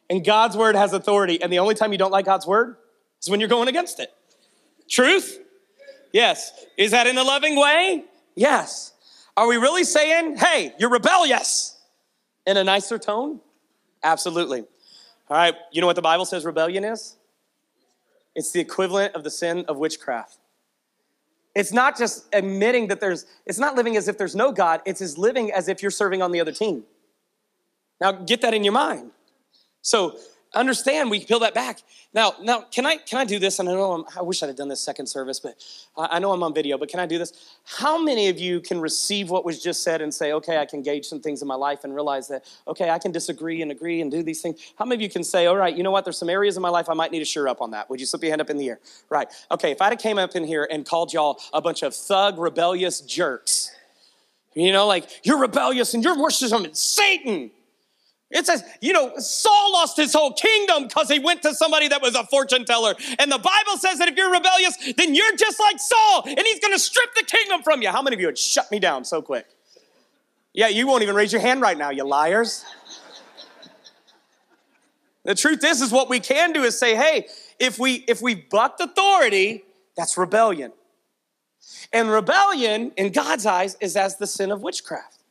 And 0.10 0.25
God's 0.25 0.58
word 0.58 0.75
has 0.75 0.93
authority, 0.93 1.39
and 1.39 1.53
the 1.53 1.60
only 1.60 1.75
time 1.75 1.91
you 1.91 1.99
don't 1.99 2.12
like 2.12 2.25
God's 2.25 2.47
word 2.47 2.77
is 3.21 3.29
when 3.29 3.39
you're 3.39 3.47
going 3.47 3.67
against 3.67 3.99
it. 3.99 4.12
Truth? 4.89 5.39
Yes. 6.12 6.65
Is 6.75 6.89
that 6.89 7.05
in 7.05 7.19
a 7.19 7.23
loving 7.23 7.55
way? 7.55 8.03
Yes. 8.36 8.93
Are 9.38 9.47
we 9.47 9.58
really 9.58 9.84
saying, 9.84 10.38
hey, 10.38 10.73
you're 10.79 10.89
rebellious 10.89 11.77
in 12.47 12.58
a 12.58 12.63
nicer 12.63 12.97
tone? 12.97 13.41
Absolutely. 14.03 14.65
All 15.27 15.38
right, 15.38 15.55
you 15.71 15.81
know 15.81 15.88
what 15.88 15.95
the 15.95 16.01
Bible 16.01 16.25
says 16.25 16.45
rebellion 16.45 16.83
is? 16.83 17.17
It's 18.35 18.51
the 18.51 18.59
equivalent 18.59 19.15
of 19.15 19.23
the 19.23 19.31
sin 19.31 19.65
of 19.67 19.77
witchcraft. 19.77 20.38
It's 21.55 21.71
not 21.71 21.97
just 21.97 22.27
admitting 22.33 22.88
that 22.88 22.99
there's, 22.99 23.25
it's 23.45 23.57
not 23.57 23.75
living 23.75 23.95
as 23.95 24.07
if 24.07 24.17
there's 24.17 24.35
no 24.35 24.51
God, 24.51 24.81
it's 24.85 25.01
as 25.01 25.17
living 25.17 25.51
as 25.51 25.69
if 25.69 25.81
you're 25.81 25.89
serving 25.89 26.21
on 26.21 26.31
the 26.31 26.41
other 26.41 26.51
team. 26.51 26.83
Now, 28.01 28.11
get 28.11 28.41
that 28.41 28.53
in 28.53 28.63
your 28.63 28.73
mind. 28.73 29.11
So, 29.81 30.17
understand 30.55 31.11
we 31.11 31.23
peel 31.23 31.39
that 31.39 31.53
back. 31.53 31.81
Now 32.13 32.33
now 32.41 32.61
can 32.61 32.85
i 32.85 32.97
can 32.97 33.19
i 33.19 33.25
do 33.25 33.39
this? 33.39 33.59
And 33.59 33.69
i 33.69 33.73
know 33.73 33.91
I'm, 33.91 34.05
i 34.17 34.21
wish 34.21 34.41
i'd 34.41 34.47
have 34.47 34.55
done 34.55 34.69
this 34.69 34.79
second 34.79 35.07
service 35.07 35.39
but 35.39 35.55
I, 35.97 36.15
I 36.17 36.19
know 36.19 36.31
i'm 36.31 36.41
on 36.43 36.53
video 36.53 36.77
but 36.77 36.89
can 36.89 36.99
i 36.99 37.05
do 37.05 37.17
this? 37.17 37.33
How 37.65 38.01
many 38.01 38.29
of 38.29 38.39
you 38.39 38.61
can 38.61 38.79
receive 38.79 39.29
what 39.29 39.45
was 39.45 39.61
just 39.61 39.83
said 39.83 40.01
and 40.01 40.13
say 40.13 40.31
okay 40.33 40.57
i 40.57 40.65
can 40.65 40.81
gauge 40.81 41.05
some 41.05 41.19
things 41.19 41.41
in 41.41 41.47
my 41.47 41.55
life 41.55 41.83
and 41.83 41.93
realize 41.93 42.27
that 42.29 42.45
okay 42.67 42.89
i 42.89 42.97
can 42.97 43.11
disagree 43.11 43.61
and 43.61 43.71
agree 43.71 44.01
and 44.01 44.11
do 44.11 44.23
these 44.23 44.41
things. 44.41 44.73
How 44.77 44.85
many 44.85 44.95
of 44.95 45.01
you 45.01 45.09
can 45.09 45.23
say 45.23 45.45
all 45.45 45.57
right 45.57 45.75
you 45.75 45.83
know 45.83 45.91
what? 45.91 46.05
There's 46.05 46.17
some 46.17 46.29
areas 46.29 46.55
in 46.55 46.61
my 46.61 46.69
life 46.69 46.89
i 46.89 46.93
might 46.93 47.11
need 47.11 47.19
to 47.19 47.25
sure 47.25 47.47
up 47.47 47.61
on 47.61 47.71
that. 47.71 47.89
Would 47.89 47.99
you 47.99 48.05
slip 48.05 48.23
your 48.23 48.31
hand 48.31 48.41
up 48.41 48.49
in 48.49 48.57
the 48.57 48.69
air? 48.69 48.79
Right. 49.09 49.27
Okay 49.51 49.71
if 49.71 49.81
i'd 49.81 49.91
have 49.91 49.99
came 49.99 50.17
up 50.17 50.35
in 50.35 50.43
here 50.43 50.67
and 50.71 50.85
called 50.85 51.13
y'all 51.13 51.39
a 51.53 51.61
bunch 51.61 51.83
of 51.83 51.93
thug 51.93 52.37
rebellious 52.39 53.01
jerks 53.01 53.71
you 54.53 54.71
know 54.71 54.87
like 54.87 55.09
you're 55.23 55.37
rebellious 55.37 55.93
and 55.93 56.03
you're 56.03 56.17
worshiping 56.17 56.73
satan 56.73 57.51
it 58.31 58.45
says, 58.45 58.63
you 58.81 58.91
know, 58.91 59.13
Saul 59.17 59.73
lost 59.73 59.97
his 59.97 60.11
whole 60.11 60.33
kingdom 60.33 60.88
because 60.88 61.09
he 61.09 61.19
went 61.19 61.43
to 61.43 61.53
somebody 61.53 61.88
that 61.89 62.01
was 62.01 62.15
a 62.15 62.23
fortune 62.25 62.65
teller. 62.65 62.95
And 63.19 63.31
the 63.31 63.38
Bible 63.38 63.77
says 63.77 63.99
that 63.99 64.07
if 64.07 64.17
you're 64.17 64.31
rebellious, 64.31 64.77
then 64.97 65.13
you're 65.13 65.35
just 65.35 65.59
like 65.59 65.79
Saul 65.79 66.23
and 66.25 66.39
he's 66.39 66.59
going 66.59 66.73
to 66.73 66.79
strip 66.79 67.13
the 67.15 67.23
kingdom 67.23 67.61
from 67.61 67.81
you. 67.81 67.89
How 67.89 68.01
many 68.01 68.15
of 68.15 68.19
you 68.19 68.27
would 68.27 68.38
shut 68.38 68.71
me 68.71 68.79
down 68.79 69.05
so 69.05 69.21
quick? 69.21 69.45
Yeah, 70.53 70.69
you 70.69 70.88
won't 70.88 71.03
even 71.03 71.15
raise 71.15 71.31
your 71.31 71.41
hand 71.41 71.61
right 71.61 71.77
now, 71.77 71.91
you 71.91 72.03
liars. 72.03 72.65
the 75.23 75.35
truth 75.35 75.63
is, 75.63 75.81
is 75.81 75.91
what 75.91 76.09
we 76.09 76.19
can 76.19 76.51
do 76.51 76.63
is 76.63 76.79
say, 76.79 76.95
hey, 76.95 77.27
if 77.59 77.77
we 77.77 78.05
if 78.07 78.21
we 78.21 78.35
bucked 78.35 78.81
authority, 78.81 79.63
that's 79.95 80.17
rebellion. 80.17 80.71
And 81.93 82.09
rebellion, 82.09 82.91
in 82.97 83.11
God's 83.11 83.45
eyes, 83.45 83.77
is 83.79 83.95
as 83.95 84.17
the 84.17 84.27
sin 84.27 84.51
of 84.51 84.61
witchcraft. 84.61 85.24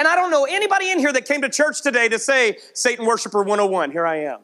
And 0.00 0.08
I 0.08 0.16
don't 0.16 0.30
know 0.30 0.46
anybody 0.46 0.90
in 0.90 0.98
here 0.98 1.12
that 1.12 1.26
came 1.26 1.42
to 1.42 1.50
church 1.50 1.82
today 1.82 2.08
to 2.08 2.18
say, 2.18 2.56
Satan 2.72 3.04
worshiper 3.04 3.40
101, 3.40 3.90
here 3.90 4.06
I 4.06 4.20
am. 4.20 4.38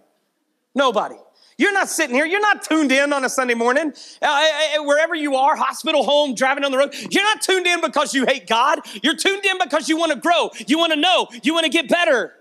Nobody. 0.75 1.15
You're 1.57 1.73
not 1.73 1.89
sitting 1.89 2.15
here. 2.15 2.27
You're 2.27 2.43
not 2.43 2.63
tuned 2.63 2.93
in 2.93 3.11
on 3.11 3.25
a 3.25 3.31
Sunday 3.31 3.55
morning. 3.55 3.95
Uh, 4.21 4.27
uh, 4.27 4.29
uh, 4.29 4.83
uh 4.83 4.85
wherever 4.85 5.15
you 5.15 5.35
are, 5.35 5.57
hospital, 5.57 6.05
home, 6.05 6.35
driving 6.35 6.63
on 6.63 6.73
the 6.73 6.77
road, 6.77 6.95
you're 7.11 7.25
not 7.25 7.41
tuned 7.41 7.67
in 7.67 7.81
because 7.81 8.13
you 8.13 8.27
hate 8.27 8.47
God. 8.47 8.81
You're 9.03 9.17
tuned 9.17 9.47
in 9.47 9.57
because 9.59 9.89
you 9.89 9.97
want 9.97 10.13
to 10.13 10.19
grow. 10.19 10.51
You 10.67 10.77
want 10.77 10.93
to 10.93 11.01
know. 11.01 11.27
You 11.43 11.55
want 11.55 11.65
to 11.65 11.71
get 11.71 11.89
better. 11.89 12.35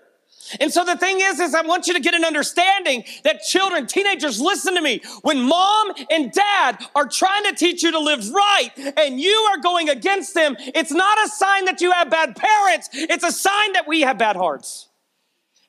And 0.59 0.71
so 0.71 0.83
the 0.83 0.97
thing 0.97 1.19
is, 1.19 1.39
is 1.39 1.53
I 1.53 1.61
want 1.61 1.87
you 1.87 1.93
to 1.93 1.99
get 1.99 2.13
an 2.13 2.23
understanding 2.23 3.03
that 3.23 3.41
children, 3.43 3.87
teenagers, 3.87 4.39
listen 4.39 4.75
to 4.75 4.81
me. 4.81 5.01
When 5.21 5.41
mom 5.41 5.91
and 6.09 6.31
dad 6.31 6.85
are 6.95 7.07
trying 7.07 7.43
to 7.45 7.53
teach 7.53 7.83
you 7.83 7.91
to 7.91 7.99
live 7.99 8.29
right 8.29 8.69
and 8.97 9.19
you 9.19 9.33
are 9.51 9.57
going 9.57 9.89
against 9.89 10.33
them, 10.33 10.55
it's 10.59 10.91
not 10.91 11.17
a 11.25 11.29
sign 11.29 11.65
that 11.65 11.81
you 11.81 11.91
have 11.91 12.09
bad 12.09 12.35
parents. 12.35 12.89
It's 12.93 13.23
a 13.23 13.31
sign 13.31 13.73
that 13.73 13.87
we 13.87 14.01
have 14.01 14.17
bad 14.17 14.35
hearts. 14.35 14.89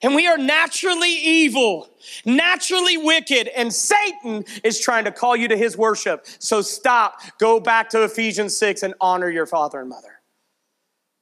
And 0.02 0.14
we 0.14 0.26
are 0.26 0.36
naturally 0.36 1.12
evil, 1.12 1.88
naturally 2.26 2.98
wicked, 2.98 3.48
and 3.48 3.72
Satan 3.72 4.44
is 4.62 4.78
trying 4.78 5.04
to 5.04 5.10
call 5.10 5.34
you 5.34 5.48
to 5.48 5.56
his 5.56 5.76
worship. 5.76 6.26
So 6.38 6.60
stop, 6.60 7.22
go 7.38 7.58
back 7.60 7.88
to 7.90 8.04
Ephesians 8.04 8.56
6 8.58 8.82
and 8.82 8.94
honor 9.00 9.30
your 9.30 9.46
father 9.46 9.80
and 9.80 9.88
mother 9.88 10.20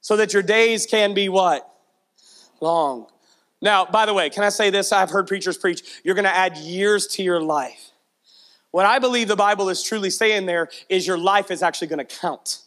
so 0.01 0.17
that 0.17 0.33
your 0.33 0.43
days 0.43 0.85
can 0.85 1.13
be 1.13 1.29
what? 1.29 1.67
Long. 2.59 3.07
Now, 3.65 3.83
by 3.83 4.05
the 4.05 4.13
way, 4.13 4.29
can 4.29 4.43
I 4.43 4.49
say 4.49 4.69
this? 4.69 4.91
I've 4.91 5.09
heard 5.09 5.27
preachers 5.27 5.57
preach, 5.57 5.81
you're 6.03 6.13
going 6.13 6.25
to 6.25 6.35
add 6.35 6.55
years 6.55 7.07
to 7.07 7.23
your 7.23 7.41
life. 7.41 7.89
What 8.69 8.85
I 8.85 8.99
believe 8.99 9.27
the 9.27 9.35
Bible 9.35 9.69
is 9.69 9.81
truly 9.81 10.11
saying 10.11 10.45
there 10.45 10.69
is 10.87 11.07
your 11.07 11.17
life 11.17 11.49
is 11.49 11.63
actually 11.63 11.87
going 11.87 12.05
to 12.05 12.05
count. 12.05 12.59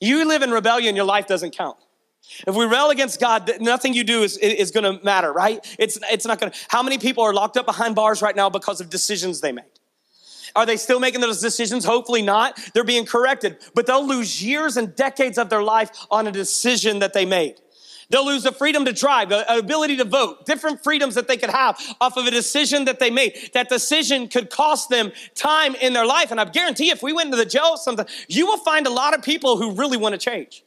You 0.00 0.28
live 0.28 0.42
in 0.42 0.52
rebellion, 0.52 0.94
your 0.94 1.06
life 1.06 1.26
doesn't 1.26 1.56
count. 1.56 1.76
If 2.46 2.54
we 2.54 2.66
rebel 2.66 2.90
against 2.90 3.18
God, 3.18 3.50
nothing 3.60 3.92
you 3.92 4.04
do 4.04 4.22
is, 4.22 4.36
is 4.38 4.70
going 4.70 4.84
to 4.84 5.04
matter, 5.04 5.32
right? 5.32 5.58
It's, 5.76 5.98
it's 6.08 6.24
not 6.24 6.38
going 6.38 6.52
to. 6.52 6.58
How 6.68 6.84
many 6.84 6.98
people 6.98 7.24
are 7.24 7.34
locked 7.34 7.56
up 7.56 7.66
behind 7.66 7.96
bars 7.96 8.22
right 8.22 8.36
now 8.36 8.48
because 8.48 8.80
of 8.80 8.90
decisions 8.90 9.40
they 9.40 9.50
made? 9.50 9.64
Are 10.54 10.66
they 10.66 10.76
still 10.76 11.00
making 11.00 11.20
those 11.20 11.40
decisions? 11.40 11.84
Hopefully 11.84 12.22
not. 12.22 12.60
They're 12.74 12.84
being 12.84 13.06
corrected, 13.06 13.58
but 13.74 13.86
they'll 13.86 14.06
lose 14.06 14.40
years 14.40 14.76
and 14.76 14.94
decades 14.94 15.36
of 15.36 15.50
their 15.50 15.62
life 15.62 15.90
on 16.12 16.28
a 16.28 16.32
decision 16.32 17.00
that 17.00 17.12
they 17.12 17.24
made. 17.24 17.56
They'll 18.10 18.26
lose 18.26 18.42
the 18.42 18.52
freedom 18.52 18.84
to 18.84 18.92
drive, 18.92 19.28
the 19.28 19.56
ability 19.56 19.96
to 19.98 20.04
vote, 20.04 20.44
different 20.44 20.82
freedoms 20.82 21.14
that 21.14 21.28
they 21.28 21.36
could 21.36 21.50
have 21.50 21.80
off 22.00 22.16
of 22.16 22.26
a 22.26 22.30
decision 22.30 22.84
that 22.86 22.98
they 22.98 23.10
made. 23.10 23.50
That 23.54 23.68
decision 23.68 24.28
could 24.28 24.50
cost 24.50 24.90
them 24.90 25.12
time 25.34 25.76
in 25.76 25.92
their 25.92 26.06
life. 26.06 26.30
And 26.32 26.40
I 26.40 26.44
guarantee 26.44 26.90
if 26.90 27.02
we 27.02 27.12
went 27.12 27.26
into 27.26 27.36
the 27.36 27.46
jail 27.46 27.76
something, 27.76 28.06
you 28.28 28.46
will 28.46 28.58
find 28.58 28.86
a 28.86 28.90
lot 28.90 29.14
of 29.14 29.22
people 29.22 29.56
who 29.56 29.72
really 29.72 29.96
want 29.96 30.12
to 30.14 30.18
change. 30.18 30.64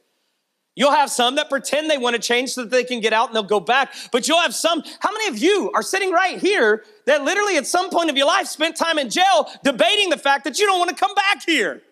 You'll 0.76 0.92
have 0.92 1.12
some 1.12 1.36
that 1.36 1.50
pretend 1.50 1.90
they 1.90 2.00
want 2.00 2.16
to 2.16 2.22
change 2.22 2.54
so 2.54 2.62
that 2.62 2.72
they 2.72 2.84
can 2.84 3.00
get 3.00 3.14
out 3.14 3.28
and 3.28 3.36
they'll 3.36 3.44
go 3.44 3.60
back. 3.60 3.94
But 4.12 4.28
you'll 4.28 4.42
have 4.42 4.56
some, 4.56 4.82
how 5.00 5.12
many 5.12 5.28
of 5.28 5.38
you 5.38 5.70
are 5.76 5.84
sitting 5.84 6.12
right 6.12 6.40
here 6.40 6.84
that 7.06 7.24
literally 7.24 7.58
at 7.58 7.68
some 7.68 7.90
point 7.90 8.10
of 8.10 8.18
your 8.18 8.26
life 8.26 8.48
spent 8.48 8.76
time 8.76 8.98
in 8.98 9.10
jail 9.10 9.52
debating 9.64 10.10
the 10.10 10.18
fact 10.18 10.46
that 10.46 10.58
you 10.58 10.66
don't 10.66 10.80
want 10.80 10.90
to 10.90 10.96
come 10.96 11.14
back 11.14 11.44
here? 11.46 11.84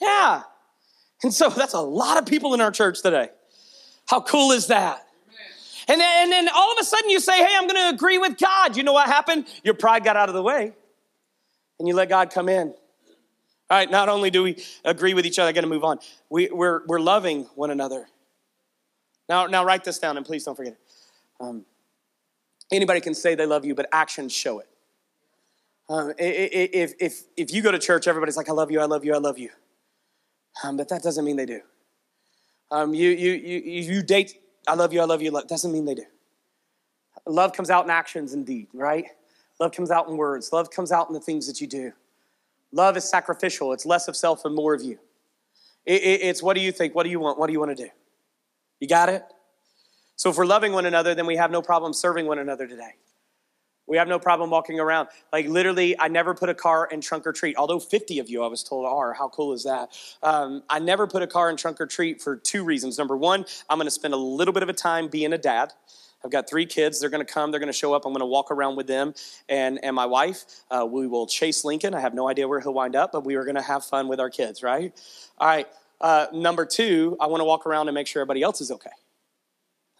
Yeah. 0.00 0.42
And 1.22 1.32
so 1.32 1.48
that's 1.48 1.74
a 1.74 1.80
lot 1.80 2.18
of 2.18 2.26
people 2.26 2.52
in 2.54 2.60
our 2.60 2.70
church 2.70 3.00
today. 3.00 3.30
How 4.10 4.20
cool 4.20 4.50
is 4.50 4.66
that? 4.66 5.06
And 5.86 6.00
then, 6.00 6.24
and 6.24 6.32
then 6.32 6.48
all 6.52 6.72
of 6.72 6.78
a 6.80 6.84
sudden 6.84 7.10
you 7.10 7.20
say, 7.20 7.38
hey, 7.38 7.54
I'm 7.56 7.68
going 7.68 7.80
to 7.80 7.94
agree 7.94 8.18
with 8.18 8.38
God. 8.38 8.76
You 8.76 8.82
know 8.82 8.92
what 8.92 9.06
happened? 9.06 9.46
Your 9.62 9.74
pride 9.74 10.02
got 10.02 10.16
out 10.16 10.28
of 10.28 10.34
the 10.34 10.42
way 10.42 10.72
and 11.78 11.86
you 11.86 11.94
let 11.94 12.08
God 12.08 12.30
come 12.32 12.48
in. 12.48 12.68
All 12.68 12.74
right, 13.78 13.88
not 13.88 14.08
only 14.08 14.30
do 14.30 14.42
we 14.42 14.60
agree 14.84 15.14
with 15.14 15.26
each 15.26 15.38
other, 15.38 15.48
I 15.48 15.52
got 15.52 15.60
to 15.60 15.68
move 15.68 15.84
on. 15.84 16.00
We, 16.28 16.50
we're, 16.50 16.84
we're 16.88 16.98
loving 16.98 17.44
one 17.54 17.70
another. 17.70 18.08
Now, 19.28 19.46
now 19.46 19.64
write 19.64 19.84
this 19.84 20.00
down 20.00 20.16
and 20.16 20.26
please 20.26 20.42
don't 20.42 20.56
forget 20.56 20.72
it. 20.72 20.80
Um, 21.38 21.64
anybody 22.72 23.00
can 23.00 23.14
say 23.14 23.36
they 23.36 23.46
love 23.46 23.64
you, 23.64 23.76
but 23.76 23.86
actions 23.92 24.32
show 24.32 24.58
it. 24.58 24.68
Um, 25.88 26.14
if, 26.18 26.94
if, 26.98 27.22
if 27.36 27.54
you 27.54 27.62
go 27.62 27.70
to 27.70 27.78
church, 27.78 28.08
everybody's 28.08 28.36
like, 28.36 28.48
I 28.48 28.52
love 28.52 28.72
you, 28.72 28.80
I 28.80 28.86
love 28.86 29.04
you, 29.04 29.14
I 29.14 29.18
love 29.18 29.38
you. 29.38 29.50
Um, 30.64 30.76
but 30.76 30.88
that 30.88 31.00
doesn't 31.04 31.24
mean 31.24 31.36
they 31.36 31.46
do. 31.46 31.60
Um, 32.70 32.94
you, 32.94 33.10
you, 33.10 33.32
you, 33.32 33.60
you 33.94 34.02
date, 34.02 34.40
I 34.66 34.74
love 34.74 34.92
you, 34.92 35.00
I 35.00 35.04
love 35.04 35.22
you, 35.22 35.30
love, 35.30 35.48
doesn't 35.48 35.72
mean 35.72 35.84
they 35.84 35.94
do. 35.94 36.04
Love 37.26 37.52
comes 37.52 37.70
out 37.70 37.84
in 37.84 37.90
actions 37.90 38.32
indeed, 38.32 38.68
right? 38.72 39.06
Love 39.58 39.72
comes 39.72 39.90
out 39.90 40.08
in 40.08 40.16
words. 40.16 40.52
Love 40.52 40.70
comes 40.70 40.90
out 40.90 41.08
in 41.08 41.14
the 41.14 41.20
things 41.20 41.46
that 41.46 41.60
you 41.60 41.66
do. 41.66 41.92
Love 42.72 42.96
is 42.96 43.08
sacrificial. 43.08 43.72
It's 43.72 43.84
less 43.84 44.08
of 44.08 44.16
self 44.16 44.44
and 44.44 44.54
more 44.54 44.74
of 44.74 44.82
you. 44.82 44.98
It, 45.84 46.02
it, 46.02 46.22
it's 46.22 46.42
what 46.42 46.54
do 46.54 46.62
you 46.62 46.72
think? 46.72 46.94
What 46.94 47.02
do 47.02 47.10
you 47.10 47.20
want? 47.20 47.38
What 47.38 47.46
do 47.48 47.52
you 47.52 47.58
want 47.58 47.76
to 47.76 47.84
do? 47.84 47.90
You 48.78 48.88
got 48.88 49.08
it? 49.08 49.22
So 50.16 50.30
if 50.30 50.36
we're 50.36 50.46
loving 50.46 50.72
one 50.72 50.86
another, 50.86 51.14
then 51.14 51.26
we 51.26 51.36
have 51.36 51.50
no 51.50 51.62
problem 51.62 51.92
serving 51.92 52.26
one 52.26 52.38
another 52.38 52.66
today. 52.66 52.94
We 53.90 53.96
have 53.96 54.06
no 54.06 54.20
problem 54.20 54.50
walking 54.50 54.78
around. 54.78 55.08
Like 55.32 55.48
literally, 55.48 55.98
I 55.98 56.06
never 56.06 56.32
put 56.32 56.48
a 56.48 56.54
car 56.54 56.86
in 56.86 57.00
trunk 57.00 57.26
or 57.26 57.32
treat. 57.32 57.56
Although 57.56 57.80
50 57.80 58.20
of 58.20 58.30
you, 58.30 58.44
I 58.44 58.46
was 58.46 58.62
told, 58.62 58.86
are. 58.86 59.12
How 59.12 59.28
cool 59.28 59.52
is 59.52 59.64
that? 59.64 59.90
Um, 60.22 60.62
I 60.70 60.78
never 60.78 61.08
put 61.08 61.22
a 61.22 61.26
car 61.26 61.50
in 61.50 61.56
trunk 61.56 61.80
or 61.80 61.86
treat 61.86 62.22
for 62.22 62.36
two 62.36 62.62
reasons. 62.62 62.98
Number 62.98 63.16
one, 63.16 63.44
I'm 63.68 63.78
going 63.78 63.88
to 63.88 63.90
spend 63.90 64.14
a 64.14 64.16
little 64.16 64.54
bit 64.54 64.62
of 64.62 64.68
a 64.68 64.72
time 64.72 65.08
being 65.08 65.32
a 65.32 65.38
dad. 65.38 65.72
I've 66.24 66.30
got 66.30 66.48
three 66.48 66.66
kids. 66.66 67.00
They're 67.00 67.10
going 67.10 67.26
to 67.26 67.32
come. 67.32 67.50
They're 67.50 67.58
going 67.58 67.72
to 67.72 67.76
show 67.76 67.92
up. 67.92 68.06
I'm 68.06 68.12
going 68.12 68.20
to 68.20 68.26
walk 68.26 68.52
around 68.52 68.76
with 68.76 68.86
them 68.86 69.12
and, 69.48 69.82
and 69.82 69.96
my 69.96 70.06
wife. 70.06 70.44
Uh, 70.70 70.86
we 70.88 71.08
will 71.08 71.26
chase 71.26 71.64
Lincoln. 71.64 71.92
I 71.92 72.00
have 72.00 72.14
no 72.14 72.28
idea 72.28 72.46
where 72.46 72.60
he'll 72.60 72.74
wind 72.74 72.94
up, 72.94 73.10
but 73.10 73.24
we 73.24 73.34
are 73.34 73.42
going 73.42 73.56
to 73.56 73.62
have 73.62 73.84
fun 73.84 74.06
with 74.06 74.20
our 74.20 74.30
kids, 74.30 74.62
right? 74.62 74.92
All 75.38 75.48
right. 75.48 75.66
Uh, 76.00 76.26
number 76.32 76.64
two, 76.64 77.16
I 77.20 77.26
want 77.26 77.40
to 77.40 77.44
walk 77.44 77.66
around 77.66 77.88
and 77.88 77.94
make 77.96 78.06
sure 78.06 78.22
everybody 78.22 78.42
else 78.42 78.60
is 78.60 78.70
okay. 78.70 78.90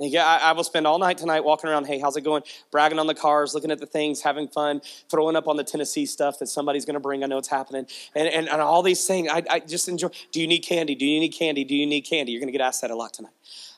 Yeah, 0.03 0.27
I, 0.27 0.51
I, 0.51 0.53
will 0.53 0.65
spend 0.65 0.87
all 0.87 0.99
night 0.99 1.19
tonight 1.19 1.45
walking 1.45 1.69
around. 1.69 1.87
Hey, 1.87 1.99
how's 1.99 2.17
it 2.17 2.23
going? 2.23 2.43
Bragging 2.71 2.99
on 2.99 3.07
the 3.07 3.15
cars, 3.15 3.55
looking 3.55 3.71
at 3.71 3.81
the 3.81 3.87
things, 3.87 4.23
having 4.23 4.49
fun, 4.49 4.81
throwing 5.11 5.37
up 5.37 5.47
on 5.47 5.59
the 5.59 5.65
Tennessee 5.65 6.07
stuff 6.07 6.39
that 6.39 6.47
somebody's 6.47 6.87
going 6.87 6.95
to 6.95 7.01
bring. 7.01 7.23
I 7.23 7.27
know 7.27 7.37
it's 7.37 7.49
happening, 7.49 7.87
and, 8.15 8.27
and, 8.27 8.49
and 8.49 8.63
all 8.63 8.83
these 8.83 9.07
things. 9.07 9.29
I, 9.31 9.43
I 9.51 9.61
just 9.61 9.89
enjoy. 9.89 10.09
Do 10.33 10.41
you 10.41 10.47
need 10.47 10.61
candy? 10.61 10.95
Do 10.95 11.05
you 11.05 11.21
need 11.21 11.31
candy? 11.31 11.65
Do 11.65 11.77
you 11.77 11.87
need 11.87 12.03
candy? 12.03 12.33
You're 12.33 12.41
going 12.41 12.51
to 12.51 12.57
get 12.57 12.65
asked 12.65 12.81
that 12.81 12.91
a 12.91 12.97
lot 12.97 13.13
tonight. 13.13 13.35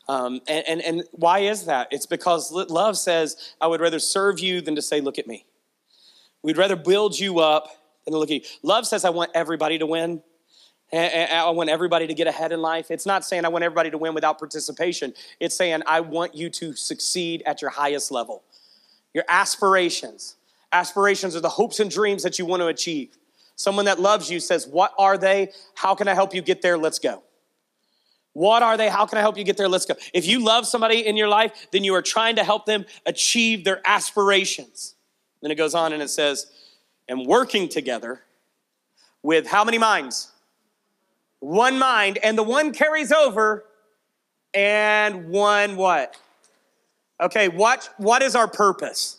Um, 0.09 0.41
and, 0.47 0.65
and, 0.69 0.81
and 0.83 1.05
why 1.11 1.41
is 1.41 1.65
that? 1.67 1.89
It's 1.91 2.07
because 2.07 2.53
love 2.53 2.97
says, 2.97 3.55
I 3.61 3.67
would 3.67 3.81
rather 3.81 3.99
serve 3.99 4.39
you 4.39 4.61
than 4.61 4.77
to 4.77 4.83
say, 4.83 5.01
look 5.01 5.19
at 5.19 5.27
me. 5.27 5.45
We'd 6.43 6.57
rather 6.57 6.77
build 6.77 7.19
you 7.19 7.41
up 7.41 7.69
than 8.05 8.13
to 8.13 8.19
look 8.19 8.31
at 8.31 8.35
you. 8.35 8.49
Love 8.63 8.87
says, 8.87 9.05
I 9.05 9.11
want 9.11 9.31
everybody 9.35 9.79
to 9.79 9.87
win. 9.87 10.23
I 10.93 11.49
want 11.51 11.71
everybody 11.71 12.07
to 12.07 12.15
get 12.15 12.27
ahead 12.27 12.53
in 12.53 12.61
life. 12.61 12.91
It's 12.91 13.07
not 13.07 13.25
saying 13.25 13.45
I 13.45 13.49
want 13.49 13.65
everybody 13.65 13.91
to 13.91 13.99
win 13.99 14.15
without 14.15 14.39
participation. 14.39 15.15
It's 15.41 15.57
saying 15.57 15.83
I 15.87 16.01
want 16.01 16.35
you 16.35 16.51
to 16.51 16.75
succeed 16.75 17.43
at 17.47 17.63
your 17.63 17.71
highest 17.71 18.11
level. 18.11 18.43
Your 19.15 19.25
aspirations. 19.29 20.37
Aspirations 20.71 21.35
are 21.35 21.41
the 21.41 21.49
hopes 21.49 21.81
and 21.81 21.91
dreams 21.91 22.23
that 22.23 22.39
you 22.39 22.45
want 22.45 22.61
to 22.61 22.67
achieve. 22.67 23.17
Someone 23.57 23.85
that 23.87 24.01
loves 24.01 24.31
you 24.31 24.41
says, 24.41 24.67
What 24.67 24.93
are 24.99 25.17
they? 25.17 25.53
How 25.75 25.95
can 25.95 26.09
I 26.09 26.15
help 26.15 26.35
you 26.35 26.43
get 26.43 26.63
there? 26.63 26.77
Let's 26.77 26.99
go. 26.99 27.23
What 28.35 28.63
are 28.63 28.77
they? 28.77 28.89
How 28.89 29.05
can 29.07 29.19
I 29.19 29.21
help 29.21 29.37
you 29.37 29.45
get 29.45 29.57
there? 29.57 29.69
Let's 29.69 29.85
go. 29.85 29.95
If 30.15 30.27
you 30.27 30.43
love 30.43 30.67
somebody 30.67 31.07
in 31.07 31.17
your 31.17 31.29
life, 31.29 31.69
then 31.71 31.85
you 31.85 31.95
are 31.95 32.03
trying 32.03 32.37
to 32.37 32.45
help 32.45 32.65
them 32.65 32.87
achieve 33.05 33.65
their 33.65 33.81
aspirations. 33.85 34.95
Then 35.43 35.51
it 35.51 35.57
goes 35.57 35.75
on 35.75 35.93
and 35.93 36.03
it 36.03 36.09
says, 36.09 36.47
and 37.09 37.27
working 37.27 37.69
together 37.69 38.23
with 39.23 39.47
how 39.47 39.65
many 39.65 39.77
minds? 39.77 40.33
One 41.43 41.77
mind, 41.77 42.21
and 42.23 42.39
the 42.39 42.45
one 42.45 42.73
carries 42.73 43.11
over, 43.11 43.65
and 44.55 45.29
one 45.29 45.75
what? 45.75 46.17
Okay, 47.21 47.49
what, 47.49 47.91
what 47.97 48.23
is 48.23 48.37
our 48.37 48.47
purpose? 48.47 49.19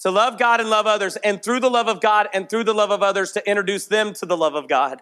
To 0.00 0.10
love 0.10 0.38
God 0.38 0.60
and 0.60 0.68
love 0.68 0.86
others, 0.86 1.16
and 1.16 1.42
through 1.42 1.60
the 1.60 1.70
love 1.70 1.88
of 1.88 2.02
God 2.02 2.28
and 2.34 2.46
through 2.46 2.64
the 2.64 2.74
love 2.74 2.90
of 2.90 3.02
others, 3.02 3.32
to 3.32 3.48
introduce 3.48 3.86
them 3.86 4.12
to 4.14 4.26
the 4.26 4.36
love 4.36 4.54
of 4.54 4.68
God 4.68 5.00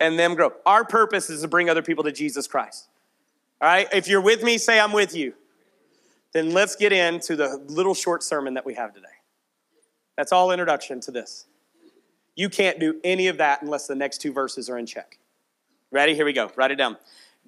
and 0.00 0.18
them 0.18 0.34
grow. 0.34 0.52
Our 0.66 0.84
purpose 0.84 1.30
is 1.30 1.42
to 1.42 1.48
bring 1.48 1.70
other 1.70 1.82
people 1.82 2.02
to 2.02 2.10
Jesus 2.10 2.48
Christ. 2.48 2.88
All 3.60 3.68
right, 3.68 3.86
if 3.92 4.08
you're 4.08 4.20
with 4.20 4.42
me, 4.42 4.58
say 4.58 4.80
I'm 4.80 4.92
with 4.92 5.14
you. 5.14 5.34
Then 6.32 6.50
let's 6.50 6.74
get 6.74 6.92
into 6.92 7.36
the 7.36 7.62
little 7.68 7.94
short 7.94 8.24
sermon 8.24 8.54
that 8.54 8.66
we 8.66 8.74
have 8.74 8.92
today. 8.92 9.06
That's 10.16 10.32
all 10.32 10.50
introduction 10.50 11.00
to 11.02 11.12
this. 11.12 11.46
You 12.36 12.48
can't 12.48 12.78
do 12.78 13.00
any 13.02 13.28
of 13.28 13.38
that 13.38 13.62
unless 13.62 13.86
the 13.86 13.94
next 13.94 14.18
two 14.18 14.32
verses 14.32 14.70
are 14.70 14.78
in 14.78 14.86
check. 14.86 15.18
Ready? 15.90 16.14
Here 16.14 16.24
we 16.24 16.32
go. 16.32 16.50
Write 16.54 16.70
it 16.70 16.76
down. 16.76 16.96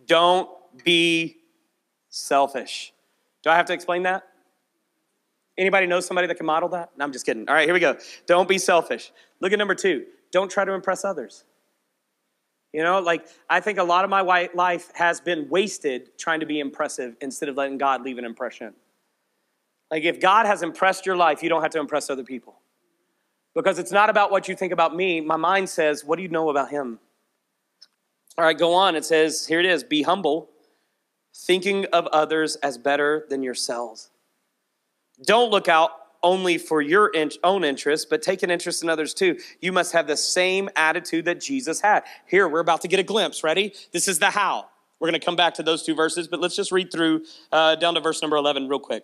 Don't 0.07 0.49
be 0.83 1.37
selfish. 2.09 2.93
Do 3.43 3.51
I 3.51 3.57
have 3.57 3.67
to 3.67 3.73
explain 3.73 4.03
that? 4.05 4.25
Anybody 5.59 5.87
know 5.87 6.01
somebody 6.01 6.27
that 6.29 6.37
can 6.37 6.47
model 6.47 6.69
that? 6.71 6.91
No, 6.97 7.05
I'm 7.05 7.13
just 7.13 7.27
kidding. 7.27 7.49
All 7.49 7.55
right, 7.55 7.67
here 7.67 7.75
we 7.75 7.81
go. 7.81 7.97
Don't 8.27 8.49
be 8.49 8.59
selfish. 8.59 9.13
Look 9.41 9.53
at 9.53 9.59
number 9.59 9.75
two. 9.75 10.07
Don't 10.31 10.51
try 10.51 10.65
to 10.65 10.73
impress 10.73 11.05
others. 11.05 11.45
You 12.73 12.83
know, 12.83 13.01
like 13.01 13.27
I 13.51 13.61
think 13.61 13.79
a 13.79 13.83
lot 13.83 14.05
of 14.05 14.11
my 14.11 14.23
white 14.23 14.55
life 14.55 14.91
has 14.95 15.21
been 15.21 15.49
wasted 15.49 16.17
trying 16.19 16.41
to 16.41 16.47
be 16.47 16.61
impressive 16.61 17.17
instead 17.21 17.49
of 17.49 17.57
letting 17.57 17.79
God 17.79 18.03
leave 18.03 18.19
an 18.19 18.25
impression. 18.25 18.75
Like 19.91 20.05
if 20.05 20.21
God 20.21 20.47
has 20.47 20.63
impressed 20.63 21.07
your 21.07 21.17
life, 21.17 21.43
you 21.43 21.49
don't 21.49 21.63
have 21.63 21.71
to 21.73 21.81
impress 21.81 22.11
other 22.11 22.25
people. 22.25 22.61
Because 23.59 23.81
it's 23.81 23.91
not 23.91 24.09
about 24.09 24.31
what 24.31 24.47
you 24.47 24.55
think 24.55 24.73
about 24.73 24.95
me. 24.95 25.21
My 25.21 25.37
mind 25.37 25.69
says, 25.69 26.05
what 26.05 26.15
do 26.15 26.23
you 26.23 26.29
know 26.29 26.49
about 26.49 26.71
him? 26.71 27.01
All 28.39 28.45
right, 28.45 28.57
go 28.57 28.73
on. 28.73 28.95
It 28.95 29.05
says, 29.05 29.49
here 29.49 29.59
it 29.59 29.67
is 29.67 29.83
be 29.83 30.03
humble, 30.03 30.49
thinking 31.35 31.85
of 31.87 32.07
others 32.09 32.55
as 32.63 32.79
better 32.79 33.27
than 33.29 33.43
yourselves. 33.43 34.11
Don't 35.25 35.51
look 35.51 35.67
out 35.67 35.91
only 36.23 36.57
for 36.57 36.81
your 36.81 37.13
own 37.43 37.65
interest, 37.65 38.09
but 38.09 38.23
take 38.23 38.45
an 38.45 38.51
interest 38.53 38.85
in 38.85 38.89
others 38.89 39.13
too. 39.13 39.37
You 39.61 39.73
must 39.73 39.93
have 39.93 40.07
the 40.07 40.17
same 40.17 40.71
attitude 40.77 41.25
that 41.25 41.41
Jesus 41.41 41.81
had. 41.81 42.05
Here, 42.27 42.47
we're 42.47 42.61
about 42.61 42.83
to 42.83 42.89
get 42.89 43.01
a 43.01 43.05
glimpse. 43.05 43.43
Ready? 43.43 43.75
This 43.91 44.07
is 44.07 44.21
the 44.21 44.31
how. 44.31 44.69
We're 45.01 45.09
going 45.09 45.21
to 45.21 45.25
come 45.25 45.37
back 45.37 45.55
to 45.55 45.65
those 45.65 45.83
two 45.83 45.97
verses, 45.97 46.29
but 46.29 46.41
let's 46.41 46.55
just 46.55 46.71
read 46.71 46.93
through 46.93 47.25
uh, 47.51 47.75
down 47.75 47.95
to 47.95 48.01
verse 48.01 48.23
number 48.23 48.37
11 48.37 48.69
real 48.69 48.79
quick. 48.79 49.03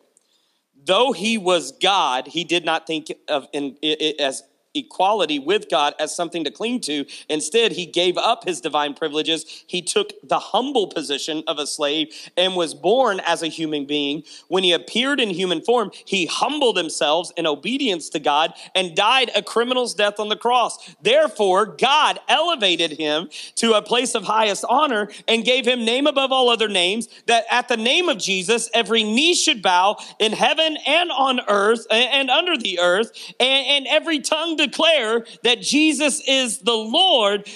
Though 0.86 1.12
he 1.12 1.38
was 1.38 1.72
God, 1.72 2.26
he 2.28 2.44
did 2.44 2.64
not 2.64 2.86
think 2.86 3.12
of 3.28 3.46
in, 3.52 3.76
as 4.18 4.42
equality 4.74 5.38
with 5.38 5.68
God 5.70 5.94
as 5.98 6.14
something 6.14 6.44
to 6.44 6.50
cling 6.50 6.80
to. 6.82 7.04
Instead, 7.28 7.72
he 7.72 7.86
gave 7.86 8.16
up 8.16 8.44
his 8.44 8.60
divine 8.60 8.94
privileges. 8.94 9.64
He 9.66 9.82
took 9.82 10.12
the 10.22 10.38
humble 10.38 10.88
position 10.88 11.42
of 11.46 11.58
a 11.58 11.66
slave 11.66 12.14
and 12.36 12.56
was 12.56 12.74
born 12.74 13.20
as 13.20 13.42
a 13.42 13.48
human 13.48 13.84
being. 13.84 14.24
When 14.48 14.64
he 14.64 14.72
appeared 14.72 15.20
in 15.20 15.30
human 15.30 15.60
form, 15.60 15.90
he 16.04 16.26
humbled 16.26 16.76
himself 16.76 17.30
in 17.36 17.46
obedience 17.46 18.08
to 18.10 18.18
God 18.18 18.54
and 18.74 18.96
died 18.96 19.30
a 19.34 19.42
criminal's 19.42 19.94
death 19.94 20.18
on 20.18 20.28
the 20.28 20.36
cross. 20.36 20.94
Therefore, 21.02 21.66
God 21.66 22.18
elevated 22.28 22.92
him 22.92 23.28
to 23.56 23.74
a 23.74 23.82
place 23.82 24.14
of 24.14 24.24
highest 24.24 24.64
honor 24.68 25.08
and 25.28 25.44
gave 25.44 25.66
him 25.66 25.84
name 25.84 26.06
above 26.06 26.32
all 26.32 26.48
other 26.48 26.68
names, 26.68 27.08
that 27.26 27.44
at 27.50 27.68
the 27.68 27.76
name 27.76 28.08
of 28.08 28.18
Jesus, 28.18 28.68
every 28.74 29.04
knee 29.04 29.34
should 29.34 29.62
bow 29.62 29.96
in 30.18 30.32
heaven 30.32 30.76
and 30.86 31.10
on 31.10 31.40
earth 31.48 31.86
and 31.90 32.30
under 32.30 32.56
the 32.56 32.80
earth, 32.80 33.12
and, 33.40 33.86
every 33.86 34.18
tongue 34.18 34.56
declare 34.66 35.26
that 35.42 35.60
Jesus 35.60 36.20
is 36.26 36.58
the 36.58 36.72
Lord 36.72 37.48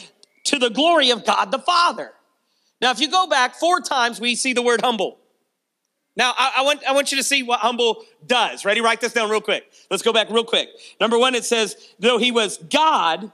to 0.45 0.59
the 0.59 0.71
glory 0.71 1.11
of 1.11 1.25
God 1.25 1.51
the 1.51 1.59
Father. 1.59 2.13
Now, 2.81 2.91
if 2.91 3.01
you 3.01 3.11
go 3.11 3.27
back 3.27 3.57
four 3.57 3.81
times, 3.81 4.21
we 4.21 4.35
see 4.35 4.53
the 4.53 4.63
word 4.63 4.81
humble. 4.83 5.19
Now, 6.17 6.35
I, 6.37 6.55
I, 6.59 6.63
want, 6.63 6.85
I 6.85 6.93
want 6.93 7.13
you 7.13 7.19
to 7.19 7.25
see 7.25 7.43
what 7.43 7.61
humble 7.61 8.05
does. 8.27 8.65
Ready? 8.65 8.81
Write 8.81 9.01
this 9.01 9.13
down 9.13 9.31
real 9.31 9.41
quick. 9.41 9.71
Let's 9.91 10.03
go 10.03 10.13
back 10.13 10.29
real 10.31 10.45
quick. 10.45 10.69
Number 11.01 11.19
one, 11.19 11.35
it 11.35 11.45
says, 11.45 11.77
though 12.01 12.19
he 12.19 12.33
was 12.33 12.59
God, 12.59 13.31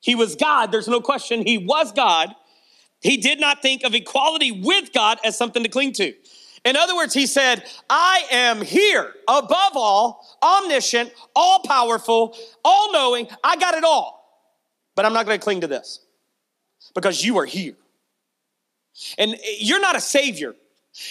he 0.00 0.14
was 0.14 0.34
God, 0.34 0.72
there's 0.72 0.88
no 0.88 1.00
question, 1.00 1.46
he 1.46 1.58
was 1.58 1.92
God. 1.92 2.34
He 3.00 3.16
did 3.16 3.40
not 3.40 3.62
think 3.62 3.82
of 3.82 3.94
equality 3.94 4.50
with 4.52 4.92
God 4.92 5.18
as 5.24 5.36
something 5.36 5.62
to 5.62 5.68
cling 5.68 5.92
to. 5.94 6.14
In 6.64 6.76
other 6.76 6.94
words, 6.94 7.12
he 7.12 7.26
said, 7.26 7.64
I 7.90 8.24
am 8.30 8.62
here 8.62 9.12
above 9.28 9.72
all, 9.74 10.24
omniscient, 10.42 11.12
all 11.34 11.60
powerful, 11.60 12.36
all 12.64 12.92
knowing. 12.92 13.26
I 13.42 13.56
got 13.56 13.74
it 13.74 13.84
all. 13.84 14.20
But 14.94 15.06
I'm 15.06 15.12
not 15.12 15.26
going 15.26 15.38
to 15.38 15.42
cling 15.42 15.62
to 15.62 15.66
this 15.66 16.00
because 16.94 17.24
you 17.24 17.38
are 17.38 17.46
here. 17.46 17.74
And 19.18 19.36
you're 19.58 19.80
not 19.80 19.96
a 19.96 20.00
savior. 20.00 20.54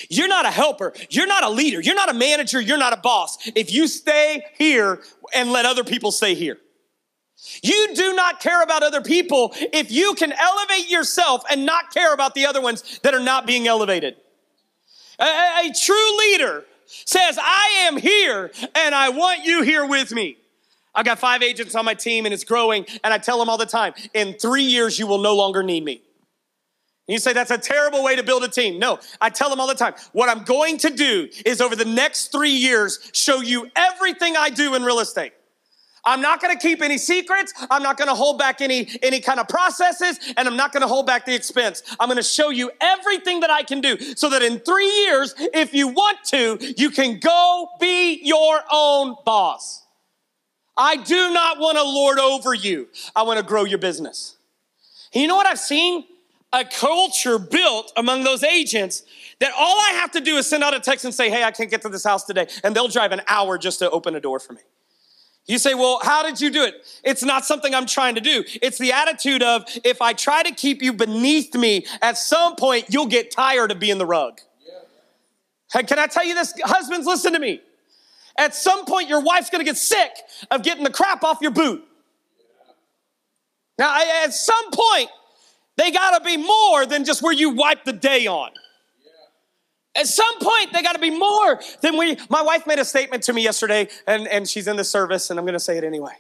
You're 0.10 0.28
not 0.28 0.46
a 0.46 0.52
helper. 0.52 0.94
You're 1.10 1.28
not 1.28 1.44
a 1.44 1.50
leader. 1.50 1.82
You're 1.82 1.96
not 1.96 2.10
a 2.10 2.14
manager. 2.14 2.62
You're 2.62 2.78
not 2.78 2.94
a 2.94 2.98
boss. 2.98 3.38
If 3.56 3.74
you 3.74 3.88
stay 3.88 4.46
here 4.58 5.02
and 5.34 5.52
let 5.52 5.66
other 5.66 5.84
people 5.84 6.12
stay 6.12 6.36
here. 6.36 6.60
You 7.64 7.96
do 7.96 8.14
not 8.14 8.40
care 8.40 8.62
about 8.62 8.84
other 8.84 9.02
people 9.02 9.52
if 9.56 9.92
you 9.92 10.14
can 10.14 10.32
elevate 10.32 10.90
yourself 10.90 11.44
and 11.50 11.66
not 11.66 11.92
care 11.92 12.14
about 12.14 12.36
the 12.36 12.46
other 12.46 12.62
ones 12.62 13.00
that 13.02 13.16
are 13.16 13.20
not 13.20 13.48
being 13.48 13.68
elevated. 13.68 14.16
A, 15.22 15.68
a, 15.68 15.74
true 15.74 16.18
leader 16.18 16.66
says, 16.88 17.38
I 17.40 17.84
am 17.84 17.98
here 17.98 18.52
and 18.76 18.96
I 18.96 19.10
want 19.10 19.46
you 19.46 19.62
here 19.62 19.86
with 19.86 20.12
me. 20.12 20.38
I've 20.96 21.06
got 21.06 21.20
five 21.20 21.44
agents 21.44 21.76
on 21.76 21.86
my 21.86 21.94
team 21.94 22.26
and 22.26 22.34
it's 22.34 22.44
growing, 22.44 22.86
and 23.04 23.14
I 23.14 23.18
tell 23.18 23.40
them 23.40 23.48
all 23.48 23.58
the 23.58 23.66
time, 23.66 23.94
in 24.14 24.34
three 24.34 24.64
years, 24.64 25.00
you 25.00 25.08
will 25.08 25.20
no 25.20 25.36
longer 25.36 25.64
need 25.64 25.86
me. 25.86 26.02
You 27.08 27.20
say 27.20 27.34
that's 27.34 27.52
a 27.52 27.58
terrible 27.58 28.04
way 28.04 28.16
to 28.16 28.24
build 28.24 28.44
a 28.44 28.48
team. 28.48 28.80
No, 28.80 29.00
I 29.20 29.30
tell 29.30 29.50
them 29.50 29.60
all 29.60 29.68
the 29.68 29.76
time, 29.76 29.94
what 30.12 30.30
I'm 30.30 30.44
going 30.44 30.78
to 30.80 30.90
do 30.90 31.30
is 31.46 31.62
over 31.62 31.76
the 31.76 31.86
next 31.86 32.32
three 32.32 32.52
years, 32.52 33.10
show 33.14 33.42
you 33.42 33.70
everything 33.76 34.36
I 34.36 34.50
do 34.50 34.76
in 34.76 34.84
real 34.84 35.00
estate. 35.00 35.34
I'm 36.04 36.22
not 36.22 36.42
going 36.42 36.58
to 36.58 36.62
keep 36.62 36.82
any 36.82 36.98
secrets. 36.98 37.54
I'm 37.70 37.84
not 37.84 37.98
going 37.98 38.08
to 38.08 38.16
hold 38.16 38.40
back 38.40 38.62
any, 38.62 38.90
any 39.04 39.20
kind 39.20 39.40
of 39.40 39.48
processes, 39.48 40.20
and 40.36 40.48
I'm 40.48 40.58
not 40.58 40.72
going 40.72 40.82
to 40.82 40.88
hold 40.88 41.06
back 41.06 41.26
the 41.26 41.36
expense. 41.36 41.84
I'm 42.00 42.08
going 42.08 42.18
to 42.18 42.24
show 42.24 42.50
you 42.50 42.72
everything 42.82 43.42
that 43.42 43.52
I 43.52 43.64
can 43.64 43.82
do 43.82 44.00
so 44.16 44.30
that 44.30 44.42
in 44.42 44.60
three 44.60 44.90
years, 44.90 45.36
if 45.38 45.74
you 45.74 45.88
want 45.88 46.18
to, 46.26 46.58
you 46.78 46.90
can 46.90 47.20
go 47.20 47.70
be 47.80 48.20
your 48.24 48.62
own 48.72 49.16
boss. 49.26 49.86
I 50.76 50.96
do 50.96 51.32
not 51.34 51.60
want 51.60 51.78
to 51.78 51.84
lord 51.84 52.18
over 52.18 52.54
you. 52.54 52.88
I 53.16 53.24
want 53.24 53.40
to 53.40 53.46
grow 53.46 53.66
your 53.66 53.78
business. 53.78 54.38
And 55.14 55.22
you 55.22 55.28
know 55.28 55.36
what 55.36 55.46
I've 55.46 55.60
seen? 55.60 56.06
A 56.54 56.66
culture 56.66 57.38
built 57.38 57.94
among 57.96 58.24
those 58.24 58.44
agents 58.44 59.04
that 59.40 59.54
all 59.58 59.80
I 59.80 59.92
have 59.94 60.12
to 60.12 60.22
do 60.22 60.36
is 60.38 60.48
send 60.48 60.64
out 60.64 60.74
a 60.74 60.80
text 60.80 61.06
and 61.06 61.14
say, 61.14 61.30
Hey, 61.30 61.44
I 61.44 61.52
can't 61.52 61.70
get 61.70 61.82
to 61.84 61.90
this 61.90 62.04
house 62.04 62.26
today. 62.26 62.48
And 62.64 62.76
they'll 62.76 62.88
drive 62.88 63.12
an 63.12 63.22
hour 63.28 63.58
just 63.58 63.80
to 63.80 63.90
open 63.90 64.16
a 64.16 64.20
door 64.20 64.40
for 64.40 64.54
me. 64.54 64.62
You 65.52 65.58
say, 65.58 65.74
well, 65.74 66.00
how 66.02 66.24
did 66.24 66.40
you 66.40 66.50
do 66.50 66.64
it? 66.64 66.76
It's 67.04 67.24
not 67.24 67.44
something 67.44 67.76
I'm 67.76 67.86
trying 67.86 68.16
to 68.16 68.22
do. 68.22 68.46
It's 68.62 68.78
the 68.78 68.94
attitude 68.94 69.44
of 69.44 69.66
if 69.84 70.02
I 70.02 70.14
try 70.14 70.44
to 70.44 70.52
keep 70.56 70.82
you 70.82 70.94
beneath 70.94 71.54
me, 71.54 71.86
at 72.02 72.18
some 72.18 72.56
point 72.56 72.86
you'll 72.88 73.08
get 73.08 73.32
tired 73.32 73.70
of 73.70 73.78
being 73.78 73.98
the 73.98 74.06
rug. 74.06 74.40
Yeah. 74.66 75.82
Can 75.82 76.00
I 76.00 76.08
tell 76.08 76.24
you 76.26 76.36
this? 76.36 76.54
Husbands, 76.64 77.06
listen 77.06 77.34
to 77.34 77.40
me. 77.40 77.60
At 78.38 78.56
some 78.56 78.86
point, 78.86 79.10
your 79.10 79.20
wife's 79.20 79.50
gonna 79.50 79.66
get 79.66 79.76
sick 79.76 80.12
of 80.52 80.64
getting 80.64 80.86
the 80.86 80.90
crap 80.90 81.22
off 81.22 81.40
your 81.42 81.52
boot. 81.52 81.84
Now, 83.78 84.02
at 84.24 84.34
some 84.34 84.72
point, 84.72 85.10
they 85.76 85.92
gotta 85.92 86.24
be 86.24 86.38
more 86.38 86.86
than 86.86 87.04
just 87.04 87.22
where 87.22 87.34
you 87.34 87.50
wipe 87.50 87.84
the 87.84 87.92
day 87.92 88.26
on. 88.26 88.52
At 89.96 90.08
some 90.08 90.40
point, 90.40 90.72
they 90.72 90.82
got 90.82 90.94
to 90.94 91.00
be 91.00 91.10
more 91.10 91.60
than 91.82 91.98
we. 91.98 92.18
My 92.30 92.42
wife 92.42 92.66
made 92.66 92.80
a 92.80 92.86
statement 92.86 93.24
to 93.24 93.34
me 93.34 93.44
yesterday, 93.44 93.90
and, 94.08 94.28
and 94.28 94.48
she's 94.48 94.68
in 94.68 94.78
the 94.78 94.84
service, 94.86 95.30
and 95.30 95.38
I'm 95.38 95.46
going 95.46 95.54
to 95.54 95.60
say 95.60 95.78
it 95.78 95.84
anyway. 95.84 96.14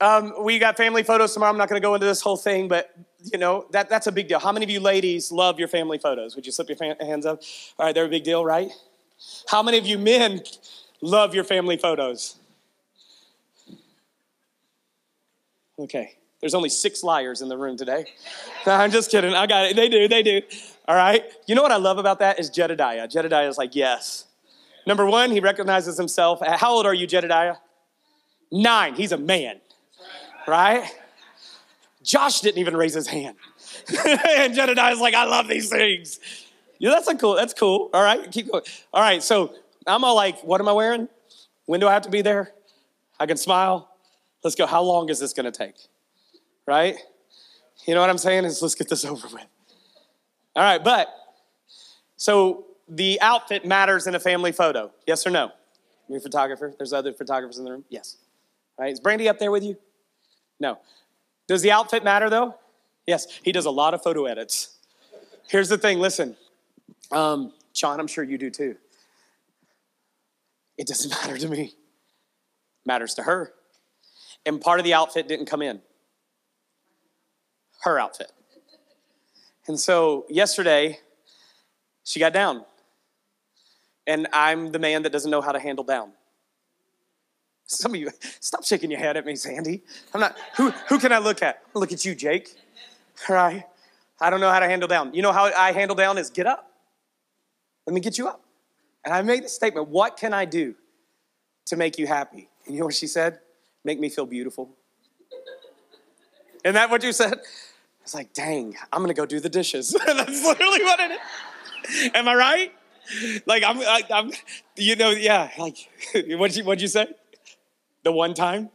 Um, 0.00 0.34
we 0.40 0.58
got 0.58 0.76
family 0.76 1.02
photos 1.02 1.32
tomorrow. 1.32 1.52
I'm 1.52 1.56
not 1.56 1.68
going 1.68 1.80
to 1.80 1.86
go 1.86 1.94
into 1.94 2.06
this 2.06 2.20
whole 2.20 2.36
thing, 2.36 2.68
but 2.68 2.94
you 3.32 3.38
know 3.38 3.66
that 3.70 3.88
that's 3.88 4.06
a 4.06 4.12
big 4.12 4.28
deal. 4.28 4.38
How 4.38 4.52
many 4.52 4.64
of 4.64 4.70
you 4.70 4.80
ladies 4.80 5.32
love 5.32 5.58
your 5.58 5.68
family 5.68 5.98
photos? 5.98 6.36
Would 6.36 6.44
you 6.44 6.52
slip 6.52 6.68
your 6.68 6.96
hands 7.00 7.24
up? 7.24 7.40
All 7.78 7.86
right, 7.86 7.94
they're 7.94 8.04
a 8.04 8.08
big 8.08 8.24
deal, 8.24 8.44
right? 8.44 8.70
How 9.48 9.62
many 9.62 9.78
of 9.78 9.86
you 9.86 9.98
men 9.98 10.42
love 11.00 11.34
your 11.34 11.44
family 11.44 11.78
photos? 11.78 12.36
Okay, 15.78 16.16
there's 16.40 16.54
only 16.54 16.68
six 16.68 17.02
liars 17.02 17.40
in 17.40 17.48
the 17.48 17.56
room 17.56 17.76
today. 17.76 18.06
No, 18.66 18.72
I'm 18.72 18.90
just 18.90 19.12
kidding. 19.12 19.32
I 19.32 19.46
got 19.46 19.66
it. 19.66 19.76
They 19.76 19.88
do. 19.88 20.08
They 20.08 20.24
do. 20.24 20.42
All 20.88 20.94
right. 20.94 21.24
You 21.46 21.54
know 21.54 21.62
what 21.62 21.72
I 21.72 21.76
love 21.76 21.98
about 21.98 22.20
that 22.20 22.38
is 22.38 22.50
Jedediah. 22.50 23.08
Jedediah 23.08 23.48
is 23.48 23.58
like, 23.58 23.74
yes. 23.74 24.24
Number 24.86 25.04
one, 25.04 25.30
he 25.30 25.40
recognizes 25.40 25.96
himself. 25.96 26.40
Uh, 26.42 26.56
how 26.56 26.72
old 26.72 26.86
are 26.86 26.94
you, 26.94 27.06
Jedediah? 27.06 27.56
Nine. 28.52 28.94
He's 28.94 29.12
a 29.12 29.18
man. 29.18 29.60
Right? 30.46 30.88
Josh 32.04 32.40
didn't 32.40 32.58
even 32.58 32.76
raise 32.76 32.94
his 32.94 33.08
hand. 33.08 33.36
and 34.28 34.54
Jedediah's 34.54 35.00
like, 35.00 35.14
I 35.14 35.24
love 35.24 35.48
these 35.48 35.68
things. 35.68 36.20
Yeah, 36.78 36.90
that's 36.90 37.08
a 37.08 37.16
cool, 37.16 37.34
that's 37.34 37.52
cool. 37.52 37.90
All 37.92 38.02
right, 38.02 38.30
keep 38.30 38.50
going. 38.50 38.62
All 38.92 39.02
right, 39.02 39.22
so 39.22 39.54
I'm 39.86 40.04
all 40.04 40.14
like, 40.14 40.40
what 40.42 40.60
am 40.60 40.68
I 40.68 40.72
wearing? 40.72 41.08
When 41.64 41.80
do 41.80 41.88
I 41.88 41.92
have 41.92 42.02
to 42.02 42.10
be 42.10 42.22
there? 42.22 42.52
I 43.18 43.26
can 43.26 43.36
smile. 43.36 43.90
Let's 44.44 44.54
go. 44.54 44.66
How 44.66 44.82
long 44.82 45.08
is 45.08 45.18
this 45.18 45.32
gonna 45.32 45.50
take? 45.50 45.74
Right? 46.66 46.96
You 47.86 47.94
know 47.94 48.00
what 48.00 48.10
I'm 48.10 48.18
saying? 48.18 48.44
Is 48.44 48.62
let's 48.62 48.74
get 48.74 48.88
this 48.88 49.04
over 49.04 49.26
with. 49.28 49.46
All 50.56 50.62
right, 50.62 50.82
but 50.82 51.08
so 52.16 52.64
the 52.88 53.20
outfit 53.20 53.66
matters 53.66 54.06
in 54.06 54.14
a 54.14 54.20
family 54.20 54.52
photo. 54.52 54.90
Yes 55.06 55.26
or 55.26 55.30
no? 55.30 55.52
You're 56.08 56.18
a 56.18 56.20
photographer. 56.20 56.74
There's 56.78 56.94
other 56.94 57.12
photographers 57.12 57.58
in 57.58 57.64
the 57.64 57.72
room. 57.72 57.84
Yes. 57.90 58.16
All 58.78 58.84
right. 58.84 58.92
Is 58.92 59.00
Brandy 59.00 59.28
up 59.28 59.38
there 59.38 59.50
with 59.50 59.62
you? 59.62 59.76
No. 60.58 60.78
Does 61.46 61.60
the 61.60 61.72
outfit 61.72 62.04
matter 62.04 62.30
though? 62.30 62.54
Yes. 63.06 63.26
He 63.42 63.52
does 63.52 63.66
a 63.66 63.70
lot 63.70 63.92
of 63.92 64.02
photo 64.02 64.24
edits. 64.24 64.78
Here's 65.48 65.68
the 65.68 65.78
thing. 65.78 65.98
Listen, 65.98 66.36
um, 67.12 67.52
Sean, 67.74 68.00
I'm 68.00 68.06
sure 68.06 68.24
you 68.24 68.38
do 68.38 68.50
too. 68.50 68.76
It 70.78 70.86
doesn't 70.86 71.10
matter 71.22 71.36
to 71.36 71.48
me. 71.48 71.64
It 71.64 71.72
matters 72.86 73.14
to 73.14 73.24
her. 73.24 73.52
And 74.46 74.60
part 74.60 74.80
of 74.80 74.84
the 74.84 74.94
outfit 74.94 75.28
didn't 75.28 75.46
come 75.46 75.60
in. 75.60 75.82
Her 77.82 77.98
outfit. 77.98 78.32
And 79.68 79.78
so 79.78 80.26
yesterday, 80.28 81.00
she 82.04 82.20
got 82.20 82.32
down. 82.32 82.64
And 84.06 84.28
I'm 84.32 84.70
the 84.70 84.78
man 84.78 85.02
that 85.02 85.10
doesn't 85.10 85.30
know 85.30 85.40
how 85.40 85.52
to 85.52 85.58
handle 85.58 85.84
down. 85.84 86.12
Some 87.66 87.94
of 87.94 88.00
you, 88.00 88.10
stop 88.38 88.64
shaking 88.64 88.92
your 88.92 89.00
head 89.00 89.16
at 89.16 89.26
me, 89.26 89.34
Sandy. 89.34 89.82
I'm 90.14 90.20
not, 90.20 90.36
who, 90.56 90.70
who 90.88 91.00
can 91.00 91.12
I 91.12 91.18
look 91.18 91.42
at? 91.42 91.62
Look 91.74 91.92
at 91.92 92.04
you, 92.04 92.14
Jake. 92.14 92.54
All 93.28 93.34
right. 93.34 93.64
I 94.20 94.30
don't 94.30 94.40
know 94.40 94.50
how 94.50 94.60
to 94.60 94.66
handle 94.66 94.88
down. 94.88 95.12
You 95.14 95.22
know 95.22 95.32
how 95.32 95.52
I 95.52 95.72
handle 95.72 95.96
down 95.96 96.16
is 96.16 96.30
get 96.30 96.46
up. 96.46 96.70
Let 97.86 97.94
me 97.94 98.00
get 98.00 98.18
you 98.18 98.28
up. 98.28 98.40
And 99.04 99.12
I 99.12 99.22
made 99.22 99.44
a 99.44 99.48
statement 99.48 99.88
what 99.88 100.16
can 100.16 100.32
I 100.32 100.44
do 100.44 100.74
to 101.66 101.76
make 101.76 101.98
you 101.98 102.06
happy? 102.06 102.48
And 102.64 102.74
you 102.74 102.80
know 102.80 102.86
what 102.86 102.94
she 102.94 103.06
said? 103.06 103.40
Make 103.84 103.98
me 103.98 104.08
feel 104.08 104.26
beautiful. 104.26 104.70
Isn't 106.64 106.74
that 106.74 106.90
what 106.90 107.02
you 107.02 107.12
said? 107.12 107.40
Was 108.06 108.14
like, 108.14 108.32
dang, 108.32 108.76
I'm 108.92 109.02
gonna 109.02 109.14
go 109.14 109.26
do 109.26 109.40
the 109.40 109.48
dishes. 109.48 109.90
That's 110.06 110.44
literally 110.44 110.82
what 110.82 111.00
it 111.00 111.10
is. 111.10 112.10
Am 112.14 112.28
I 112.28 112.34
right? 112.34 112.72
Like 113.46 113.62
I'm, 113.64 113.80
I, 113.80 114.02
am 114.10 114.30
you 114.76 114.96
know, 114.96 115.10
yeah. 115.10 115.50
Like, 115.58 115.76
what'd 116.14 116.56
you, 116.56 116.64
what'd 116.64 116.80
you 116.80 116.88
say? 116.88 117.08
The 118.04 118.12
one 118.12 118.34
time. 118.34 118.70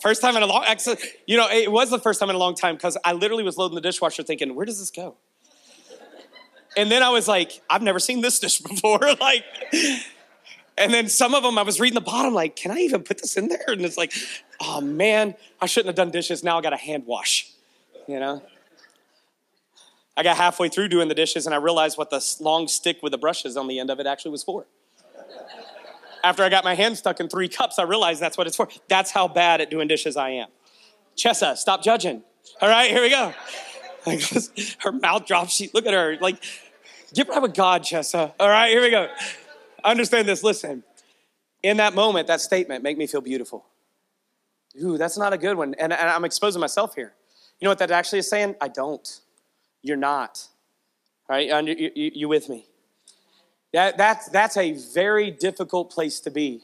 First 0.00 0.22
time 0.22 0.36
in 0.36 0.42
a 0.42 0.46
long, 0.46 0.64
you 1.26 1.36
know, 1.36 1.48
it 1.50 1.70
was 1.70 1.90
the 1.90 1.98
first 1.98 2.20
time 2.20 2.30
in 2.30 2.36
a 2.36 2.38
long 2.38 2.54
time 2.54 2.76
because 2.76 2.96
I 3.04 3.12
literally 3.12 3.42
was 3.42 3.58
loading 3.58 3.74
the 3.74 3.82
dishwasher 3.82 4.22
thinking, 4.22 4.54
where 4.54 4.64
does 4.64 4.78
this 4.78 4.90
go? 4.90 5.16
And 6.76 6.90
then 6.90 7.02
I 7.02 7.10
was 7.10 7.28
like, 7.28 7.60
I've 7.68 7.82
never 7.82 7.98
seen 7.98 8.22
this 8.22 8.38
dish 8.38 8.60
before. 8.62 9.00
like, 9.20 9.44
and 10.78 10.94
then 10.94 11.08
some 11.08 11.34
of 11.34 11.42
them 11.42 11.58
I 11.58 11.62
was 11.62 11.80
reading 11.80 11.96
the 11.96 12.00
bottom, 12.00 12.32
like, 12.32 12.56
can 12.56 12.70
I 12.70 12.78
even 12.78 13.02
put 13.02 13.18
this 13.18 13.36
in 13.36 13.48
there? 13.48 13.64
And 13.66 13.82
it's 13.82 13.98
like, 13.98 14.14
oh 14.60 14.80
man, 14.80 15.34
I 15.60 15.66
shouldn't 15.66 15.88
have 15.88 15.96
done 15.96 16.10
dishes. 16.10 16.42
Now 16.42 16.56
I 16.56 16.62
got 16.62 16.72
a 16.72 16.78
hand 16.78 17.04
wash 17.04 17.49
you 18.10 18.20
know? 18.20 18.42
I 20.16 20.22
got 20.22 20.36
halfway 20.36 20.68
through 20.68 20.88
doing 20.88 21.08
the 21.08 21.14
dishes 21.14 21.46
and 21.46 21.54
I 21.54 21.58
realized 21.58 21.96
what 21.96 22.10
the 22.10 22.22
long 22.40 22.68
stick 22.68 22.98
with 23.02 23.12
the 23.12 23.18
brushes 23.18 23.56
on 23.56 23.68
the 23.68 23.78
end 23.78 23.90
of 23.90 24.00
it 24.00 24.06
actually 24.06 24.32
was 24.32 24.42
for. 24.42 24.66
After 26.22 26.42
I 26.42 26.50
got 26.50 26.64
my 26.64 26.74
hand 26.74 26.98
stuck 26.98 27.20
in 27.20 27.28
three 27.28 27.48
cups, 27.48 27.78
I 27.78 27.84
realized 27.84 28.20
that's 28.20 28.36
what 28.36 28.46
it's 28.46 28.56
for. 28.56 28.68
That's 28.88 29.10
how 29.10 29.28
bad 29.28 29.60
at 29.60 29.70
doing 29.70 29.88
dishes 29.88 30.16
I 30.16 30.30
am. 30.30 30.48
Chessa, 31.16 31.56
stop 31.56 31.82
judging. 31.82 32.22
All 32.60 32.68
right, 32.68 32.90
here 32.90 33.00
we 33.00 33.08
go. 33.08 33.32
Her 34.80 34.92
mouth 34.92 35.26
drops. 35.26 35.54
She, 35.54 35.70
look 35.72 35.86
at 35.86 35.94
her. 35.94 36.16
Like, 36.20 36.42
get 37.14 37.28
right 37.28 37.40
with 37.40 37.54
God, 37.54 37.82
Chessa. 37.82 38.32
All 38.38 38.48
right, 38.48 38.70
here 38.70 38.82
we 38.82 38.90
go. 38.90 39.08
Understand 39.84 40.28
this. 40.28 40.42
Listen, 40.42 40.82
in 41.62 41.78
that 41.78 41.94
moment, 41.94 42.26
that 42.26 42.40
statement, 42.40 42.82
make 42.82 42.98
me 42.98 43.06
feel 43.06 43.20
beautiful. 43.20 43.64
Ooh, 44.82 44.96
that's 44.96 45.18
not 45.18 45.32
a 45.32 45.38
good 45.38 45.56
one. 45.56 45.74
And, 45.78 45.92
and 45.92 46.08
I'm 46.08 46.24
exposing 46.24 46.60
myself 46.60 46.94
here. 46.94 47.12
You 47.60 47.66
know 47.66 47.70
what 47.70 47.78
that 47.78 47.90
actually 47.90 48.20
is 48.20 48.30
saying? 48.30 48.56
I 48.60 48.68
don't. 48.68 49.20
You're 49.82 49.96
not. 49.96 50.46
All 51.28 51.36
right, 51.36 51.66
you, 51.66 51.90
you, 51.94 52.10
you 52.14 52.28
with 52.28 52.48
me? 52.48 52.66
That, 53.72 53.96
that's, 53.96 54.28
that's 54.30 54.56
a 54.56 54.72
very 54.72 55.30
difficult 55.30 55.92
place 55.92 56.20
to 56.20 56.30
be 56.30 56.62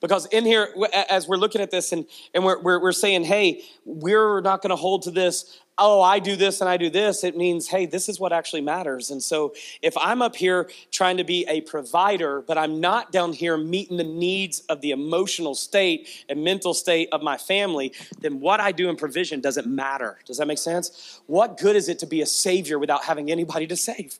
Because 0.00 0.26
in 0.26 0.44
here, 0.44 0.68
as 1.10 1.28
we're 1.28 1.36
looking 1.36 1.60
at 1.60 1.70
this 1.70 1.92
and, 1.92 2.06
and 2.34 2.44
we're, 2.44 2.60
we're, 2.62 2.80
we're 2.80 2.92
saying, 2.92 3.24
hey, 3.24 3.62
we're 3.84 4.40
not 4.40 4.62
going 4.62 4.70
to 4.70 4.76
hold 4.76 5.02
to 5.02 5.10
this, 5.10 5.58
oh, 5.78 6.02
I 6.02 6.18
do 6.18 6.34
this 6.36 6.60
and 6.60 6.68
I 6.68 6.76
do 6.76 6.90
this, 6.90 7.22
it 7.24 7.36
means, 7.36 7.68
hey, 7.68 7.86
this 7.86 8.08
is 8.08 8.18
what 8.18 8.32
actually 8.32 8.60
matters. 8.60 9.10
And 9.10 9.22
so 9.22 9.54
if 9.80 9.96
I'm 9.96 10.20
up 10.20 10.34
here 10.34 10.68
trying 10.90 11.16
to 11.18 11.24
be 11.24 11.46
a 11.48 11.60
provider, 11.62 12.42
but 12.42 12.58
I'm 12.58 12.80
not 12.80 13.12
down 13.12 13.32
here 13.32 13.56
meeting 13.56 13.96
the 13.96 14.04
needs 14.04 14.60
of 14.68 14.80
the 14.80 14.90
emotional 14.90 15.54
state 15.54 16.24
and 16.28 16.42
mental 16.42 16.74
state 16.74 17.08
of 17.12 17.22
my 17.22 17.36
family, 17.36 17.92
then 18.20 18.40
what 18.40 18.60
I 18.60 18.72
do 18.72 18.88
in 18.88 18.96
provision 18.96 19.40
doesn't 19.40 19.66
matter. 19.66 20.18
Does 20.26 20.38
that 20.38 20.46
make 20.46 20.58
sense? 20.58 21.20
What 21.26 21.58
good 21.58 21.76
is 21.76 21.88
it 21.88 22.00
to 22.00 22.06
be 22.06 22.22
a 22.22 22.26
savior 22.26 22.78
without 22.78 23.04
having 23.04 23.30
anybody 23.30 23.66
to 23.68 23.76
save? 23.76 24.18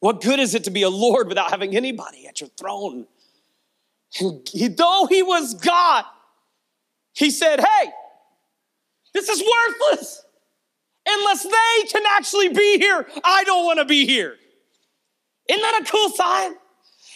What 0.00 0.20
good 0.20 0.38
is 0.38 0.54
it 0.54 0.64
to 0.64 0.70
be 0.70 0.82
a 0.82 0.90
Lord 0.90 1.28
without 1.28 1.50
having 1.50 1.74
anybody 1.74 2.26
at 2.28 2.40
your 2.40 2.50
throne? 2.50 3.06
And 4.20 4.48
he, 4.48 4.68
though 4.68 5.06
he 5.08 5.22
was 5.22 5.54
God, 5.54 6.04
he 7.14 7.30
said, 7.30 7.60
Hey, 7.60 7.90
this 9.18 9.28
is 9.28 9.42
worthless. 9.42 10.24
Unless 11.06 11.42
they 11.44 11.88
can 11.90 12.02
actually 12.16 12.50
be 12.50 12.78
here, 12.78 13.06
I 13.24 13.44
don't 13.44 13.64
want 13.64 13.78
to 13.78 13.84
be 13.84 14.06
here. 14.06 14.36
Isn't 15.48 15.62
that 15.62 15.82
a 15.82 15.90
cool 15.90 16.10
sign? 16.10 16.54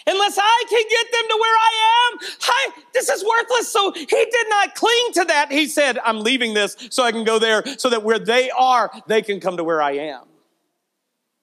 Unless 0.07 0.37
I 0.39 0.65
can 0.69 0.83
get 0.91 1.13
them 1.13 1.29
to 1.29 1.37
where 1.41 1.57
I 1.57 2.11
am, 2.11 2.19
I, 2.43 2.83
this 2.93 3.09
is 3.09 3.25
worthless. 3.25 3.71
So 3.71 3.93
he 3.93 4.05
did 4.07 4.47
not 4.49 4.75
cling 4.75 5.13
to 5.15 5.25
that. 5.27 5.53
He 5.53 5.67
said, 5.67 5.99
I'm 5.99 6.21
leaving 6.21 6.55
this 6.55 6.77
so 6.91 7.05
I 7.05 7.13
can 7.13 7.25
go 7.25 7.39
there 7.39 7.63
so 7.79 7.91
that 7.91 8.03
where 8.03 8.19
they 8.19 8.51
are, 8.51 8.91
they 9.07 9.23
can 9.23 9.39
come 9.39 9.59
to 9.59 9.65
where 9.65 9.81
I 9.81 9.93
am. 9.93 10.25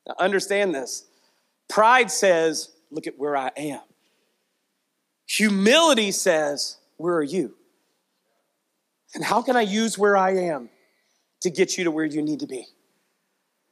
Now, 0.07 0.15
understand 0.19 0.75
this. 0.75 1.05
Pride 1.69 2.11
says, 2.11 2.69
Look 2.91 3.05
at 3.05 3.19
where 3.19 3.37
I 3.37 3.51
am. 3.55 3.81
Humility 5.27 6.11
says, 6.11 6.77
Where 6.97 7.15
are 7.15 7.23
you? 7.23 7.55
And 9.15 9.23
how 9.23 9.41
can 9.41 9.55
I 9.55 9.61
use 9.61 9.97
where 9.97 10.15
I 10.15 10.35
am 10.35 10.69
to 11.41 11.49
get 11.49 11.77
you 11.77 11.85
to 11.85 11.91
where 11.91 12.05
you 12.05 12.21
need 12.21 12.41
to 12.41 12.47
be? 12.47 12.67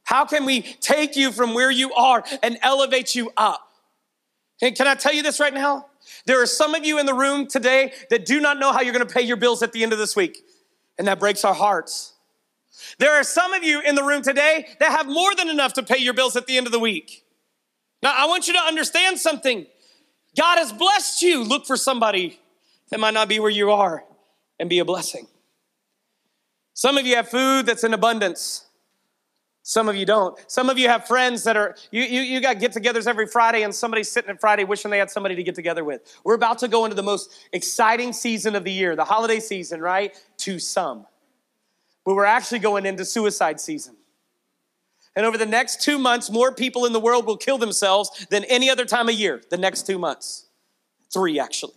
How 0.03 0.25
can 0.25 0.45
we 0.45 0.61
take 0.61 1.15
you 1.15 1.31
from 1.31 1.53
where 1.53 1.69
you 1.69 1.93
are 1.93 2.23
and 2.41 2.57
elevate 2.61 3.13
you 3.13 3.31
up? 3.35 3.61
And 4.61 4.75
can 4.75 4.87
I 4.87 4.95
tell 4.95 5.13
you 5.13 5.21
this 5.21 5.39
right 5.39 5.53
now? 5.53 5.87
There 6.25 6.41
are 6.41 6.45
some 6.45 6.73
of 6.73 6.85
you 6.85 6.99
in 6.99 7.05
the 7.05 7.13
room 7.13 7.47
today 7.47 7.91
that 8.09 8.25
do 8.25 8.39
not 8.39 8.57
know 8.57 8.71
how 8.71 8.81
you're 8.81 8.93
going 8.93 9.05
to 9.05 9.13
pay 9.13 9.21
your 9.21 9.37
bills 9.37 9.61
at 9.61 9.73
the 9.73 9.83
end 9.83 9.91
of 9.91 9.99
this 9.99 10.15
week. 10.15 10.39
And 10.97 11.07
that 11.07 11.19
breaks 11.19 11.43
our 11.45 11.53
hearts. 11.53 12.13
There 12.97 13.13
are 13.13 13.23
some 13.23 13.53
of 13.53 13.63
you 13.63 13.81
in 13.81 13.95
the 13.95 14.03
room 14.03 14.21
today 14.21 14.65
that 14.79 14.91
have 14.91 15.07
more 15.07 15.35
than 15.35 15.49
enough 15.49 15.73
to 15.73 15.83
pay 15.83 15.97
your 15.97 16.13
bills 16.13 16.35
at 16.35 16.47
the 16.47 16.57
end 16.57 16.65
of 16.65 16.71
the 16.71 16.79
week. 16.79 17.23
Now, 18.01 18.13
I 18.15 18.27
want 18.27 18.47
you 18.47 18.53
to 18.53 18.59
understand 18.59 19.19
something. 19.19 19.65
God 20.37 20.57
has 20.57 20.71
blessed 20.71 21.21
you. 21.21 21.43
Look 21.43 21.65
for 21.65 21.75
somebody 21.75 22.39
that 22.89 22.99
might 22.99 23.13
not 23.13 23.27
be 23.27 23.39
where 23.39 23.51
you 23.51 23.71
are 23.71 24.03
and 24.59 24.69
be 24.69 24.79
a 24.79 24.85
blessing. 24.85 25.27
Some 26.73 26.97
of 26.97 27.05
you 27.05 27.15
have 27.15 27.29
food 27.29 27.65
that's 27.65 27.83
in 27.83 27.93
abundance. 27.93 28.65
Some 29.63 29.89
of 29.89 29.97
you 29.97 30.05
don't. 30.05 30.39
Some 30.49 30.69
of 30.69 30.77
you 30.77 30.87
have 30.87 31.07
friends 31.07 31.43
that 31.43 31.57
are, 31.57 31.75
you, 31.91 32.03
you, 32.03 32.21
you 32.21 32.39
got 32.39 32.59
get 32.59 32.71
togethers 32.71 33.05
every 33.05 33.27
Friday, 33.27 33.63
and 33.63 33.75
somebody's 33.75 34.09
sitting 34.09 34.29
at 34.29 34.39
Friday 34.39 34.63
wishing 34.63 34.91
they 34.91 34.97
had 34.97 35.11
somebody 35.11 35.35
to 35.35 35.43
get 35.43 35.55
together 35.55 35.83
with. 35.83 36.19
We're 36.23 36.35
about 36.35 36.59
to 36.59 36.69
go 36.69 36.85
into 36.85 36.95
the 36.95 37.03
most 37.03 37.33
exciting 37.51 38.13
season 38.13 38.55
of 38.55 38.63
the 38.63 38.71
year, 38.71 38.95
the 38.95 39.03
holiday 39.03 39.41
season, 39.41 39.81
right? 39.81 40.15
To 40.37 40.57
some. 40.57 41.05
But 42.05 42.15
we're 42.15 42.23
actually 42.23 42.59
going 42.59 42.85
into 42.85 43.03
suicide 43.03 43.59
season. 43.59 43.97
And 45.17 45.25
over 45.25 45.37
the 45.37 45.47
next 45.47 45.81
two 45.81 45.97
months, 45.97 46.29
more 46.29 46.53
people 46.53 46.85
in 46.85 46.93
the 46.93 46.99
world 46.99 47.25
will 47.25 47.37
kill 47.37 47.57
themselves 47.57 48.25
than 48.29 48.45
any 48.45 48.69
other 48.69 48.85
time 48.85 49.09
of 49.09 49.15
year, 49.15 49.41
the 49.49 49.57
next 49.57 49.85
two 49.85 49.97
months. 49.97 50.45
Three, 51.11 51.39
actually. 51.39 51.73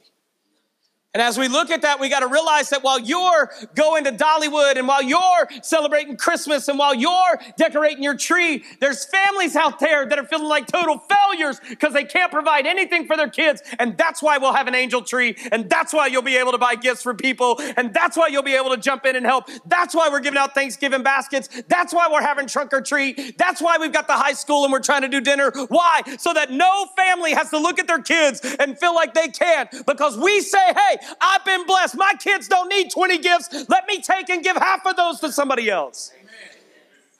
And 1.12 1.20
as 1.20 1.36
we 1.36 1.48
look 1.48 1.70
at 1.70 1.82
that, 1.82 1.98
we 1.98 2.08
got 2.08 2.20
to 2.20 2.28
realize 2.28 2.70
that 2.70 2.84
while 2.84 3.00
you're 3.00 3.50
going 3.74 4.04
to 4.04 4.12
Dollywood 4.12 4.76
and 4.76 4.86
while 4.86 5.02
you're 5.02 5.48
celebrating 5.60 6.16
Christmas 6.16 6.68
and 6.68 6.78
while 6.78 6.94
you're 6.94 7.40
decorating 7.56 8.04
your 8.04 8.16
tree, 8.16 8.62
there's 8.78 9.04
families 9.06 9.56
out 9.56 9.80
there 9.80 10.06
that 10.06 10.20
are 10.20 10.24
feeling 10.24 10.46
like 10.46 10.68
total 10.68 10.98
failures 10.98 11.60
because 11.68 11.94
they 11.94 12.04
can't 12.04 12.30
provide 12.30 12.64
anything 12.64 13.08
for 13.08 13.16
their 13.16 13.28
kids. 13.28 13.60
And 13.80 13.98
that's 13.98 14.22
why 14.22 14.38
we'll 14.38 14.52
have 14.52 14.68
an 14.68 14.76
angel 14.76 15.02
tree. 15.02 15.34
And 15.50 15.68
that's 15.68 15.92
why 15.92 16.06
you'll 16.06 16.22
be 16.22 16.36
able 16.36 16.52
to 16.52 16.58
buy 16.58 16.76
gifts 16.76 17.02
for 17.02 17.12
people. 17.12 17.60
And 17.76 17.92
that's 17.92 18.16
why 18.16 18.28
you'll 18.28 18.44
be 18.44 18.54
able 18.54 18.70
to 18.70 18.76
jump 18.76 19.04
in 19.04 19.16
and 19.16 19.26
help. 19.26 19.48
That's 19.66 19.96
why 19.96 20.10
we're 20.10 20.20
giving 20.20 20.38
out 20.38 20.54
Thanksgiving 20.54 21.02
baskets. 21.02 21.48
That's 21.66 21.92
why 21.92 22.08
we're 22.08 22.22
having 22.22 22.46
trunk 22.46 22.72
or 22.72 22.82
treat. 22.82 23.36
That's 23.36 23.60
why 23.60 23.78
we've 23.78 23.92
got 23.92 24.06
the 24.06 24.12
high 24.12 24.34
school 24.34 24.62
and 24.62 24.72
we're 24.72 24.78
trying 24.78 25.02
to 25.02 25.08
do 25.08 25.20
dinner. 25.20 25.50
Why? 25.70 26.02
So 26.20 26.32
that 26.34 26.52
no 26.52 26.86
family 26.96 27.32
has 27.32 27.50
to 27.50 27.58
look 27.58 27.80
at 27.80 27.88
their 27.88 28.00
kids 28.00 28.40
and 28.60 28.78
feel 28.78 28.94
like 28.94 29.12
they 29.12 29.26
can't 29.26 29.68
because 29.88 30.16
we 30.16 30.40
say, 30.40 30.72
hey, 30.72 30.98
I've 31.20 31.44
been 31.44 31.66
blessed. 31.66 31.96
My 31.96 32.14
kids 32.18 32.48
don't 32.48 32.68
need 32.68 32.90
20 32.90 33.18
gifts. 33.18 33.66
Let 33.68 33.86
me 33.86 34.00
take 34.00 34.28
and 34.30 34.42
give 34.42 34.56
half 34.56 34.86
of 34.86 34.96
those 34.96 35.20
to 35.20 35.32
somebody 35.32 35.70
else. 35.70 36.12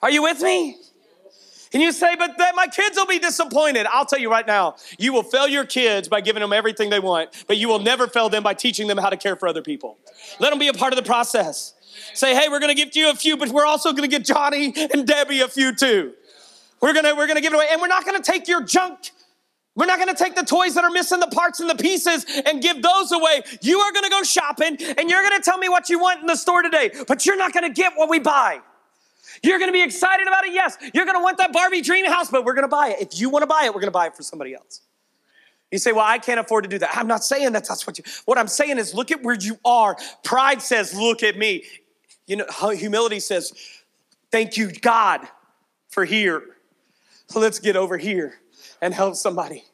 Are 0.01 0.09
you 0.09 0.23
with 0.23 0.41
me? 0.41 0.77
And 1.73 1.81
you 1.81 1.91
say, 1.93 2.15
but 2.17 2.37
then 2.37 2.53
my 2.55 2.67
kids 2.67 2.97
will 2.97 3.05
be 3.05 3.19
disappointed. 3.19 3.87
I'll 3.89 4.05
tell 4.05 4.19
you 4.19 4.29
right 4.29 4.45
now, 4.45 4.75
you 4.97 5.13
will 5.13 5.23
fail 5.23 5.47
your 5.47 5.65
kids 5.65 6.09
by 6.09 6.19
giving 6.19 6.41
them 6.41 6.51
everything 6.51 6.89
they 6.89 6.99
want, 6.99 7.45
but 7.47 7.57
you 7.57 7.69
will 7.69 7.79
never 7.79 8.07
fail 8.07 8.27
them 8.27 8.43
by 8.43 8.53
teaching 8.53 8.87
them 8.87 8.97
how 8.97 9.09
to 9.09 9.15
care 9.15 9.37
for 9.37 9.47
other 9.47 9.61
people. 9.61 9.97
Let 10.39 10.49
them 10.49 10.59
be 10.59 10.67
a 10.67 10.73
part 10.73 10.91
of 10.91 10.97
the 10.97 11.05
process. 11.05 11.73
Say, 12.13 12.35
hey, 12.35 12.49
we're 12.49 12.59
gonna 12.59 12.75
give 12.75 12.95
you 12.95 13.09
a 13.09 13.15
few, 13.15 13.37
but 13.37 13.49
we're 13.49 13.65
also 13.65 13.93
gonna 13.93 14.09
give 14.09 14.23
Johnny 14.23 14.73
and 14.75 15.07
Debbie 15.07 15.39
a 15.41 15.47
few 15.47 15.73
too. 15.73 16.13
We're 16.81 16.93
gonna, 16.93 17.15
we're 17.15 17.27
gonna 17.27 17.41
give 17.41 17.53
it 17.53 17.55
away, 17.55 17.67
and 17.71 17.79
we're 17.79 17.87
not 17.87 18.05
gonna 18.05 18.21
take 18.21 18.49
your 18.49 18.63
junk 18.63 19.11
we're 19.75 19.85
not 19.85 19.99
gonna 19.99 20.15
take 20.15 20.35
the 20.35 20.43
toys 20.43 20.75
that 20.75 20.83
are 20.83 20.89
missing 20.89 21.19
the 21.19 21.27
parts 21.27 21.61
and 21.61 21.69
the 21.69 21.75
pieces 21.75 22.25
and 22.45 22.61
give 22.61 22.81
those 22.81 23.11
away. 23.11 23.41
You 23.61 23.79
are 23.79 23.91
gonna 23.93 24.09
go 24.09 24.21
shopping 24.21 24.77
and 24.97 25.09
you're 25.09 25.23
gonna 25.23 25.41
tell 25.41 25.57
me 25.57 25.69
what 25.69 25.89
you 25.89 25.99
want 25.99 26.19
in 26.19 26.27
the 26.27 26.35
store 26.35 26.61
today, 26.61 26.91
but 27.07 27.25
you're 27.25 27.37
not 27.37 27.53
gonna 27.53 27.69
get 27.69 27.93
what 27.95 28.09
we 28.09 28.19
buy. 28.19 28.59
You're 29.43 29.59
gonna 29.59 29.71
be 29.71 29.81
excited 29.81 30.27
about 30.27 30.45
it, 30.45 30.53
yes. 30.53 30.77
You're 30.93 31.05
gonna 31.05 31.21
want 31.21 31.37
that 31.37 31.53
Barbie 31.53 31.81
dream 31.81 32.05
house, 32.05 32.29
but 32.29 32.43
we're 32.43 32.53
gonna 32.53 32.67
buy 32.67 32.89
it. 32.89 33.01
If 33.01 33.19
you 33.19 33.29
wanna 33.29 33.47
buy 33.47 33.63
it, 33.63 33.73
we're 33.73 33.79
gonna 33.79 33.91
buy 33.91 34.07
it 34.07 34.15
for 34.15 34.23
somebody 34.23 34.53
else. 34.53 34.81
You 35.71 35.77
say, 35.77 35.93
Well, 35.93 36.05
I 36.05 36.17
can't 36.17 36.39
afford 36.39 36.65
to 36.65 36.69
do 36.69 36.77
that. 36.79 36.89
I'm 36.97 37.07
not 37.07 37.23
saying 37.23 37.53
that 37.53 37.65
that's 37.65 37.87
what 37.87 37.97
you, 37.97 38.03
what 38.25 38.37
I'm 38.37 38.47
saying 38.47 38.77
is 38.77 38.93
look 38.93 39.09
at 39.09 39.23
where 39.23 39.35
you 39.35 39.57
are. 39.63 39.95
Pride 40.25 40.61
says, 40.61 40.93
Look 40.93 41.23
at 41.23 41.37
me. 41.37 41.63
You 42.27 42.37
know, 42.37 42.69
humility 42.71 43.21
says, 43.21 43.53
Thank 44.31 44.57
you, 44.57 44.69
God, 44.69 45.21
for 45.89 46.03
here. 46.03 46.43
So 47.27 47.39
let's 47.39 47.59
get 47.59 47.77
over 47.77 47.97
here 47.97 48.40
and 48.81 48.93
help 48.93 49.15
somebody. 49.15 49.65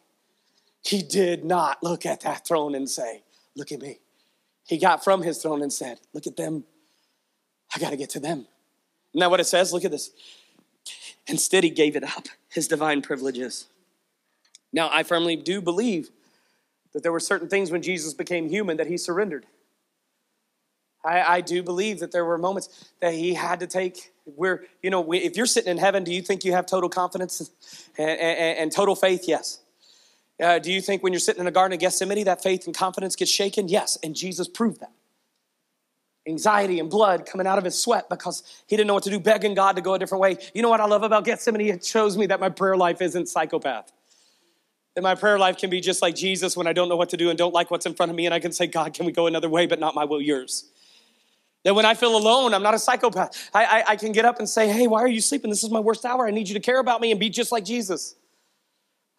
He 0.84 1.02
did 1.02 1.44
not 1.44 1.82
look 1.82 2.06
at 2.06 2.22
that 2.22 2.46
throne 2.46 2.76
and 2.76 2.90
say, 2.90 3.24
Look 3.56 3.72
at 3.72 3.82
me. 3.82 4.00
He 4.68 4.78
got 4.78 5.04
from 5.04 5.22
his 5.24 5.42
throne 5.42 5.62
and 5.62 5.72
said, 5.72 6.00
Look 6.14 6.28
at 6.28 6.38
them. 6.38 6.66
I 7.76 7.80
got 7.80 7.90
to 7.90 7.98
get 7.98 8.12
to 8.12 8.20
them. 8.20 8.48
Isn't 9.14 9.20
that 9.20 9.32
what 9.32 9.40
it 9.40 9.46
says? 9.46 9.74
Look 9.74 9.86
at 9.86 9.92
this. 9.92 10.12
Instead, 11.28 11.64
he 11.64 11.70
gave 11.70 11.96
it 11.96 12.04
up, 12.04 12.28
his 12.50 12.68
divine 12.68 13.02
privileges. 13.02 13.68
Now, 14.72 14.90
I 14.92 15.04
firmly 15.04 15.36
do 15.36 15.62
believe 15.62 16.10
that 16.94 17.04
there 17.04 17.12
were 17.12 17.20
certain 17.20 17.50
things 17.50 17.72
when 17.72 17.82
Jesus 17.82 18.14
became 18.14 18.50
human 18.50 18.78
that 18.78 18.88
he 18.88 18.98
surrendered. 18.98 19.46
I, 21.04 21.22
I 21.22 21.42
do 21.42 21.64
believe 21.64 22.00
that 22.00 22.12
there 22.12 22.26
were 22.26 22.38
moments 22.38 22.92
that 23.02 23.14
he 23.14 23.34
had 23.34 23.60
to 23.60 23.68
take 23.68 24.14
where, 24.36 24.64
you 24.82 24.90
know, 24.90 25.14
if 25.14 25.38
you're 25.38 25.46
sitting 25.46 25.72
in 25.72 25.78
heaven, 25.78 26.04
do 26.04 26.14
you 26.14 26.22
think 26.22 26.44
you 26.44 26.54
have 26.54 26.66
total 26.66 26.90
confidence 26.90 27.42
and, 27.98 28.10
and, 28.10 28.60
and 28.60 28.72
total 28.72 28.96
faith? 28.96 29.26
Yes. 29.28 29.60
Uh, 30.42 30.60
do 30.60 30.72
you 30.72 30.82
think 30.82 31.02
when 31.02 31.14
you're 31.14 31.20
sitting 31.20 31.40
in 31.40 31.46
the 31.46 31.52
Garden 31.52 31.74
of 31.74 31.80
Gethsemane, 31.80 32.26
that 32.26 32.44
faith 32.44 32.66
and 32.66 32.76
confidence 32.76 33.16
gets 33.16 33.32
shaken? 33.32 33.68
Yes. 33.68 33.98
And 34.04 34.16
Jesus 34.16 34.48
proved 34.48 34.82
that. 34.82 34.92
Anxiety 36.28 36.80
and 36.80 36.90
blood 36.90 37.26
coming 37.26 37.48
out 37.48 37.58
of 37.58 37.64
his 37.64 37.80
sweat 37.80 38.10
because 38.10 38.44
he 38.68 38.76
didn't 38.76 38.88
know 38.88 38.94
what 38.94 39.04
to 39.04 39.10
do, 39.10 39.20
begging 39.20 39.54
God 39.54 39.78
to 39.78 39.82
go 39.82 39.94
a 39.94 40.00
different 40.00 40.22
way. 40.22 40.38
You 40.54 40.62
know 40.62 40.70
what 40.70 40.82
I 40.82 40.86
love 40.86 41.04
about 41.04 41.24
Gethsemane? 41.24 41.70
It 41.70 41.86
shows 41.86 42.18
me 42.18 42.26
that 42.28 42.40
my 42.40 42.50
prayer 42.50 42.76
life 42.76 43.02
isn't 43.02 43.30
psychopath. 43.30 43.92
That 44.96 45.04
my 45.04 45.16
prayer 45.16 45.40
life 45.40 45.58
can 45.58 45.70
be 45.70 45.80
just 45.80 46.02
like 46.02 46.16
Jesus 46.16 46.58
when 46.58 46.68
I 46.68 46.74
don't 46.74 46.90
know 46.90 46.98
what 46.98 47.10
to 47.10 47.18
do 47.18 47.30
and 47.30 47.38
don't 47.38 47.54
like 47.54 47.72
what's 47.72 47.86
in 47.86 47.94
front 47.94 48.10
of 48.10 48.16
me, 48.16 48.26
and 48.26 48.34
I 48.34 48.40
can 48.40 48.52
say, 48.52 48.68
God, 48.68 48.94
can 48.94 49.06
we 49.06 49.12
go 49.12 49.28
another 49.28 49.48
way, 49.48 49.68
but 49.68 49.80
not 49.80 49.96
my 49.96 50.04
will, 50.04 50.22
yours. 50.22 50.66
That 51.64 51.76
when 51.76 51.86
I 51.86 51.96
feel 51.96 52.16
alone, 52.16 52.54
I'm 52.54 52.64
not 52.64 52.74
a 52.74 52.80
psychopath. 52.80 53.50
I, 53.54 53.66
I, 53.66 53.84
I, 53.90 53.96
can 53.96 54.12
get 54.12 54.26
up 54.26 54.40
and 54.40 54.48
say, 54.48 54.70
hey, 54.70 54.88
why 54.88 55.02
are 55.02 55.08
you 55.08 55.20
sleeping? 55.20 55.50
This 55.50 55.64
is 55.64 55.70
my 55.70 55.80
worst 55.80 56.06
hour. 56.06 56.28
I 56.28 56.32
need 56.32 56.48
you 56.48 56.54
to 56.54 56.60
care 56.60 56.80
about 56.80 57.02
me 57.02 57.12
and 57.12 57.20
be 57.20 57.30
just 57.30 57.52
like 57.52 57.66
Jesus. 57.66 58.16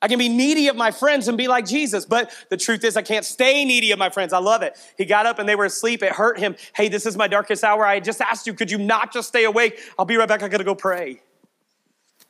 I 0.00 0.06
can 0.06 0.18
be 0.18 0.28
needy 0.28 0.68
of 0.68 0.76
my 0.76 0.92
friends 0.92 1.26
and 1.26 1.36
be 1.36 1.48
like 1.48 1.66
Jesus, 1.66 2.04
but 2.04 2.30
the 2.50 2.56
truth 2.56 2.84
is, 2.84 2.96
I 2.96 3.02
can't 3.02 3.24
stay 3.24 3.64
needy 3.64 3.90
of 3.90 3.98
my 3.98 4.10
friends. 4.10 4.32
I 4.32 4.38
love 4.38 4.62
it. 4.62 4.78
He 4.96 5.04
got 5.04 5.26
up 5.26 5.40
and 5.40 5.48
they 5.48 5.56
were 5.56 5.64
asleep. 5.64 6.04
It 6.04 6.12
hurt 6.12 6.38
him. 6.38 6.54
Hey, 6.74 6.88
this 6.88 7.04
is 7.04 7.16
my 7.16 7.26
darkest 7.26 7.64
hour. 7.64 7.84
I 7.84 7.98
just 7.98 8.20
asked 8.20 8.46
you, 8.46 8.54
could 8.54 8.70
you 8.70 8.78
not 8.78 9.12
just 9.12 9.28
stay 9.28 9.44
awake? 9.44 9.80
I'll 9.98 10.04
be 10.04 10.16
right 10.16 10.28
back. 10.28 10.42
I 10.42 10.48
gotta 10.48 10.62
go 10.62 10.76
pray. 10.76 11.20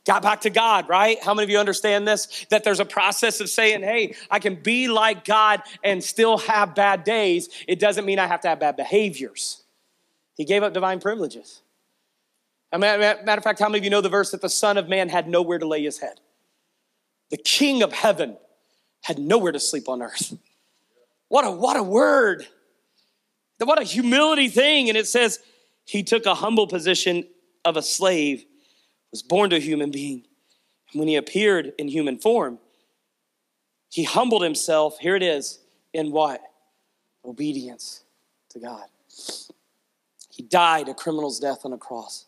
Got 0.06 0.22
back 0.22 0.40
to 0.42 0.50
God, 0.50 0.88
right? 0.88 1.22
How 1.22 1.34
many 1.34 1.44
of 1.44 1.50
you 1.50 1.58
understand 1.58 2.08
this? 2.08 2.46
That 2.48 2.64
there's 2.64 2.80
a 2.80 2.86
process 2.86 3.42
of 3.42 3.50
saying, 3.50 3.82
hey, 3.82 4.14
I 4.30 4.38
can 4.38 4.54
be 4.54 4.88
like 4.88 5.26
God 5.26 5.60
and 5.84 6.02
still 6.02 6.38
have 6.38 6.74
bad 6.74 7.04
days. 7.04 7.50
It 7.68 7.78
doesn't 7.78 8.06
mean 8.06 8.18
I 8.18 8.26
have 8.26 8.40
to 8.40 8.48
have 8.48 8.60
bad 8.60 8.76
behaviors. 8.76 9.64
He 10.38 10.44
gave 10.44 10.62
up 10.62 10.72
divine 10.72 11.00
privileges. 11.00 11.60
matter 12.72 13.18
of 13.26 13.44
fact, 13.44 13.58
how 13.58 13.68
many 13.68 13.78
of 13.78 13.84
you 13.84 13.90
know 13.90 14.00
the 14.00 14.08
verse 14.08 14.30
that 14.30 14.40
the 14.40 14.48
Son 14.48 14.78
of 14.78 14.88
Man 14.88 15.10
had 15.10 15.28
nowhere 15.28 15.58
to 15.58 15.66
lay 15.66 15.82
his 15.82 15.98
head? 15.98 16.20
The 17.30 17.36
King 17.36 17.82
of 17.82 17.92
heaven 17.92 18.38
had 19.02 19.18
nowhere 19.18 19.52
to 19.52 19.60
sleep 19.60 19.88
on 19.88 20.00
earth. 20.00 20.34
What 21.28 21.44
a 21.44 21.50
what 21.50 21.76
a 21.76 21.82
word. 21.82 22.46
What 23.58 23.80
a 23.80 23.84
humility 23.84 24.48
thing. 24.48 24.88
And 24.88 24.96
it 24.96 25.06
says 25.06 25.40
he 25.84 26.02
took 26.02 26.24
a 26.24 26.34
humble 26.34 26.66
position 26.66 27.26
of 27.64 27.76
a 27.76 27.82
slave, 27.82 28.44
was 29.10 29.22
born 29.22 29.50
to 29.50 29.56
a 29.56 29.60
human 29.60 29.90
being. 29.90 30.24
And 30.92 31.00
when 31.00 31.08
he 31.08 31.16
appeared 31.16 31.72
in 31.76 31.88
human 31.88 32.18
form, 32.18 32.60
he 33.90 34.04
humbled 34.04 34.42
himself, 34.42 34.98
here 34.98 35.16
it 35.16 35.22
is, 35.22 35.58
in 35.92 36.12
what? 36.12 36.40
Obedience 37.24 38.04
to 38.50 38.60
God. 38.60 38.84
He 40.38 40.44
died 40.44 40.88
a 40.88 40.94
criminal's 40.94 41.40
death 41.40 41.62
on 41.64 41.72
a 41.72 41.78
cross. 41.78 42.26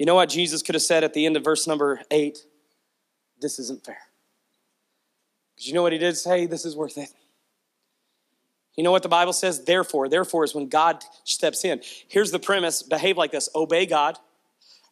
You 0.00 0.04
know 0.04 0.16
what 0.16 0.28
Jesus 0.28 0.62
could 0.62 0.74
have 0.74 0.82
said 0.82 1.04
at 1.04 1.14
the 1.14 1.26
end 1.26 1.36
of 1.36 1.44
verse 1.44 1.64
number 1.66 2.02
eight? 2.10 2.44
This 3.40 3.60
isn't 3.60 3.84
fair. 3.84 4.00
Because 5.54 5.68
you 5.68 5.74
know 5.74 5.82
what 5.82 5.92
he 5.92 5.98
did 5.98 6.16
say? 6.16 6.46
This 6.46 6.64
is 6.64 6.74
worth 6.74 6.98
it. 6.98 7.10
You 8.76 8.82
know 8.82 8.90
what 8.90 9.04
the 9.04 9.08
Bible 9.08 9.32
says? 9.32 9.64
Therefore. 9.64 10.08
Therefore 10.08 10.42
is 10.42 10.56
when 10.56 10.68
God 10.68 11.04
steps 11.22 11.64
in. 11.64 11.82
Here's 12.08 12.32
the 12.32 12.40
premise 12.40 12.82
behave 12.82 13.16
like 13.16 13.30
this 13.30 13.48
obey 13.54 13.86
God, 13.86 14.18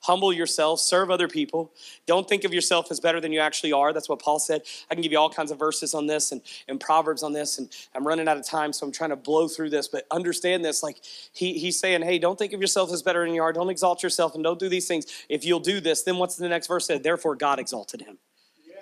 humble 0.06 0.32
yourself, 0.32 0.80
serve 0.80 1.10
other 1.10 1.28
people. 1.28 1.72
Don't 2.06 2.28
think 2.28 2.44
of 2.44 2.54
yourself 2.54 2.90
as 2.90 3.00
better 3.00 3.20
than 3.20 3.32
you 3.32 3.40
actually 3.40 3.72
are. 3.72 3.92
That's 3.92 4.08
what 4.08 4.20
Paul 4.20 4.38
said. 4.38 4.62
I 4.90 4.94
can 4.94 5.02
give 5.02 5.12
you 5.12 5.18
all 5.18 5.30
kinds 5.30 5.50
of 5.50 5.58
verses 5.58 5.94
on 5.94 6.06
this 6.06 6.32
and, 6.32 6.40
and 6.68 6.78
Proverbs 6.78 7.22
on 7.22 7.32
this, 7.32 7.58
and 7.58 7.68
I'm 7.94 8.06
running 8.06 8.28
out 8.28 8.36
of 8.36 8.46
time, 8.46 8.72
so 8.72 8.86
I'm 8.86 8.92
trying 8.92 9.10
to 9.10 9.16
blow 9.16 9.48
through 9.48 9.70
this. 9.70 9.88
But 9.88 10.06
understand 10.10 10.64
this 10.64 10.82
like 10.82 10.98
he, 11.32 11.58
he's 11.58 11.78
saying, 11.78 12.02
hey, 12.02 12.18
don't 12.18 12.38
think 12.38 12.52
of 12.52 12.60
yourself 12.60 12.92
as 12.92 13.02
better 13.02 13.24
than 13.24 13.34
you 13.34 13.42
are. 13.42 13.52
Don't 13.52 13.70
exalt 13.70 14.02
yourself 14.02 14.34
and 14.34 14.44
don't 14.44 14.58
do 14.58 14.68
these 14.68 14.86
things. 14.86 15.06
If 15.28 15.44
you'll 15.44 15.60
do 15.60 15.80
this, 15.80 16.02
then 16.02 16.18
what's 16.18 16.36
the 16.36 16.48
next 16.48 16.68
verse 16.68 16.86
said? 16.86 17.02
Therefore, 17.02 17.34
God 17.34 17.58
exalted 17.58 18.02
him. 18.02 18.18
Yeah. 18.66 18.74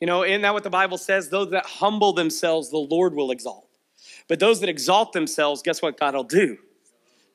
You 0.00 0.06
know, 0.06 0.24
isn't 0.24 0.42
that 0.42 0.52
what 0.52 0.64
the 0.64 0.70
Bible 0.70 0.98
says? 0.98 1.30
Those 1.30 1.50
that 1.50 1.64
humble 1.64 2.12
themselves, 2.12 2.70
the 2.70 2.78
Lord 2.78 3.14
will 3.14 3.30
exalt. 3.30 3.68
But 4.28 4.38
those 4.38 4.60
that 4.60 4.68
exalt 4.68 5.12
themselves, 5.12 5.62
guess 5.62 5.80
what 5.80 5.98
God 5.98 6.14
will 6.14 6.24
do? 6.24 6.58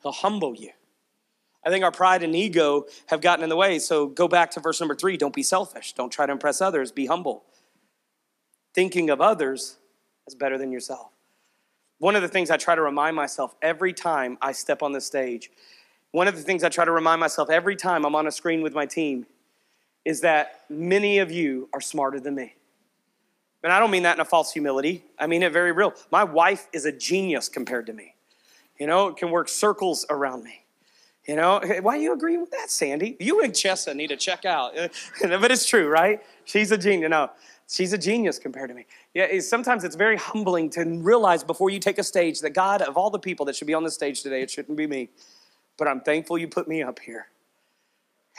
He'll 0.03 0.11
humble 0.11 0.55
you. 0.55 0.71
I 1.65 1.69
think 1.69 1.83
our 1.83 1.91
pride 1.91 2.23
and 2.23 2.35
ego 2.35 2.85
have 3.07 3.21
gotten 3.21 3.43
in 3.43 3.49
the 3.49 3.55
way. 3.55 3.79
So 3.79 4.07
go 4.07 4.27
back 4.27 4.51
to 4.51 4.59
verse 4.59 4.79
number 4.79 4.95
three. 4.95 5.17
Don't 5.17 5.33
be 5.33 5.43
selfish. 5.43 5.93
Don't 5.93 6.11
try 6.11 6.25
to 6.25 6.31
impress 6.31 6.61
others. 6.61 6.91
Be 6.91 7.05
humble. 7.05 7.43
Thinking 8.73 9.09
of 9.09 9.21
others 9.21 9.77
is 10.27 10.35
better 10.35 10.57
than 10.57 10.71
yourself. 10.71 11.09
One 11.99 12.15
of 12.15 12.21
the 12.21 12.27
things 12.27 12.51
I 12.51 12.57
try 12.57 12.75
to 12.75 12.81
remind 12.81 13.15
myself 13.15 13.55
every 13.61 13.93
time 13.93 14.37
I 14.41 14.51
step 14.51 14.83
on 14.83 14.91
the 14.91 14.99
stage, 14.99 15.51
one 16.11 16.27
of 16.27 16.35
the 16.35 16.41
things 16.41 16.63
I 16.63 16.69
try 16.69 16.85
to 16.85 16.91
remind 16.91 17.19
myself 17.19 17.49
every 17.49 17.75
time 17.75 18.05
I'm 18.05 18.15
on 18.15 18.27
a 18.27 18.31
screen 18.31 18.61
with 18.61 18.73
my 18.73 18.85
team 18.85 19.25
is 20.03 20.21
that 20.21 20.61
many 20.69 21.19
of 21.19 21.31
you 21.31 21.69
are 21.73 21.79
smarter 21.79 22.19
than 22.19 22.35
me. 22.35 22.55
And 23.63 23.71
I 23.71 23.79
don't 23.79 23.91
mean 23.91 24.03
that 24.03 24.17
in 24.17 24.19
a 24.19 24.25
false 24.25 24.51
humility. 24.51 25.05
I 25.17 25.27
mean 25.27 25.43
it 25.43 25.53
very 25.53 25.71
real. 25.71 25.93
My 26.11 26.25
wife 26.25 26.67
is 26.73 26.85
a 26.85 26.91
genius 26.91 27.47
compared 27.47 27.85
to 27.85 27.93
me. 27.93 28.15
You 28.77 28.87
know, 28.87 29.07
it 29.07 29.17
can 29.17 29.31
work 29.31 29.47
circles 29.47 30.05
around 30.09 30.43
me. 30.43 30.62
You 31.27 31.37
know, 31.37 31.61
why 31.81 31.95
you 31.95 32.11
agree 32.11 32.37
with 32.37 32.51
that, 32.51 32.69
Sandy? 32.69 33.15
You 33.19 33.41
and 33.41 33.53
Chessa 33.53 33.95
need 33.95 34.07
to 34.07 34.17
check 34.17 34.43
out. 34.43 34.73
but 35.21 35.51
it's 35.51 35.65
true, 35.65 35.87
right? 35.87 36.21
She's 36.43 36.71
a 36.71 36.77
genius. 36.77 37.09
No, 37.09 37.29
she's 37.69 37.93
a 37.93 37.97
genius 37.97 38.39
compared 38.39 38.69
to 38.69 38.75
me. 38.75 38.85
Yeah, 39.13 39.39
sometimes 39.39 39.85
it's 39.85 39.95
very 39.95 40.17
humbling 40.17 40.69
to 40.71 40.83
realize 40.83 41.43
before 41.43 41.69
you 41.69 41.79
take 41.79 41.97
a 41.97 42.03
stage 42.03 42.41
that 42.41 42.51
God, 42.51 42.81
of 42.81 42.97
all 42.97 43.09
the 43.09 43.19
people 43.19 43.45
that 43.45 43.55
should 43.55 43.67
be 43.67 43.73
on 43.73 43.83
the 43.83 43.91
stage 43.91 44.21
today, 44.21 44.41
it 44.41 44.51
shouldn't 44.51 44.77
be 44.77 44.85
me. 44.85 45.09
But 45.77 45.87
I'm 45.87 46.01
thankful 46.01 46.37
you 46.37 46.49
put 46.49 46.67
me 46.67 46.83
up 46.83 46.99
here. 46.99 47.27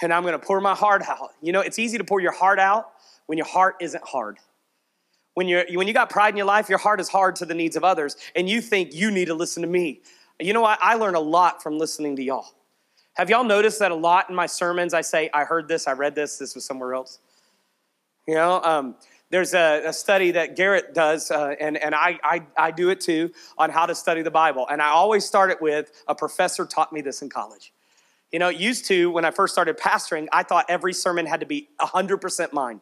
And 0.02 0.12
I'm 0.12 0.22
going 0.22 0.38
to 0.38 0.44
pour 0.44 0.60
my 0.60 0.74
heart 0.74 1.02
out. 1.08 1.30
You 1.40 1.52
know, 1.52 1.60
it's 1.60 1.78
easy 1.78 1.96
to 1.98 2.04
pour 2.04 2.20
your 2.20 2.32
heart 2.32 2.58
out 2.58 2.90
when 3.26 3.38
your 3.38 3.46
heart 3.46 3.76
isn't 3.80 4.04
hard. 4.04 4.38
When, 5.34 5.48
you're, 5.48 5.64
when 5.72 5.88
you 5.88 5.94
got 5.94 6.10
pride 6.10 6.30
in 6.30 6.36
your 6.36 6.46
life, 6.46 6.68
your 6.68 6.78
heart 6.78 7.00
is 7.00 7.08
hard 7.08 7.36
to 7.36 7.46
the 7.46 7.54
needs 7.54 7.76
of 7.76 7.82
others, 7.82 8.16
and 8.36 8.48
you 8.48 8.60
think 8.60 8.94
you 8.94 9.10
need 9.10 9.26
to 9.26 9.34
listen 9.34 9.62
to 9.62 9.68
me. 9.68 10.02
You 10.38 10.52
know 10.52 10.60
what? 10.60 10.78
I 10.80 10.94
learn 10.94 11.14
a 11.14 11.20
lot 11.20 11.62
from 11.62 11.78
listening 11.78 12.16
to 12.16 12.22
y'all. 12.22 12.46
Have 13.14 13.30
y'all 13.30 13.44
noticed 13.44 13.78
that 13.78 13.92
a 13.92 13.94
lot 13.94 14.28
in 14.28 14.34
my 14.34 14.46
sermons 14.46 14.92
I 14.92 15.00
say, 15.00 15.30
I 15.32 15.44
heard 15.44 15.68
this, 15.68 15.86
I 15.86 15.92
read 15.92 16.14
this, 16.14 16.38
this 16.38 16.54
was 16.54 16.64
somewhere 16.64 16.94
else? 16.94 17.20
You 18.26 18.34
know, 18.34 18.60
um, 18.62 18.96
there's 19.30 19.54
a, 19.54 19.82
a, 19.86 19.92
study 19.92 20.32
that 20.32 20.56
Garrett 20.56 20.94
does, 20.94 21.30
uh, 21.30 21.54
and, 21.60 21.76
and 21.76 21.94
I, 21.94 22.18
I, 22.24 22.42
I 22.56 22.70
do 22.70 22.90
it 22.90 23.00
too, 23.00 23.30
on 23.58 23.70
how 23.70 23.86
to 23.86 23.94
study 23.94 24.22
the 24.22 24.30
Bible. 24.30 24.66
And 24.68 24.82
I 24.82 24.88
always 24.88 25.24
start 25.24 25.50
it 25.50 25.60
with 25.60 25.90
a 26.08 26.14
professor 26.14 26.64
taught 26.66 26.92
me 26.92 27.02
this 27.02 27.22
in 27.22 27.28
college. 27.28 27.72
You 28.32 28.38
know, 28.38 28.48
used 28.48 28.86
to, 28.86 29.10
when 29.10 29.24
I 29.24 29.30
first 29.30 29.54
started 29.54 29.78
pastoring, 29.78 30.26
I 30.32 30.42
thought 30.42 30.66
every 30.68 30.92
sermon 30.92 31.26
had 31.26 31.40
to 31.40 31.46
be 31.46 31.68
100% 31.80 32.52
mine. 32.52 32.80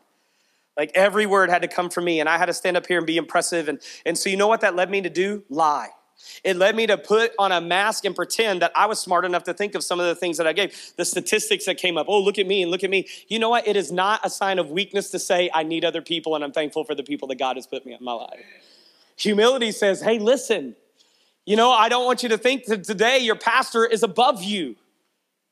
Like 0.77 0.91
every 0.95 1.27
word 1.27 1.51
had 1.51 1.63
to 1.63 1.69
come 1.69 1.91
from 1.91 2.05
me, 2.05 2.21
and 2.21 2.29
I 2.29 2.39
had 2.39 2.47
to 2.47 2.55
stand 2.55 2.79
up 2.79 2.87
here 2.87 2.99
and 2.99 3.07
be 3.07 3.19
impressive. 3.19 3.69
And, 3.69 3.81
and 4.07 4.17
so, 4.17 4.31
you 4.31 4.39
know 4.39 4.49
what 4.49 4.63
that 4.63 4.75
led 4.75 4.91
me 4.91 5.03
to 5.03 5.11
do? 5.11 5.45
Lie. 5.51 5.91
It 6.45 6.57
led 6.57 6.75
me 6.75 6.87
to 6.87 6.99
put 6.99 7.33
on 7.39 7.53
a 7.53 7.61
mask 7.61 8.05
and 8.05 8.15
pretend 8.15 8.63
that 8.63 8.73
I 8.75 8.87
was 8.87 8.99
smart 8.99 9.25
enough 9.25 9.45
to 9.45 9.55
think 9.55 9.75
of 9.75 9.85
some 9.85 10.01
of 10.01 10.07
the 10.07 10.15
things 10.15 10.39
that 10.39 10.47
I 10.47 10.53
gave. 10.53 10.93
The 10.97 11.05
statistics 11.05 11.67
that 11.67 11.77
came 11.77 11.97
up. 11.97 12.07
Oh, 12.09 12.21
look 12.21 12.39
at 12.39 12.47
me 12.47 12.63
and 12.63 12.71
look 12.71 12.85
at 12.85 12.91
me. 12.91 13.07
You 13.29 13.39
know 13.39 13.51
what? 13.51 13.67
It 13.67 13.77
is 13.77 13.93
not 13.93 14.21
a 14.25 14.31
sign 14.31 14.59
of 14.59 14.71
weakness 14.71 15.11
to 15.11 15.19
say, 15.19 15.51
I 15.55 15.63
need 15.63 15.85
other 15.85 16.03
people 16.03 16.35
and 16.35 16.43
I'm 16.43 16.53
thankful 16.53 16.85
for 16.85 16.95
the 16.95 17.03
people 17.03 17.29
that 17.29 17.39
God 17.39 17.57
has 17.57 17.67
put 17.67 17.87
me 17.87 17.93
in 17.93 18.05
my 18.05 18.13
life. 18.13 18.45
Humility 19.17 19.73
says, 19.73 20.01
hey, 20.01 20.19
listen, 20.19 20.75
you 21.45 21.57
know, 21.57 21.71
I 21.71 21.89
don't 21.89 22.05
want 22.05 22.23
you 22.23 22.29
to 22.31 22.39
think 22.39 22.65
that 22.67 22.85
today 22.85 23.19
your 23.19 23.37
pastor 23.37 23.85
is 23.85 24.03
above 24.03 24.43
you. 24.43 24.77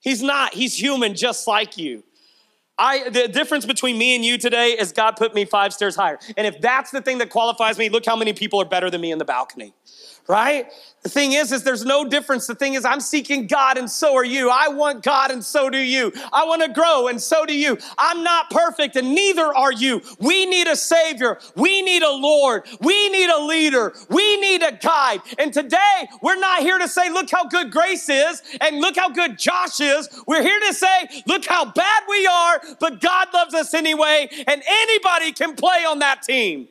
He's 0.00 0.22
not, 0.22 0.54
he's 0.54 0.80
human 0.80 1.14
just 1.14 1.46
like 1.46 1.76
you. 1.76 2.02
I, 2.78 3.10
the 3.10 3.28
difference 3.28 3.66
between 3.66 3.98
me 3.98 4.14
and 4.14 4.24
you 4.24 4.38
today 4.38 4.70
is 4.70 4.90
God 4.90 5.12
put 5.16 5.34
me 5.34 5.44
five 5.44 5.74
stairs 5.74 5.94
higher. 5.94 6.18
And 6.38 6.46
if 6.46 6.62
that's 6.62 6.90
the 6.90 7.02
thing 7.02 7.18
that 7.18 7.28
qualifies 7.28 7.76
me, 7.76 7.90
look 7.90 8.06
how 8.06 8.16
many 8.16 8.32
people 8.32 8.60
are 8.60 8.64
better 8.64 8.88
than 8.88 9.02
me 9.02 9.12
in 9.12 9.18
the 9.18 9.24
balcony 9.26 9.74
right? 10.30 10.70
The 11.02 11.08
thing 11.08 11.32
is, 11.32 11.50
is 11.50 11.64
there's 11.64 11.84
no 11.84 12.06
difference. 12.06 12.46
The 12.46 12.54
thing 12.54 12.74
is, 12.74 12.84
I'm 12.84 13.00
seeking 13.00 13.46
God 13.46 13.78
and 13.78 13.90
so 13.90 14.14
are 14.16 14.24
you. 14.24 14.50
I 14.50 14.68
want 14.68 15.02
God 15.02 15.30
and 15.30 15.42
so 15.42 15.70
do 15.70 15.78
you. 15.78 16.12
I 16.30 16.44
want 16.44 16.62
to 16.62 16.68
grow 16.68 17.08
and 17.08 17.20
so 17.20 17.46
do 17.46 17.56
you. 17.56 17.78
I'm 17.96 18.22
not 18.22 18.50
perfect 18.50 18.96
and 18.96 19.14
neither 19.14 19.44
are 19.44 19.72
you. 19.72 20.02
We 20.18 20.44
need 20.44 20.68
a 20.68 20.76
savior. 20.76 21.38
We 21.56 21.80
need 21.80 22.02
a 22.02 22.12
Lord. 22.12 22.66
We 22.80 23.08
need 23.08 23.30
a 23.30 23.42
leader. 23.42 23.94
We 24.10 24.36
need 24.40 24.62
a 24.62 24.72
guide. 24.72 25.20
And 25.38 25.52
today, 25.54 26.06
we're 26.22 26.38
not 26.38 26.60
here 26.60 26.78
to 26.78 26.86
say, 26.86 27.10
look 27.10 27.30
how 27.30 27.44
good 27.44 27.72
Grace 27.72 28.08
is 28.08 28.42
and 28.60 28.80
look 28.80 28.96
how 28.96 29.08
good 29.08 29.38
Josh 29.38 29.80
is. 29.80 30.08
We're 30.26 30.42
here 30.42 30.60
to 30.60 30.74
say, 30.74 31.08
look 31.26 31.46
how 31.46 31.64
bad 31.64 32.02
we 32.08 32.26
are, 32.26 32.60
but 32.78 33.00
God 33.00 33.28
loves 33.32 33.54
us 33.54 33.72
anyway. 33.72 34.28
And 34.46 34.62
anybody 34.66 35.32
can 35.32 35.56
play 35.56 35.84
on 35.86 36.00
that 36.00 36.22
team. 36.22 36.68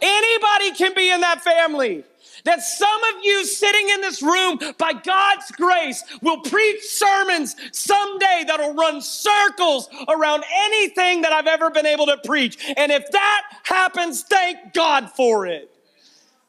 Anybody 0.00 0.72
can 0.72 0.94
be 0.94 1.10
in 1.10 1.20
that 1.22 1.42
family 1.42 2.04
that 2.44 2.62
some 2.62 3.04
of 3.04 3.24
you 3.24 3.44
sitting 3.44 3.88
in 3.88 4.00
this 4.00 4.22
room, 4.22 4.58
by 4.78 4.92
God's 4.92 5.50
grace, 5.52 6.02
will 6.22 6.40
preach 6.40 6.82
sermons 6.82 7.56
someday 7.72 8.44
that'll 8.46 8.74
run 8.74 9.00
circles 9.00 9.88
around 10.08 10.44
anything 10.64 11.22
that 11.22 11.32
I've 11.32 11.46
ever 11.46 11.70
been 11.70 11.86
able 11.86 12.06
to 12.06 12.18
preach. 12.24 12.72
And 12.76 12.92
if 12.92 13.10
that 13.10 13.42
happens, 13.64 14.22
thank 14.22 14.72
God 14.72 15.10
for 15.10 15.46
it. 15.46 15.70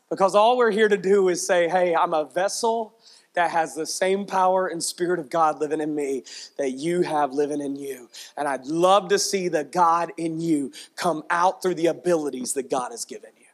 Because 0.09 0.35
all 0.35 0.57
we're 0.57 0.71
here 0.71 0.87
to 0.89 0.97
do 0.97 1.29
is 1.29 1.45
say, 1.45 1.67
hey, 1.67 1.95
I'm 1.95 2.13
a 2.13 2.25
vessel 2.25 2.93
that 3.33 3.51
has 3.51 3.75
the 3.75 3.85
same 3.85 4.25
power 4.25 4.67
and 4.67 4.81
spirit 4.81 5.19
of 5.19 5.29
God 5.29 5.59
living 5.59 5.81
in 5.81 5.93
me 5.93 6.23
that 6.57 6.71
you 6.71 7.01
have 7.01 7.33
living 7.33 7.61
in 7.61 7.75
you. 7.75 8.09
And 8.37 8.47
I'd 8.47 8.65
love 8.65 9.09
to 9.09 9.19
see 9.19 9.49
the 9.49 9.63
God 9.63 10.11
in 10.17 10.39
you 10.39 10.71
come 10.95 11.23
out 11.29 11.61
through 11.61 11.75
the 11.75 11.87
abilities 11.87 12.53
that 12.53 12.69
God 12.69 12.91
has 12.91 13.03
given 13.03 13.31
you. 13.37 13.45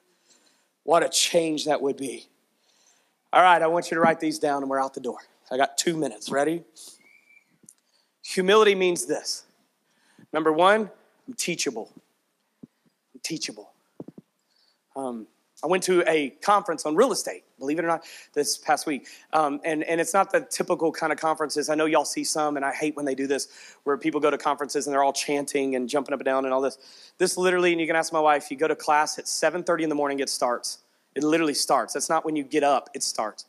What 0.84 1.04
a 1.04 1.10
change 1.10 1.66
that 1.66 1.82
would 1.82 1.98
be. 1.98 2.28
All 3.34 3.42
right, 3.42 3.62
I 3.62 3.68
want 3.68 3.90
you 3.90 3.96
to 3.96 4.02
write 4.02 4.20
these 4.20 4.40
down 4.40 4.62
and 4.62 4.70
we're 4.70 4.82
out 4.82 4.94
the 4.94 5.00
door. 5.00 5.20
I 5.50 5.56
got 5.56 5.78
two 5.78 5.96
minutes. 5.96 6.30
Ready? 6.30 6.64
Humility 8.26 8.76
means 8.76 9.06
this. 9.06 9.46
Number 10.34 10.52
one, 10.52 10.90
I'm 11.28 11.34
teachable. 11.36 11.94
I'm 12.64 13.22
teachable. 13.24 13.72
Um, 14.98 15.28
I 15.64 15.68
went 15.68 15.84
to 15.84 16.04
a 16.10 16.32
conference 16.42 16.86
on 16.86 16.98
real 16.98 17.14
estate, 17.14 17.44
believe 17.58 17.80
it 17.80 17.86
or 17.86 17.88
not, 17.88 18.04
this 18.34 18.58
past 18.58 18.86
week. 18.86 19.08
Um, 19.32 19.62
and, 19.64 19.84
and 19.86 20.02
it's 20.02 20.14
not 20.14 20.32
the 20.32 20.42
typical 20.42 20.92
kind 20.92 21.14
of 21.14 21.20
conferences. 21.20 21.70
I 21.70 21.76
know 21.76 21.86
y'all 21.86 22.04
see 22.04 22.26
some, 22.26 22.58
and 22.58 22.66
I 22.66 22.74
hate 22.74 22.98
when 22.98 23.06
they 23.06 23.16
do 23.16 23.28
this, 23.28 23.48
where 23.84 23.96
people 23.96 24.20
go 24.20 24.30
to 24.30 24.38
conferences 24.38 24.88
and 24.88 24.94
they're 24.94 25.04
all 25.04 25.14
chanting 25.14 25.78
and 25.78 25.88
jumping 25.88 26.14
up 26.14 26.20
and 26.20 26.26
down 26.26 26.44
and 26.44 26.54
all 26.54 26.62
this. 26.62 27.14
This 27.18 27.38
literally, 27.38 27.72
and 27.72 27.80
you 27.80 27.88
can 27.88 27.96
ask 27.96 28.12
my 28.12 28.20
wife, 28.20 28.52
you 28.52 28.58
go 28.58 28.68
to 28.68 28.76
class 28.76 29.18
at 29.20 29.26
7.30 29.26 29.84
in 29.84 29.90
the 29.90 29.96
morning, 29.96 30.20
it 30.20 30.30
starts. 30.30 30.80
It 31.16 31.24
literally 31.24 31.54
starts. 31.54 31.94
That's 31.94 32.10
not 32.10 32.26
when 32.26 32.36
you 32.36 32.44
get 32.44 32.64
up, 32.64 32.90
it 32.94 33.04
starts. 33.04 33.46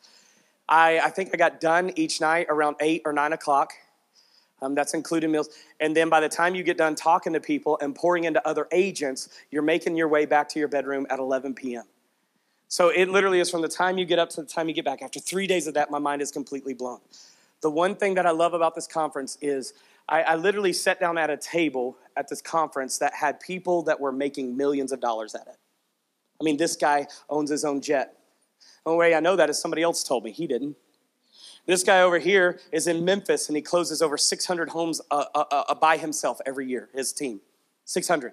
I, 0.69 1.01
I 1.01 1.11
think 1.11 1.31
I 1.33 1.37
got 1.37 1.61
done 1.61 1.93
each 1.97 2.21
night 2.21 2.47
around 2.49 2.77
8 2.81 3.03
or 3.05 3.13
9 3.13 3.33
o'clock. 3.33 3.73
Um, 4.61 4.77
that's 4.77 4.95
including 4.95 5.33
meals. 5.33 5.49
And 5.81 5.97
then 5.97 6.09
by 6.09 6.21
the 6.21 6.29
time 6.29 6.55
you 6.55 6.63
get 6.63 6.79
done 6.79 6.95
talking 6.95 7.33
to 7.33 7.41
people 7.41 7.79
and 7.83 7.97
pouring 7.97 8.25
into 8.25 8.47
other 8.47 8.69
agents, 8.71 9.29
you're 9.51 9.61
making 9.61 9.97
your 9.97 10.07
way 10.07 10.25
back 10.25 10.49
to 10.51 10.61
your 10.61 10.69
bedroom 10.69 11.05
at 11.11 11.19
11 11.19 11.55
p.m. 11.55 11.83
So 12.69 12.89
it 12.89 13.09
literally 13.09 13.41
is 13.41 13.51
from 13.51 13.61
the 13.61 13.69
time 13.69 13.99
you 13.99 14.05
get 14.05 14.21
up 14.21 14.31
to 14.31 14.41
the 14.41 14.47
time 14.47 14.69
you 14.69 14.75
get 14.75 14.85
back. 14.85 15.03
After 15.03 15.19
three 15.19 15.49
days 15.49 15.67
of 15.67 15.75
that, 15.75 15.91
my 15.91 15.99
mind 15.99 16.23
is 16.23 16.31
completely 16.31 16.75
blown. 16.75 17.01
The 17.61 17.71
one 17.71 17.97
thing 17.97 18.15
that 18.15 18.25
I 18.25 18.31
love 18.31 18.55
about 18.55 18.75
this 18.75 18.87
conference 18.87 19.37
is 19.43 19.75
I, 20.09 20.23
I 20.23 20.35
literally 20.37 20.73
sat 20.73 21.01
down 21.01 21.19
at 21.19 21.29
a 21.29 21.37
table 21.37 21.97
at 22.17 22.29
this 22.29 22.41
conference 22.41 22.99
that 22.99 23.15
had 23.15 23.41
people 23.41 23.83
that 23.83 24.01
were 24.01 24.13
making 24.13 24.57
millions 24.57 24.93
of 24.93 25.01
dollars 25.01 25.35
at 25.35 25.47
it. 25.49 25.57
I 26.43 26.45
mean, 26.45 26.57
this 26.57 26.75
guy 26.75 27.07
owns 27.31 27.51
his 27.51 27.65
own 27.65 27.81
jet. 27.81 28.17
The 28.85 28.91
only 28.91 28.99
way 28.99 29.15
I 29.15 29.21
know 29.21 29.37
that 29.37 29.49
is 29.49 29.61
somebody 29.61 29.83
else 29.83 30.03
told 30.03 30.25
me. 30.25 30.33
He 30.33 30.49
didn't. 30.49 30.77
This 31.67 31.85
guy 31.85 32.01
over 32.01 32.19
here 32.19 32.59
is 32.73 32.89
in 32.89 33.05
Memphis 33.05 33.47
and 33.47 33.55
he 33.55 33.63
closes 33.63 34.03
over 34.03 34.19
600 34.19 34.71
homes 34.71 35.01
uh, 35.13 35.27
uh, 35.37 35.45
uh, 35.53 35.75
by 35.77 35.97
himself 35.97 36.41
every 36.45 36.67
year, 36.67 36.89
his 36.93 37.13
team. 37.13 37.41
600. 37.85 38.33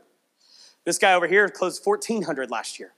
This 0.86 0.98
guy 0.98 1.14
over 1.14 1.28
here 1.28 1.48
closed 1.50 1.86
1,400 1.86 2.50
last 2.50 2.80
year. 2.80 2.94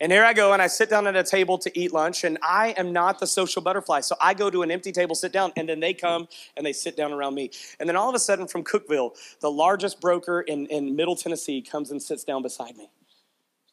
And 0.00 0.10
here 0.10 0.24
I 0.24 0.32
go, 0.32 0.52
and 0.52 0.60
I 0.60 0.66
sit 0.66 0.90
down 0.90 1.06
at 1.06 1.14
a 1.14 1.22
table 1.22 1.56
to 1.58 1.78
eat 1.78 1.92
lunch, 1.92 2.24
and 2.24 2.36
I 2.42 2.74
am 2.76 2.92
not 2.92 3.20
the 3.20 3.28
social 3.28 3.62
butterfly. 3.62 4.00
So 4.00 4.16
I 4.20 4.34
go 4.34 4.50
to 4.50 4.62
an 4.62 4.72
empty 4.72 4.90
table, 4.90 5.14
sit 5.14 5.32
down, 5.32 5.52
and 5.56 5.68
then 5.68 5.78
they 5.78 5.94
come 5.94 6.26
and 6.56 6.66
they 6.66 6.72
sit 6.72 6.96
down 6.96 7.12
around 7.12 7.36
me. 7.36 7.52
And 7.78 7.88
then 7.88 7.94
all 7.94 8.08
of 8.08 8.14
a 8.16 8.18
sudden, 8.18 8.48
from 8.48 8.64
Cookeville, 8.64 9.12
the 9.40 9.50
largest 9.52 10.00
broker 10.00 10.40
in, 10.40 10.66
in 10.66 10.96
Middle 10.96 11.14
Tennessee 11.14 11.62
comes 11.62 11.92
and 11.92 12.02
sits 12.02 12.24
down 12.24 12.42
beside 12.42 12.76
me. 12.76 12.90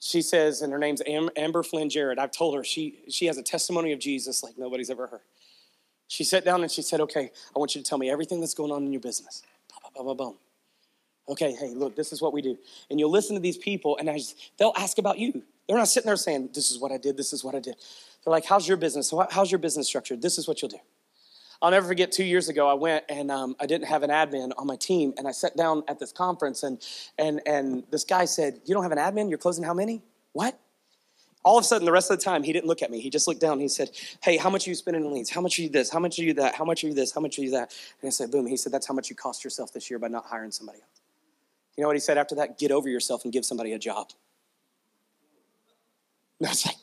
She 0.04 0.24
says, 0.24 0.64
and 0.64 0.74
her 0.74 0.80
name's 0.80 1.02
Amber 1.06 1.62
Flynn 1.62 1.88
Jarrett. 1.88 2.18
I've 2.18 2.32
told 2.32 2.56
her 2.56 2.64
she, 2.64 3.04
she 3.08 3.28
has 3.28 3.38
a 3.38 3.44
testimony 3.44 3.94
of 3.94 4.00
Jesus 4.00 4.42
like 4.42 4.58
nobody's 4.58 4.90
ever 4.90 5.06
heard. 5.06 5.22
She 6.08 6.24
sat 6.24 6.44
down 6.44 6.64
and 6.64 6.72
she 6.72 6.82
said, 6.82 7.00
Okay, 7.02 7.32
I 7.56 7.60
want 7.60 7.76
you 7.76 7.82
to 7.84 7.88
tell 7.88 8.00
me 8.00 8.10
everything 8.10 8.40
that's 8.42 8.56
going 8.56 8.72
on 8.72 8.84
in 8.84 8.92
your 8.92 9.00
business. 9.00 9.44
Boom, 9.96 10.18
boom. 10.18 10.38
Okay, 11.30 11.54
hey, 11.54 11.74
look, 11.76 11.96
this 11.96 12.12
is 12.12 12.20
what 12.22 12.34
we 12.34 12.42
do. 12.42 12.58
And 12.90 13.00
you'll 13.00 13.12
listen 13.12 13.36
to 13.36 13.40
these 13.40 13.58
people, 13.58 13.96
and 13.98 14.10
just, 14.10 14.36
they'll 14.58 14.74
ask 14.76 14.98
about 14.98 15.20
you. 15.20 15.44
They're 15.68 15.78
not 15.78 15.88
sitting 15.88 16.08
there 16.08 16.18
saying, 16.18 16.50
This 16.54 16.72
is 16.72 16.80
what 16.80 16.92
I 16.92 16.98
did, 16.98 17.16
this 17.16 17.32
is 17.32 17.44
what 17.44 17.54
I 17.54 17.60
did. 17.60 17.76
They're 18.26 18.32
like, 18.32 18.46
How's 18.46 18.68
your 18.68 18.78
business? 18.78 19.14
How's 19.30 19.52
your 19.52 19.60
business 19.60 19.88
structured? 19.88 20.22
This 20.22 20.40
is 20.40 20.48
what 20.48 20.64
you'll 20.64 20.70
do. 20.70 20.80
I'll 21.62 21.72
never 21.72 21.88
forget 21.88 22.12
two 22.12 22.24
years 22.24 22.50
ago, 22.50 22.68
I 22.68 22.74
went 22.74 23.06
and 23.08 23.30
um, 23.30 23.56
I 23.60 23.68
didn't 23.68 23.88
have 23.88 24.02
an 24.04 24.10
admin 24.10 24.52
on 24.58 24.66
my 24.66 24.76
team, 24.76 25.14
and 25.18 25.28
I 25.28 25.32
sat 25.32 25.56
down 25.56 25.84
at 25.88 26.00
this 26.00 26.12
conference, 26.12 26.64
and, 26.64 26.82
and, 27.20 27.40
and 27.46 27.84
this 27.92 28.04
guy 28.04 28.26
said, 28.26 28.62
You 28.66 28.74
don't 28.74 28.84
have 28.84 28.92
an 28.92 28.98
admin? 28.98 29.30
You're 29.30 29.38
closing 29.38 29.64
how 29.64 29.74
many? 29.74 30.02
What? 30.34 30.60
all 31.44 31.58
of 31.58 31.64
a 31.64 31.68
sudden, 31.68 31.86
the 31.86 31.92
rest 31.92 32.12
of 32.12 32.20
the 32.20 32.24
time, 32.24 32.44
he 32.44 32.54
didn't 32.54 32.68
look 32.68 32.82
at 32.82 32.92
me. 32.92 33.00
He 33.00 33.10
just 33.10 33.28
looked 33.28 33.42
down. 33.42 33.60
he 33.60 33.68
said, 33.68 33.90
Hey, 34.22 34.38
how 34.38 34.50
much 34.50 34.68
are 34.68 34.70
you 34.70 34.76
spending 34.76 35.04
in 35.04 35.12
leads? 35.12 35.30
How 35.30 35.42
much 35.42 35.58
are 35.58 35.64
you 35.64 35.70
this? 35.70 35.90
How 35.90 36.00
much 36.00 36.20
are 36.20 36.24
you 36.24 36.34
that? 36.36 36.56
How 36.56 36.66
much 36.66 36.84
are 36.84 36.88
you 36.88 36.94
this? 36.94 37.12
How 37.14 37.22
much 37.22 37.40
are 37.40 37.42
you 37.42 37.52
that? 37.52 37.74
And 38.02 38.08
I 38.08 38.12
said, 38.12 38.32
Boom. 38.32 38.46
He 38.46 38.58
said, 38.58 38.72
That's 38.72 38.88
how 38.88 38.94
much 38.94 39.10
you 39.10 39.16
cost 39.16 39.44
yourself 39.44 39.74
this 39.74 39.90
year 39.90 39.98
by 39.98 40.08
not 40.08 40.26
hiring 40.26 40.52
somebody 40.52 40.80
else. 40.80 41.02
You 41.78 41.82
know 41.82 41.88
what 41.88 41.96
he 41.96 42.02
said 42.02 42.18
after 42.18 42.36
that? 42.36 42.60
Get 42.60 42.72
over 42.72 42.90
yourself 42.90 43.24
and 43.24 43.34
give 43.34 43.46
somebody 43.46 43.74
a 43.74 43.80
job. 43.80 44.12
And 46.40 46.48
I 46.48 46.52
was 46.52 46.66
like, 46.66 46.76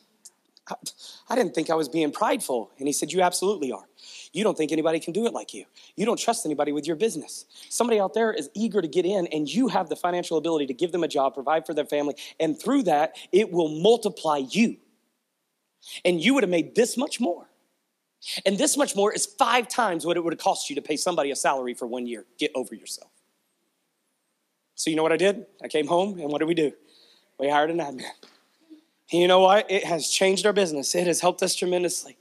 I 1.29 1.35
didn't 1.35 1.53
think 1.55 1.69
I 1.69 1.75
was 1.75 1.89
being 1.89 2.11
prideful. 2.11 2.71
And 2.77 2.87
he 2.87 2.93
said, 2.93 3.11
You 3.11 3.21
absolutely 3.21 3.71
are. 3.71 3.87
You 4.31 4.43
don't 4.43 4.57
think 4.57 4.71
anybody 4.71 4.99
can 4.99 5.13
do 5.13 5.25
it 5.25 5.33
like 5.33 5.53
you. 5.53 5.65
You 5.95 6.05
don't 6.05 6.19
trust 6.19 6.45
anybody 6.45 6.71
with 6.71 6.85
your 6.85 6.95
business. 6.95 7.45
Somebody 7.69 7.99
out 7.99 8.13
there 8.13 8.31
is 8.31 8.49
eager 8.53 8.81
to 8.81 8.87
get 8.87 9.05
in, 9.05 9.27
and 9.27 9.49
you 9.49 9.67
have 9.69 9.89
the 9.89 9.95
financial 9.95 10.37
ability 10.37 10.67
to 10.67 10.73
give 10.73 10.91
them 10.91 11.03
a 11.03 11.07
job, 11.07 11.33
provide 11.33 11.65
for 11.65 11.73
their 11.73 11.85
family, 11.85 12.15
and 12.39 12.59
through 12.59 12.83
that, 12.83 13.15
it 13.31 13.51
will 13.51 13.69
multiply 13.69 14.37
you. 14.37 14.77
And 16.05 16.21
you 16.21 16.33
would 16.33 16.43
have 16.43 16.49
made 16.49 16.75
this 16.75 16.97
much 16.97 17.19
more. 17.19 17.47
And 18.45 18.57
this 18.57 18.75
much 18.75 18.95
more 18.95 19.13
is 19.13 19.25
five 19.25 19.67
times 19.67 20.05
what 20.05 20.17
it 20.17 20.23
would 20.23 20.33
have 20.33 20.41
cost 20.41 20.69
you 20.69 20.75
to 20.75 20.81
pay 20.81 20.97
somebody 20.97 21.31
a 21.31 21.35
salary 21.35 21.73
for 21.73 21.87
one 21.87 22.05
year. 22.05 22.25
Get 22.37 22.51
over 22.53 22.75
yourself. 22.75 23.11
So, 24.75 24.89
you 24.89 24.95
know 24.95 25.03
what 25.03 25.11
I 25.11 25.17
did? 25.17 25.45
I 25.63 25.67
came 25.67 25.87
home, 25.87 26.19
and 26.19 26.29
what 26.29 26.39
did 26.39 26.47
we 26.47 26.53
do? 26.53 26.71
We 27.39 27.49
hired 27.49 27.69
an 27.69 27.77
admin. 27.79 28.05
And 29.11 29.21
you 29.21 29.27
know 29.27 29.39
what? 29.39 29.69
It 29.69 29.85
has 29.85 30.09
changed 30.09 30.45
our 30.45 30.53
business, 30.53 30.95
it 30.95 31.07
has 31.07 31.19
helped 31.19 31.43
us 31.43 31.55
tremendously. 31.55 32.17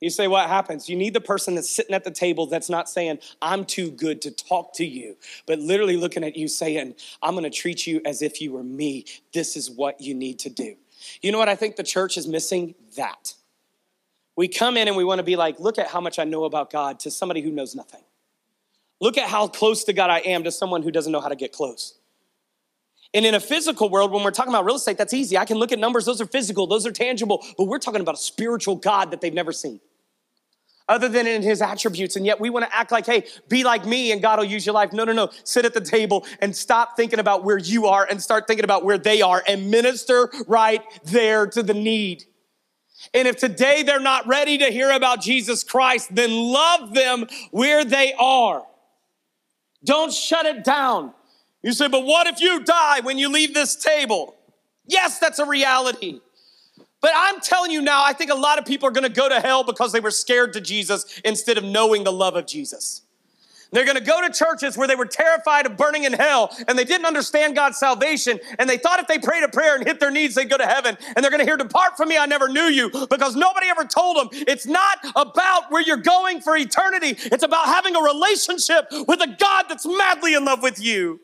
You 0.00 0.08
say, 0.08 0.28
what 0.28 0.48
happens? 0.48 0.88
You 0.88 0.96
need 0.96 1.12
the 1.12 1.20
person 1.20 1.54
that's 1.54 1.68
sitting 1.68 1.94
at 1.94 2.04
the 2.04 2.10
table 2.10 2.46
that's 2.46 2.70
not 2.70 2.88
saying, 2.88 3.18
I'm 3.42 3.66
too 3.66 3.90
good 3.90 4.22
to 4.22 4.30
talk 4.30 4.72
to 4.74 4.84
you, 4.84 5.16
but 5.46 5.58
literally 5.58 5.98
looking 5.98 6.24
at 6.24 6.36
you 6.36 6.48
saying, 6.48 6.94
I'm 7.22 7.34
gonna 7.34 7.50
treat 7.50 7.86
you 7.86 8.00
as 8.06 8.22
if 8.22 8.40
you 8.40 8.52
were 8.52 8.64
me. 8.64 9.04
This 9.34 9.56
is 9.56 9.70
what 9.70 10.00
you 10.00 10.14
need 10.14 10.38
to 10.40 10.50
do. 10.50 10.74
You 11.20 11.32
know 11.32 11.38
what 11.38 11.50
I 11.50 11.54
think 11.54 11.76
the 11.76 11.82
church 11.82 12.16
is 12.16 12.26
missing? 12.26 12.74
That. 12.96 13.34
We 14.36 14.48
come 14.48 14.78
in 14.78 14.88
and 14.88 14.96
we 14.96 15.04
wanna 15.04 15.22
be 15.22 15.36
like, 15.36 15.60
look 15.60 15.78
at 15.78 15.88
how 15.88 16.00
much 16.00 16.18
I 16.18 16.24
know 16.24 16.44
about 16.44 16.70
God 16.70 16.98
to 17.00 17.10
somebody 17.10 17.42
who 17.42 17.50
knows 17.50 17.74
nothing. 17.74 18.02
Look 19.02 19.18
at 19.18 19.28
how 19.28 19.48
close 19.48 19.84
to 19.84 19.92
God 19.92 20.08
I 20.08 20.20
am 20.20 20.44
to 20.44 20.52
someone 20.52 20.82
who 20.82 20.90
doesn't 20.90 21.12
know 21.12 21.20
how 21.20 21.28
to 21.28 21.36
get 21.36 21.52
close. 21.52 21.99
And 23.12 23.26
in 23.26 23.34
a 23.34 23.40
physical 23.40 23.88
world, 23.88 24.12
when 24.12 24.22
we're 24.22 24.30
talking 24.30 24.52
about 24.52 24.64
real 24.64 24.76
estate, 24.76 24.96
that's 24.96 25.14
easy. 25.14 25.36
I 25.36 25.44
can 25.44 25.56
look 25.58 25.72
at 25.72 25.78
numbers, 25.78 26.04
those 26.04 26.20
are 26.20 26.26
physical, 26.26 26.66
those 26.66 26.86
are 26.86 26.92
tangible, 26.92 27.44
but 27.58 27.64
we're 27.64 27.80
talking 27.80 28.00
about 28.00 28.14
a 28.14 28.18
spiritual 28.18 28.76
God 28.76 29.10
that 29.10 29.20
they've 29.20 29.34
never 29.34 29.52
seen 29.52 29.80
other 30.90 31.08
than 31.08 31.26
in 31.26 31.40
his 31.40 31.62
attributes. 31.62 32.16
And 32.16 32.26
yet 32.26 32.40
we 32.40 32.50
want 32.50 32.66
to 32.66 32.76
act 32.76 32.90
like, 32.90 33.06
hey, 33.06 33.24
be 33.48 33.62
like 33.62 33.86
me 33.86 34.10
and 34.10 34.20
God 34.20 34.40
will 34.40 34.44
use 34.44 34.66
your 34.66 34.74
life. 34.74 34.92
No, 34.92 35.04
no, 35.04 35.12
no. 35.12 35.30
Sit 35.44 35.64
at 35.64 35.72
the 35.72 35.80
table 35.80 36.26
and 36.40 36.54
stop 36.54 36.96
thinking 36.96 37.20
about 37.20 37.44
where 37.44 37.58
you 37.58 37.86
are 37.86 38.06
and 38.10 38.20
start 38.20 38.48
thinking 38.48 38.64
about 38.64 38.84
where 38.84 38.98
they 38.98 39.22
are 39.22 39.42
and 39.46 39.70
minister 39.70 40.30
right 40.48 40.82
there 41.04 41.46
to 41.46 41.62
the 41.62 41.74
need. 41.74 42.24
And 43.14 43.28
if 43.28 43.36
today 43.36 43.84
they're 43.84 44.00
not 44.00 44.26
ready 44.26 44.58
to 44.58 44.66
hear 44.66 44.90
about 44.90 45.22
Jesus 45.22 45.62
Christ, 45.62 46.12
then 46.14 46.32
love 46.32 46.92
them 46.92 47.28
where 47.52 47.84
they 47.84 48.12
are. 48.18 48.66
Don't 49.84 50.12
shut 50.12 50.44
it 50.44 50.64
down. 50.64 51.14
You 51.62 51.72
say, 51.72 51.88
but 51.88 52.04
what 52.04 52.26
if 52.26 52.40
you 52.40 52.62
die 52.64 53.00
when 53.00 53.18
you 53.18 53.28
leave 53.28 53.54
this 53.54 53.76
table? 53.76 54.34
Yes, 54.86 55.18
that's 55.18 55.38
a 55.38 55.44
reality. 55.44 56.20
But 57.00 57.12
I'm 57.14 57.40
telling 57.40 57.70
you 57.70 57.80
now, 57.80 58.04
I 58.04 58.12
think 58.12 58.30
a 58.30 58.34
lot 58.34 58.58
of 58.58 58.64
people 58.66 58.88
are 58.88 58.92
gonna 58.92 59.08
go 59.08 59.28
to 59.28 59.40
hell 59.40 59.64
because 59.64 59.92
they 59.92 60.00
were 60.00 60.10
scared 60.10 60.52
to 60.54 60.60
Jesus 60.60 61.20
instead 61.24 61.58
of 61.58 61.64
knowing 61.64 62.04
the 62.04 62.12
love 62.12 62.36
of 62.36 62.46
Jesus. 62.46 63.02
They're 63.72 63.86
gonna 63.86 64.00
go 64.00 64.20
to 64.20 64.32
churches 64.32 64.76
where 64.76 64.88
they 64.88 64.96
were 64.96 65.06
terrified 65.06 65.64
of 65.64 65.76
burning 65.76 66.04
in 66.04 66.12
hell 66.12 66.54
and 66.66 66.76
they 66.76 66.84
didn't 66.84 67.06
understand 67.06 67.54
God's 67.54 67.78
salvation 67.78 68.40
and 68.58 68.68
they 68.68 68.76
thought 68.76 68.98
if 69.00 69.06
they 69.06 69.18
prayed 69.18 69.44
a 69.44 69.48
prayer 69.48 69.76
and 69.76 69.86
hit 69.86 70.00
their 70.00 70.10
knees, 70.10 70.34
they'd 70.34 70.50
go 70.50 70.58
to 70.58 70.66
heaven. 70.66 70.98
And 71.14 71.22
they're 71.22 71.30
gonna 71.30 71.44
hear, 71.44 71.56
Depart 71.56 71.96
from 71.96 72.08
me, 72.08 72.18
I 72.18 72.26
never 72.26 72.48
knew 72.48 72.64
you, 72.64 72.90
because 73.08 73.36
nobody 73.36 73.68
ever 73.68 73.84
told 73.84 74.16
them 74.16 74.28
it's 74.32 74.66
not 74.66 74.98
about 75.14 75.70
where 75.70 75.82
you're 75.82 75.96
going 75.98 76.40
for 76.40 76.56
eternity, 76.56 77.16
it's 77.16 77.44
about 77.44 77.66
having 77.66 77.94
a 77.94 78.00
relationship 78.00 78.86
with 78.90 79.20
a 79.22 79.36
God 79.38 79.66
that's 79.68 79.86
madly 79.86 80.34
in 80.34 80.44
love 80.44 80.62
with 80.62 80.82
you. 80.82 81.20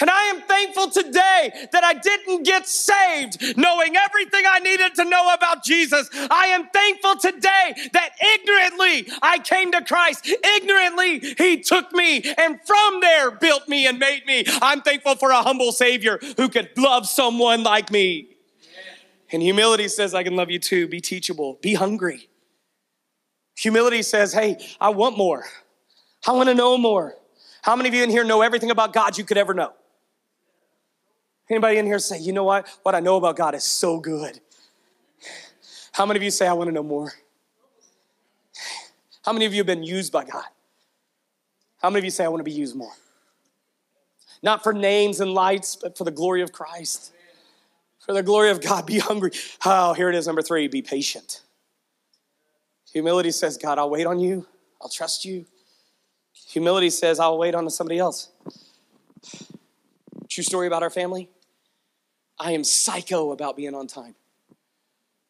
And 0.00 0.10
I 0.10 0.24
am 0.24 0.40
thankful 0.42 0.90
today 0.90 1.68
that 1.70 1.84
I 1.84 1.94
didn't 1.94 2.42
get 2.42 2.66
saved 2.66 3.56
knowing 3.56 3.94
everything 3.96 4.44
I 4.44 4.58
needed 4.58 4.96
to 4.96 5.04
know 5.04 5.32
about 5.32 5.62
Jesus. 5.62 6.10
I 6.12 6.46
am 6.46 6.68
thankful 6.70 7.16
today 7.16 7.74
that 7.92 8.10
ignorantly 8.20 9.08
I 9.22 9.38
came 9.38 9.70
to 9.70 9.82
Christ. 9.82 10.28
Ignorantly, 10.56 11.20
He 11.38 11.60
took 11.60 11.92
me 11.92 12.24
and 12.36 12.58
from 12.66 13.00
there 13.00 13.30
built 13.30 13.68
me 13.68 13.86
and 13.86 14.00
made 14.00 14.26
me. 14.26 14.44
I'm 14.60 14.82
thankful 14.82 15.14
for 15.14 15.30
a 15.30 15.42
humble 15.42 15.70
Savior 15.70 16.18
who 16.36 16.48
could 16.48 16.70
love 16.76 17.06
someone 17.06 17.62
like 17.62 17.92
me. 17.92 18.30
And 19.30 19.42
humility 19.42 19.86
says, 19.86 20.12
I 20.12 20.24
can 20.24 20.34
love 20.34 20.50
you 20.50 20.58
too. 20.58 20.88
Be 20.88 21.00
teachable, 21.00 21.58
be 21.62 21.74
hungry. 21.74 22.28
Humility 23.58 24.02
says, 24.02 24.32
hey, 24.32 24.58
I 24.80 24.88
want 24.88 25.16
more. 25.16 25.44
I 26.26 26.32
want 26.32 26.48
to 26.48 26.54
know 26.54 26.76
more. 26.76 27.14
How 27.62 27.76
many 27.76 27.88
of 27.88 27.94
you 27.94 28.02
in 28.02 28.10
here 28.10 28.24
know 28.24 28.42
everything 28.42 28.72
about 28.72 28.92
God 28.92 29.16
you 29.16 29.24
could 29.24 29.38
ever 29.38 29.54
know? 29.54 29.72
Anybody 31.48 31.78
in 31.78 31.86
here 31.86 31.98
say, 31.98 32.18
you 32.18 32.32
know 32.32 32.44
what? 32.44 32.66
What 32.82 32.94
I 32.94 33.00
know 33.00 33.16
about 33.16 33.36
God 33.36 33.54
is 33.54 33.64
so 33.64 34.00
good. 34.00 34.40
How 35.92 36.06
many 36.06 36.18
of 36.18 36.22
you 36.22 36.30
say, 36.30 36.46
I 36.46 36.52
want 36.54 36.68
to 36.68 36.72
know 36.72 36.82
more? 36.82 37.12
How 39.24 39.32
many 39.32 39.44
of 39.44 39.52
you 39.52 39.58
have 39.58 39.66
been 39.66 39.82
used 39.82 40.12
by 40.12 40.24
God? 40.24 40.44
How 41.80 41.90
many 41.90 41.98
of 41.98 42.04
you 42.04 42.10
say, 42.10 42.24
I 42.24 42.28
want 42.28 42.40
to 42.40 42.44
be 42.44 42.52
used 42.52 42.74
more? 42.74 42.92
Not 44.42 44.62
for 44.62 44.72
names 44.72 45.20
and 45.20 45.32
lights, 45.32 45.76
but 45.76 45.96
for 45.96 46.04
the 46.04 46.10
glory 46.10 46.42
of 46.42 46.52
Christ. 46.52 47.12
For 48.00 48.12
the 48.12 48.22
glory 48.22 48.50
of 48.50 48.60
God, 48.60 48.86
be 48.86 48.98
hungry. 48.98 49.30
Oh, 49.64 49.94
here 49.94 50.08
it 50.08 50.14
is, 50.14 50.26
number 50.26 50.42
three 50.42 50.68
be 50.68 50.82
patient. 50.82 51.42
Humility 52.92 53.30
says, 53.30 53.56
God, 53.56 53.78
I'll 53.78 53.90
wait 53.90 54.06
on 54.06 54.18
you, 54.18 54.46
I'll 54.80 54.88
trust 54.88 55.24
you. 55.24 55.46
Humility 56.48 56.90
says, 56.90 57.18
I'll 57.18 57.38
wait 57.38 57.54
on 57.54 57.68
somebody 57.70 57.98
else. 57.98 58.30
True 60.34 60.42
story 60.42 60.66
about 60.66 60.82
our 60.82 60.90
family. 60.90 61.30
I 62.40 62.50
am 62.50 62.64
psycho 62.64 63.30
about 63.30 63.56
being 63.56 63.72
on 63.72 63.86
time. 63.86 64.16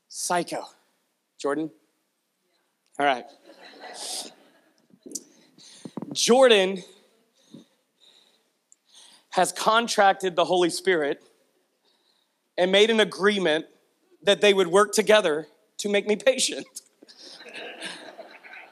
Psycho. 0.09 0.65
Jordan? 1.37 1.71
All 2.99 3.05
right. 3.05 3.27
Jordan 6.15 6.83
has 9.29 9.53
contracted 9.53 10.37
the 10.37 10.47
Holy 10.47 10.71
Spirit 10.71 11.23
and 12.57 12.73
made 12.73 12.89
an 12.89 13.01
agreement 13.01 13.67
that 14.23 14.41
they 14.41 14.55
would 14.55 14.69
work 14.69 14.93
together 14.93 15.49
to 15.81 15.91
make 15.91 16.07
me 16.07 16.17
patient. 16.17 16.67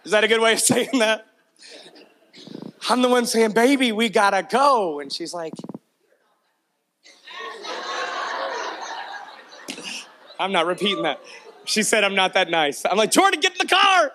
Is 0.06 0.12
that 0.12 0.24
a 0.24 0.28
good 0.28 0.40
way 0.40 0.54
of 0.54 0.60
saying 0.60 0.98
that? 0.98 1.26
I'm 2.88 3.02
the 3.02 3.10
one 3.10 3.26
saying, 3.26 3.50
Baby, 3.50 3.92
we 3.92 4.08
gotta 4.08 4.42
go. 4.42 5.00
And 5.00 5.12
she's 5.12 5.34
like, 5.34 5.52
I'm 10.42 10.52
not 10.52 10.66
repeating 10.66 11.04
that. 11.04 11.20
She 11.64 11.82
said, 11.82 12.04
I'm 12.04 12.14
not 12.14 12.34
that 12.34 12.50
nice. 12.50 12.84
I'm 12.84 12.96
like, 12.96 13.10
Jordan, 13.10 13.40
get 13.40 13.52
in 13.52 13.58
the 13.58 13.74
car. 13.74 14.12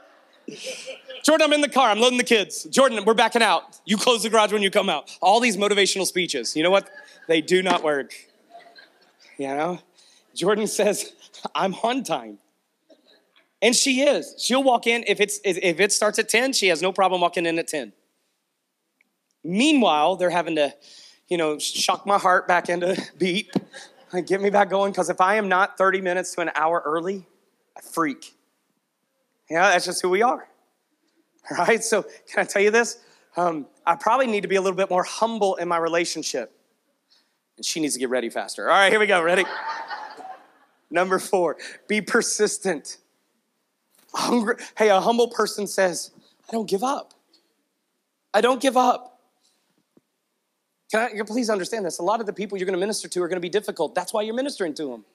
Jordan, 1.23 1.47
I'm 1.47 1.53
in 1.53 1.61
the 1.61 1.69
car. 1.69 1.89
I'm 1.89 1.99
loading 1.99 2.17
the 2.17 2.23
kids. 2.23 2.63
Jordan, 2.65 3.03
we're 3.05 3.13
backing 3.13 3.41
out. 3.41 3.79
You 3.85 3.97
close 3.97 4.23
the 4.23 4.29
garage 4.29 4.51
when 4.51 4.61
you 4.61 4.71
come 4.71 4.89
out. 4.89 5.17
All 5.21 5.39
these 5.39 5.57
motivational 5.57 6.05
speeches, 6.05 6.55
you 6.55 6.63
know 6.63 6.71
what? 6.71 6.89
They 7.27 7.41
do 7.41 7.61
not 7.61 7.83
work. 7.83 8.13
You 9.37 9.47
know? 9.47 9.79
Jordan 10.35 10.67
says, 10.67 11.13
I'm 11.55 11.73
on 11.75 12.03
time. 12.03 12.39
And 13.61 13.75
she 13.75 14.01
is. 14.01 14.35
She'll 14.37 14.63
walk 14.63 14.85
in 14.85 15.03
if 15.07 15.19
it's 15.19 15.39
if 15.43 15.79
it 15.79 15.91
starts 15.91 16.19
at 16.19 16.29
10, 16.29 16.53
she 16.53 16.67
has 16.67 16.81
no 16.81 16.91
problem 16.91 17.21
walking 17.21 17.45
in 17.45 17.57
at 17.57 17.67
10. 17.67 17.91
Meanwhile, 19.43 20.17
they're 20.17 20.29
having 20.29 20.55
to, 20.57 20.73
you 21.27 21.37
know, 21.37 21.57
shock 21.57 22.05
my 22.05 22.19
heart 22.19 22.47
back 22.47 22.69
into 22.69 23.01
beat 23.17 23.51
get 24.25 24.41
me 24.41 24.49
back 24.49 24.69
going 24.69 24.91
because 24.91 25.09
if 25.09 25.21
I 25.21 25.35
am 25.35 25.49
not 25.49 25.77
30 25.77 26.01
minutes 26.01 26.33
to 26.35 26.41
an 26.41 26.51
hour 26.55 26.81
early, 26.85 27.25
I 27.77 27.81
freak. 27.81 28.33
Yeah, 29.49 29.69
that's 29.69 29.85
just 29.85 30.01
who 30.01 30.09
we 30.09 30.21
are. 30.21 30.47
All 31.51 31.57
right, 31.65 31.83
so 31.83 32.03
can 32.03 32.41
I 32.41 32.43
tell 32.43 32.61
you 32.61 32.71
this? 32.71 32.99
Um, 33.35 33.67
I 33.85 33.95
probably 33.95 34.27
need 34.27 34.41
to 34.41 34.47
be 34.47 34.55
a 34.55 34.61
little 34.61 34.75
bit 34.75 34.89
more 34.89 35.03
humble 35.03 35.55
in 35.55 35.67
my 35.67 35.77
relationship. 35.77 36.51
And 37.55 37.65
she 37.65 37.79
needs 37.79 37.93
to 37.93 37.99
get 37.99 38.09
ready 38.09 38.29
faster. 38.29 38.69
All 38.69 38.75
right, 38.75 38.91
here 38.91 38.99
we 38.99 39.07
go. 39.07 39.21
Ready? 39.21 39.45
Number 40.89 41.19
four, 41.19 41.57
be 41.87 42.01
persistent. 42.01 42.97
Hungry, 44.13 44.55
hey, 44.77 44.89
a 44.89 44.99
humble 45.01 45.27
person 45.27 45.67
says, 45.67 46.11
I 46.47 46.53
don't 46.53 46.67
give 46.67 46.83
up. 46.83 47.13
I 48.33 48.41
don't 48.41 48.61
give 48.61 48.77
up. 48.77 49.16
Can 50.91 51.01
I 51.01 51.21
please 51.23 51.49
understand 51.49 51.85
this? 51.85 51.99
A 51.99 52.03
lot 52.03 52.19
of 52.19 52.25
the 52.25 52.33
people 52.33 52.57
you're 52.57 52.65
going 52.65 52.73
to 52.73 52.79
minister 52.79 53.07
to 53.09 53.23
are 53.23 53.27
going 53.27 53.37
to 53.37 53.41
be 53.41 53.49
difficult. 53.49 53.93
That's 53.93 54.13
why 54.13 54.21
you're 54.21 54.35
ministering 54.35 54.73
to 54.75 54.85
them. 54.85 55.05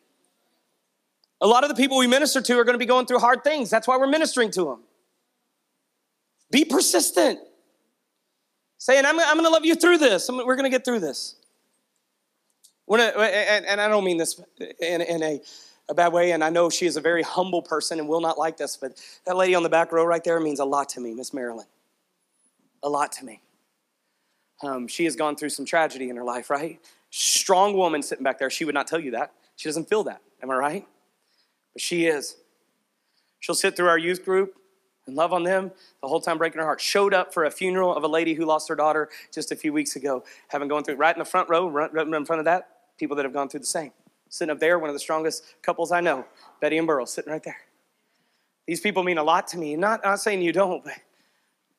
A 1.41 1.47
lot 1.47 1.65
of 1.65 1.71
the 1.71 1.75
people 1.75 1.99
we 1.99 2.07
minister 2.07 2.41
to 2.41 2.59
are 2.59 2.65
going 2.65 2.75
to 2.75 2.79
be 2.79 2.87
going 2.87 3.07
through 3.07 3.19
hard 3.19 3.43
things. 3.43 3.71
That's 3.71 3.89
why 3.89 3.97
we're 3.97 4.07
ministering 4.07 4.51
to 4.53 4.65
them. 4.65 4.81
Be 6.51 6.65
persistent. 6.65 7.41
Saying, 8.79 9.05
I'm, 9.07 9.19
I'm 9.19 9.35
going 9.35 9.45
to 9.45 9.51
love 9.51 9.65
you 9.65 9.75
through 9.75 9.99
this. 9.99 10.29
I'm, 10.29 10.37
we're 10.37 10.57
going 10.57 10.71
to 10.71 10.71
get 10.71 10.85
through 10.85 11.01
this. 11.01 11.37
and, 12.89 13.67
and, 13.67 13.81
I 13.81 13.89
don't 13.89 14.05
mean 14.05 14.19
this 14.19 14.41
in, 14.81 15.01
in 15.01 15.23
a, 15.23 15.41
a 15.89 15.95
bad 15.95 16.13
way, 16.13 16.33
and 16.33 16.45
I 16.45 16.51
know 16.51 16.69
she 16.69 16.87
is 16.87 16.97
a 16.97 17.01
very 17.01 17.23
humble 17.23 17.63
person 17.63 17.99
and 17.99 18.09
will 18.09 18.21
not 18.21 18.39
like 18.39 18.57
this, 18.57 18.77
but 18.77 19.01
that 19.25 19.37
lady 19.37 19.55
on 19.55 19.63
the 19.63 19.69
back 19.69 19.93
row 19.93 20.05
right 20.05 20.23
there 20.23 20.39
means 20.41 20.61
a 20.61 20.65
lot 20.65 20.91
to 20.91 21.01
me, 21.01 21.15
Miss 21.15 21.33
Marilyn. 21.33 21.67
A 22.83 22.89
lot 22.89 23.13
to 23.13 23.25
me. 23.25 23.41
Um, 24.63 24.87
she 24.87 25.05
has 25.05 25.17
gone 25.17 25.37
through 25.37 25.51
some 25.51 25.65
tragedy 25.65 26.09
in 26.09 26.17
her 26.17 26.25
life, 26.25 26.51
right? 26.51 26.81
Strong 27.11 27.77
woman 27.77 28.03
sitting 28.03 28.25
back 28.25 28.39
there. 28.39 28.49
She 28.49 28.65
would 28.65 28.75
not 28.75 28.87
tell 28.87 29.01
you 29.01 29.11
that. 29.13 29.33
She 29.57 29.69
doesn't 29.69 29.89
feel 29.89 30.05
that. 30.05 30.23
Am 30.43 30.51
I 30.51 30.55
right? 30.55 30.87
But 31.73 31.83
she 31.83 32.07
is. 32.07 32.37
She'll 33.41 33.55
sit 33.55 33.77
through 33.77 33.89
our 33.89 33.99
youth 33.99 34.25
group 34.25 34.55
and 35.07 35.17
love 35.17 35.33
on 35.33 35.43
them 35.43 35.73
the 36.01 36.09
whole 36.09 36.21
time 36.21 36.39
breaking 36.39 36.61
her 36.61 36.65
heart. 36.65 36.81
Showed 36.81 37.13
up 37.13 37.35
for 37.35 37.45
a 37.45 37.51
funeral 37.51 37.95
of 37.95 38.05
a 38.05 38.09
lady 38.09 38.35
who 38.35 38.45
lost 38.45 38.69
her 38.69 38.77
daughter 38.77 39.09
just 39.33 39.51
a 39.51 39.57
few 39.57 39.73
weeks 39.73 39.97
ago, 39.97 40.25
having 40.49 40.69
gone 40.69 40.85
through 40.85 40.95
right 40.95 41.15
in 41.15 41.19
the 41.19 41.25
front 41.25 41.49
row, 41.49 41.69
right 41.69 41.91
in 41.93 42.25
front 42.25 42.39
of 42.39 42.45
that, 42.45 42.69
people 42.99 43.17
that 43.17 43.25
have 43.25 43.33
gone 43.33 43.49
through 43.49 43.61
the 43.61 43.67
same. 43.67 43.91
Sitting 44.29 44.53
up 44.53 44.61
there, 44.61 44.79
one 44.79 44.89
of 44.89 44.95
the 44.95 45.01
strongest 45.01 45.45
couples 45.61 45.93
I 45.93 46.01
know, 46.01 46.25
Betty 46.61 46.79
and 46.79 46.87
Burrow, 46.87 47.05
sitting 47.05 47.33
right 47.33 47.43
there. 47.43 47.59
These 48.67 48.81
people 48.81 49.03
mean 49.03 49.19
a 49.19 49.25
lot 49.25 49.49
to 49.49 49.59
me. 49.59 49.77
Not, 49.77 50.05
not 50.05 50.21
saying 50.21 50.41
you 50.41 50.53
don't, 50.53 50.85
but 50.85 50.95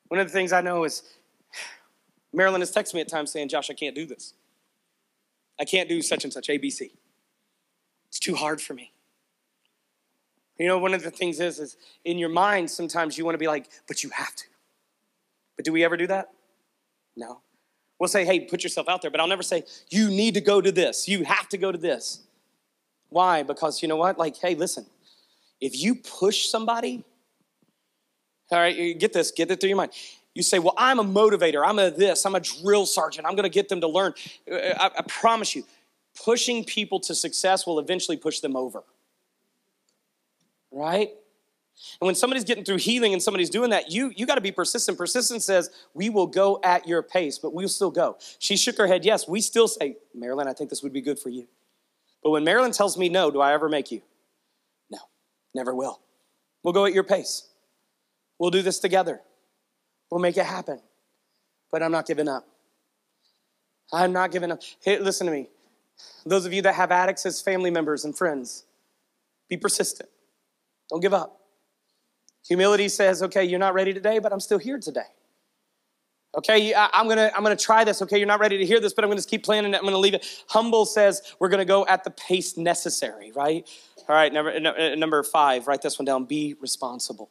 one 0.08 0.20
of 0.20 0.26
the 0.26 0.32
things 0.32 0.52
I 0.52 0.60
know 0.60 0.84
is 0.84 1.02
Marilyn 2.34 2.60
has 2.60 2.72
texted 2.72 2.94
me 2.94 3.00
at 3.00 3.08
times 3.08 3.30
saying, 3.30 3.48
Josh, 3.48 3.70
I 3.70 3.74
can't 3.74 3.94
do 3.94 4.06
this. 4.06 4.34
I 5.58 5.64
can't 5.64 5.88
do 5.88 6.02
such 6.02 6.24
and 6.24 6.32
such, 6.32 6.48
ABC. 6.48 6.90
It's 8.08 8.18
too 8.18 8.34
hard 8.34 8.60
for 8.60 8.74
me. 8.74 8.92
You 10.58 10.68
know, 10.68 10.78
one 10.78 10.94
of 10.94 11.02
the 11.02 11.10
things 11.10 11.40
is, 11.40 11.58
is 11.58 11.76
in 12.04 12.18
your 12.18 12.28
mind, 12.28 12.70
sometimes 12.70 13.18
you 13.18 13.24
want 13.24 13.34
to 13.34 13.38
be 13.38 13.48
like, 13.48 13.68
but 13.88 14.02
you 14.02 14.10
have 14.10 14.34
to. 14.36 14.44
But 15.56 15.64
do 15.64 15.72
we 15.72 15.84
ever 15.84 15.96
do 15.96 16.06
that? 16.08 16.30
No. 17.16 17.40
We'll 17.98 18.08
say, 18.08 18.24
hey, 18.24 18.40
put 18.40 18.62
yourself 18.62 18.88
out 18.88 19.02
there, 19.02 19.10
but 19.10 19.20
I'll 19.20 19.28
never 19.28 19.42
say, 19.42 19.64
you 19.90 20.08
need 20.08 20.34
to 20.34 20.40
go 20.40 20.60
to 20.60 20.72
this. 20.72 21.08
You 21.08 21.24
have 21.24 21.48
to 21.50 21.58
go 21.58 21.70
to 21.70 21.78
this. 21.78 22.20
Why? 23.08 23.42
Because 23.44 23.82
you 23.82 23.88
know 23.88 23.96
what? 23.96 24.18
Like, 24.18 24.36
hey, 24.36 24.54
listen, 24.54 24.86
if 25.60 25.80
you 25.80 25.94
push 25.94 26.46
somebody, 26.46 27.04
all 28.50 28.58
right, 28.58 28.98
get 28.98 29.12
this, 29.12 29.30
get 29.30 29.50
it 29.50 29.60
through 29.60 29.68
your 29.68 29.76
mind. 29.76 29.92
You 30.34 30.42
say, 30.42 30.58
well, 30.58 30.74
I'm 30.76 30.98
a 30.98 31.04
motivator, 31.04 31.62
I'm 31.64 31.78
a 31.78 31.90
this, 31.90 32.24
I'm 32.24 32.34
a 32.34 32.40
drill 32.40 32.86
sergeant, 32.86 33.26
I'm 33.26 33.36
gonna 33.36 33.48
get 33.48 33.68
them 33.68 33.80
to 33.80 33.88
learn. 33.88 34.14
Uh, 34.50 34.56
I, 34.56 34.90
I 34.98 35.02
promise 35.06 35.54
you, 35.54 35.64
pushing 36.24 36.64
people 36.64 37.00
to 37.00 37.14
success 37.14 37.66
will 37.66 37.78
eventually 37.78 38.16
push 38.16 38.40
them 38.40 38.56
over 38.56 38.82
right? 40.74 41.10
And 42.00 42.06
when 42.06 42.14
somebody's 42.14 42.44
getting 42.44 42.64
through 42.64 42.76
healing 42.78 43.12
and 43.12 43.22
somebody's 43.22 43.50
doing 43.50 43.70
that, 43.70 43.90
you 43.90 44.12
you 44.14 44.26
got 44.26 44.36
to 44.36 44.40
be 44.40 44.52
persistent. 44.52 44.96
Persistence 44.96 45.44
says, 45.44 45.70
"We 45.92 46.08
will 46.08 46.26
go 46.26 46.60
at 46.62 46.86
your 46.86 47.02
pace, 47.02 47.38
but 47.38 47.52
we'll 47.52 47.68
still 47.68 47.90
go." 47.90 48.16
She 48.38 48.56
shook 48.56 48.78
her 48.78 48.86
head. 48.86 49.04
Yes, 49.04 49.26
we 49.26 49.40
still 49.40 49.66
say, 49.66 49.96
"Marilyn, 50.14 50.46
I 50.46 50.52
think 50.52 50.70
this 50.70 50.82
would 50.82 50.92
be 50.92 51.00
good 51.00 51.18
for 51.18 51.30
you." 51.30 51.48
But 52.22 52.30
when 52.30 52.44
Marilyn 52.44 52.72
tells 52.72 52.96
me 52.96 53.08
no, 53.08 53.30
do 53.30 53.40
I 53.40 53.52
ever 53.52 53.68
make 53.68 53.90
you? 53.90 54.02
No, 54.90 54.98
never 55.52 55.74
will. 55.74 56.00
We'll 56.62 56.72
go 56.72 56.86
at 56.86 56.94
your 56.94 57.04
pace. 57.04 57.48
We'll 58.38 58.50
do 58.50 58.62
this 58.62 58.78
together. 58.78 59.20
We'll 60.14 60.22
make 60.22 60.36
it 60.36 60.46
happen. 60.46 60.78
But 61.72 61.82
I'm 61.82 61.90
not 61.90 62.06
giving 62.06 62.28
up. 62.28 62.46
I'm 63.92 64.12
not 64.12 64.30
giving 64.30 64.52
up. 64.52 64.60
Hey, 64.80 64.96
listen 65.00 65.26
to 65.26 65.32
me. 65.32 65.48
Those 66.24 66.46
of 66.46 66.52
you 66.52 66.62
that 66.62 66.76
have 66.76 66.92
addicts 66.92 67.26
as 67.26 67.42
family 67.42 67.68
members 67.68 68.04
and 68.04 68.16
friends, 68.16 68.62
be 69.48 69.56
persistent. 69.56 70.08
Don't 70.88 71.00
give 71.00 71.12
up. 71.12 71.40
Humility 72.46 72.88
says, 72.90 73.24
okay, 73.24 73.42
you're 73.42 73.58
not 73.58 73.74
ready 73.74 73.92
today, 73.92 74.20
but 74.20 74.32
I'm 74.32 74.38
still 74.38 74.58
here 74.58 74.78
today. 74.78 75.10
Okay, 76.36 76.72
I, 76.72 76.90
am 76.92 77.08
gonna 77.08 77.32
I'm 77.34 77.42
gonna 77.42 77.56
try 77.56 77.82
this. 77.82 78.00
Okay, 78.00 78.18
you're 78.18 78.28
not 78.28 78.38
ready 78.38 78.56
to 78.58 78.64
hear 78.64 78.78
this, 78.78 78.94
but 78.94 79.02
I'm 79.02 79.10
gonna 79.10 79.18
just 79.18 79.30
keep 79.30 79.42
planning 79.42 79.74
it. 79.74 79.78
I'm 79.78 79.84
gonna 79.84 79.98
leave 79.98 80.14
it. 80.14 80.24
Humble 80.46 80.86
says 80.86 81.22
we're 81.40 81.48
gonna 81.48 81.64
go 81.64 81.84
at 81.86 82.04
the 82.04 82.10
pace 82.10 82.56
necessary, 82.56 83.32
right? 83.32 83.68
All 84.08 84.14
right, 84.14 84.32
number 84.32 84.94
number 84.94 85.24
five. 85.24 85.66
Write 85.66 85.82
this 85.82 85.98
one 85.98 86.06
down. 86.06 86.24
Be 86.24 86.54
responsible. 86.60 87.30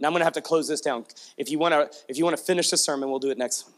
Now 0.00 0.08
I'm 0.08 0.14
gonna 0.14 0.24
have 0.24 0.34
to 0.34 0.42
close 0.42 0.68
this 0.68 0.80
down. 0.80 1.04
If 1.36 1.50
you 1.50 1.58
wanna 1.58 1.88
if 2.08 2.18
you 2.18 2.24
wanna 2.24 2.36
finish 2.36 2.70
the 2.70 2.76
sermon, 2.76 3.10
we'll 3.10 3.18
do 3.18 3.30
it 3.30 3.38
next. 3.38 3.70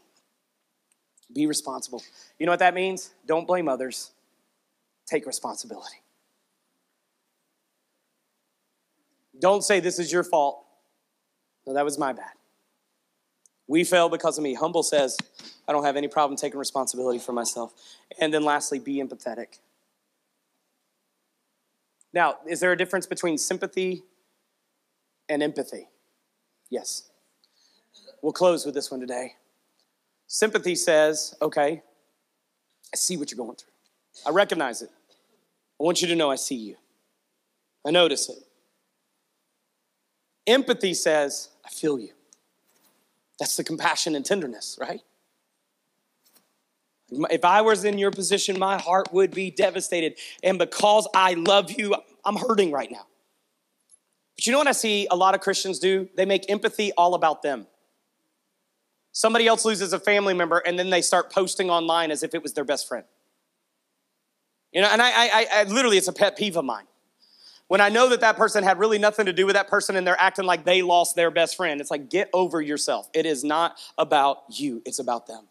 Be 1.33 1.45
responsible. 1.45 2.01
You 2.39 2.45
know 2.45 2.51
what 2.51 2.59
that 2.59 2.73
means? 2.73 3.11
Don't 3.25 3.45
blame 3.45 3.67
others. 3.67 4.11
Take 5.07 5.25
responsibility. 5.25 5.97
Don't 9.39 9.63
say 9.63 9.79
this 9.79 9.99
is 9.99 10.11
your 10.11 10.23
fault. 10.23 10.63
No, 11.65 11.73
that 11.73 11.85
was 11.85 11.97
my 11.97 12.13
bad. 12.13 12.31
We 13.67 13.83
fail 13.83 14.09
because 14.09 14.37
of 14.37 14.43
me. 14.43 14.53
Humble 14.53 14.83
says, 14.83 15.17
I 15.67 15.73
don't 15.73 15.83
have 15.83 15.97
any 15.97 16.07
problem 16.07 16.37
taking 16.37 16.57
responsibility 16.57 17.19
for 17.19 17.33
myself. 17.33 17.73
And 18.19 18.33
then 18.33 18.43
lastly, 18.43 18.79
be 18.79 18.95
empathetic. 18.95 19.59
Now, 22.13 22.37
is 22.47 22.61
there 22.61 22.71
a 22.71 22.77
difference 22.77 23.05
between 23.05 23.37
sympathy 23.37 24.03
and 25.27 25.43
empathy? 25.43 25.89
Yes. 26.69 27.09
We'll 28.21 28.33
close 28.33 28.65
with 28.65 28.75
this 28.75 28.91
one 28.91 28.99
today. 28.99 29.35
Sympathy 30.27 30.75
says, 30.75 31.35
okay, 31.41 31.81
I 32.93 32.95
see 32.95 33.17
what 33.17 33.31
you're 33.31 33.37
going 33.37 33.55
through. 33.55 33.71
I 34.25 34.31
recognize 34.31 34.81
it. 34.81 34.89
I 35.79 35.83
want 35.83 36.01
you 36.01 36.07
to 36.07 36.15
know 36.15 36.29
I 36.29 36.35
see 36.35 36.55
you. 36.55 36.75
I 37.85 37.91
notice 37.91 38.29
it. 38.29 38.37
Empathy 40.45 40.93
says, 40.93 41.49
I 41.65 41.69
feel 41.69 41.99
you. 41.99 42.09
That's 43.39 43.55
the 43.55 43.63
compassion 43.63 44.15
and 44.15 44.25
tenderness, 44.25 44.77
right? 44.81 45.01
If 47.09 47.45
I 47.45 47.61
was 47.61 47.85
in 47.85 47.97
your 47.97 48.11
position, 48.11 48.59
my 48.59 48.77
heart 48.77 49.13
would 49.13 49.31
be 49.31 49.51
devastated. 49.51 50.17
And 50.43 50.57
because 50.57 51.07
I 51.15 51.33
love 51.35 51.71
you, 51.71 51.95
I'm 52.25 52.35
hurting 52.35 52.71
right 52.71 52.91
now. 52.91 53.05
But 54.37 54.45
you 54.45 54.51
know 54.51 54.59
what 54.59 54.67
I 54.67 54.73
see 54.73 55.07
a 55.09 55.15
lot 55.15 55.35
of 55.35 55.41
Christians 55.41 55.79
do? 55.79 56.07
They 56.15 56.25
make 56.25 56.49
empathy 56.49 56.91
all 56.93 57.15
about 57.15 57.41
them. 57.41 57.67
Somebody 59.11 59.47
else 59.47 59.65
loses 59.65 59.93
a 59.93 59.99
family 59.99 60.35
member, 60.35 60.59
and 60.59 60.77
then 60.77 60.91
they 60.91 61.01
start 61.01 61.31
posting 61.31 61.71
online 61.71 62.11
as 62.11 62.21
if 62.21 62.35
it 62.35 62.43
was 62.43 62.53
their 62.53 62.63
best 62.63 62.87
friend. 62.87 63.03
You 64.71 64.81
know, 64.81 64.89
and 64.91 65.01
I, 65.01 65.09
I, 65.09 65.47
I 65.55 65.63
literally, 65.63 65.97
it's 65.97 66.07
a 66.07 66.13
pet 66.13 66.37
peeve 66.37 66.55
of 66.55 66.65
mine. 66.65 66.85
When 67.67 67.81
I 67.81 67.89
know 67.89 68.09
that 68.09 68.21
that 68.21 68.37
person 68.37 68.63
had 68.63 68.77
really 68.77 68.99
nothing 68.99 69.25
to 69.25 69.33
do 69.33 69.47
with 69.47 69.55
that 69.55 69.67
person 69.67 69.95
and 69.95 70.05
they're 70.05 70.21
acting 70.21 70.45
like 70.45 70.65
they 70.65 70.83
lost 70.83 71.15
their 71.15 71.31
best 71.31 71.57
friend, 71.57 71.81
it's 71.81 71.89
like, 71.89 72.09
get 72.09 72.29
over 72.31 72.61
yourself. 72.61 73.09
It 73.13 73.25
is 73.25 73.43
not 73.43 73.79
about 73.97 74.43
you, 74.51 74.83
it's 74.85 74.99
about 74.99 75.25
them. 75.25 75.47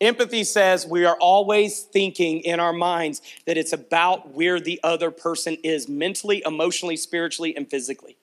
Empathy 0.00 0.44
says 0.44 0.86
we 0.86 1.04
are 1.04 1.16
always 1.16 1.82
thinking 1.82 2.40
in 2.40 2.60
our 2.60 2.72
minds 2.72 3.22
that 3.46 3.56
it's 3.56 3.72
about 3.72 4.34
where 4.34 4.60
the 4.60 4.80
other 4.82 5.10
person 5.10 5.56
is 5.62 5.88
mentally, 5.88 6.42
emotionally, 6.44 6.96
spiritually, 6.96 7.56
and 7.56 7.68
physically. 7.70 8.16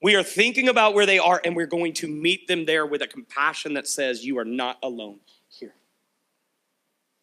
We 0.00 0.14
are 0.14 0.22
thinking 0.22 0.68
about 0.68 0.94
where 0.94 1.06
they 1.06 1.18
are 1.18 1.40
and 1.44 1.56
we're 1.56 1.66
going 1.66 1.92
to 1.94 2.08
meet 2.08 2.46
them 2.46 2.66
there 2.66 2.86
with 2.86 3.02
a 3.02 3.06
compassion 3.06 3.74
that 3.74 3.88
says, 3.88 4.24
You 4.24 4.38
are 4.38 4.44
not 4.44 4.78
alone. 4.82 5.20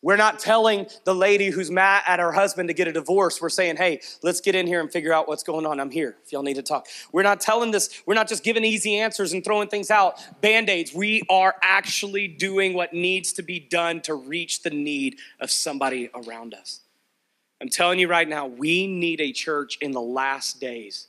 We're 0.05 0.17
not 0.17 0.37
telling 0.37 0.85
the 1.03 1.15
lady 1.15 1.49
who's 1.49 1.71
mad 1.71 2.03
at 2.05 2.19
her 2.19 2.31
husband 2.31 2.69
to 2.69 2.75
get 2.75 2.87
a 2.87 2.91
divorce. 2.91 3.41
We're 3.41 3.49
saying, 3.49 3.77
hey, 3.77 4.01
let's 4.21 4.39
get 4.39 4.53
in 4.53 4.67
here 4.67 4.79
and 4.79 4.91
figure 4.91 5.11
out 5.11 5.27
what's 5.27 5.41
going 5.41 5.65
on. 5.65 5.79
I'm 5.79 5.89
here 5.89 6.15
if 6.23 6.31
y'all 6.31 6.43
need 6.43 6.57
to 6.57 6.61
talk. 6.61 6.85
We're 7.11 7.23
not 7.23 7.39
telling 7.39 7.71
this, 7.71 8.03
we're 8.05 8.13
not 8.13 8.27
just 8.27 8.43
giving 8.43 8.63
easy 8.63 8.99
answers 8.99 9.33
and 9.33 9.43
throwing 9.43 9.67
things 9.67 9.89
out, 9.89 10.19
band 10.41 10.69
aids. 10.69 10.93
We 10.93 11.23
are 11.27 11.55
actually 11.63 12.27
doing 12.27 12.75
what 12.75 12.93
needs 12.93 13.33
to 13.33 13.41
be 13.41 13.59
done 13.59 13.99
to 14.01 14.13
reach 14.13 14.61
the 14.61 14.69
need 14.69 15.17
of 15.39 15.49
somebody 15.49 16.11
around 16.13 16.53
us. 16.53 16.81
I'm 17.59 17.69
telling 17.69 17.97
you 17.97 18.07
right 18.07 18.29
now, 18.29 18.45
we 18.45 18.85
need 18.85 19.19
a 19.21 19.31
church 19.31 19.79
in 19.81 19.91
the 19.91 20.01
last 20.01 20.59
days 20.59 21.07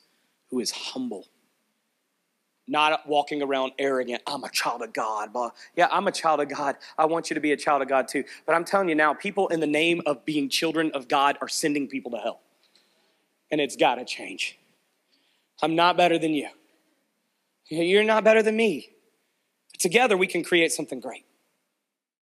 who 0.49 0.59
is 0.59 0.71
humble. 0.71 1.27
Not 2.69 3.07
walking 3.07 3.43
around 3.43 3.73
arrogant. 3.79 4.23
I'm 4.27 4.43
a 4.43 4.51
child 4.51 4.83
of 4.83 4.93
God. 4.93 5.33
But 5.33 5.55
yeah, 5.77 5.89
I'm 5.93 6.09
a 6.09 6.13
child 6.13 6.41
of 6.41 6.49
God. 6.49 6.77
I 6.99 7.05
want 7.05 7.31
you 7.31 7.35
to 7.35 7.41
be 7.41 7.53
a 7.53 7.57
child 7.57 7.81
of 7.83 7.89
God 7.89 8.09
too. 8.09 8.25
But 8.45 8.55
I'm 8.55 8.65
telling 8.65 8.89
you 8.89 8.95
now, 8.95 9.15
people 9.15 9.49
in 9.49 9.61
the 9.61 9.67
name 9.67 10.03
of 10.05 10.25
being 10.25 10.49
children 10.49 10.91
of 10.93 11.07
God 11.07 11.39
are 11.41 11.49
sending 11.49 11.87
people 11.87 12.11
to 12.13 12.19
hell. 12.19 12.41
And 13.51 13.61
it's 13.61 13.77
got 13.77 13.97
to 13.97 14.05
change. 14.05 14.59
I'm 15.63 15.77
not 15.77 15.97
better 15.97 16.19
than 16.19 16.35
you. 16.35 16.49
You're 17.69 18.05
not 18.05 18.25
better 18.25 18.43
than 18.43 18.57
me. 18.57 18.91
Together, 19.79 20.17
we 20.17 20.27
can 20.27 20.43
create 20.43 20.73
something 20.73 21.01
great. 21.01 21.25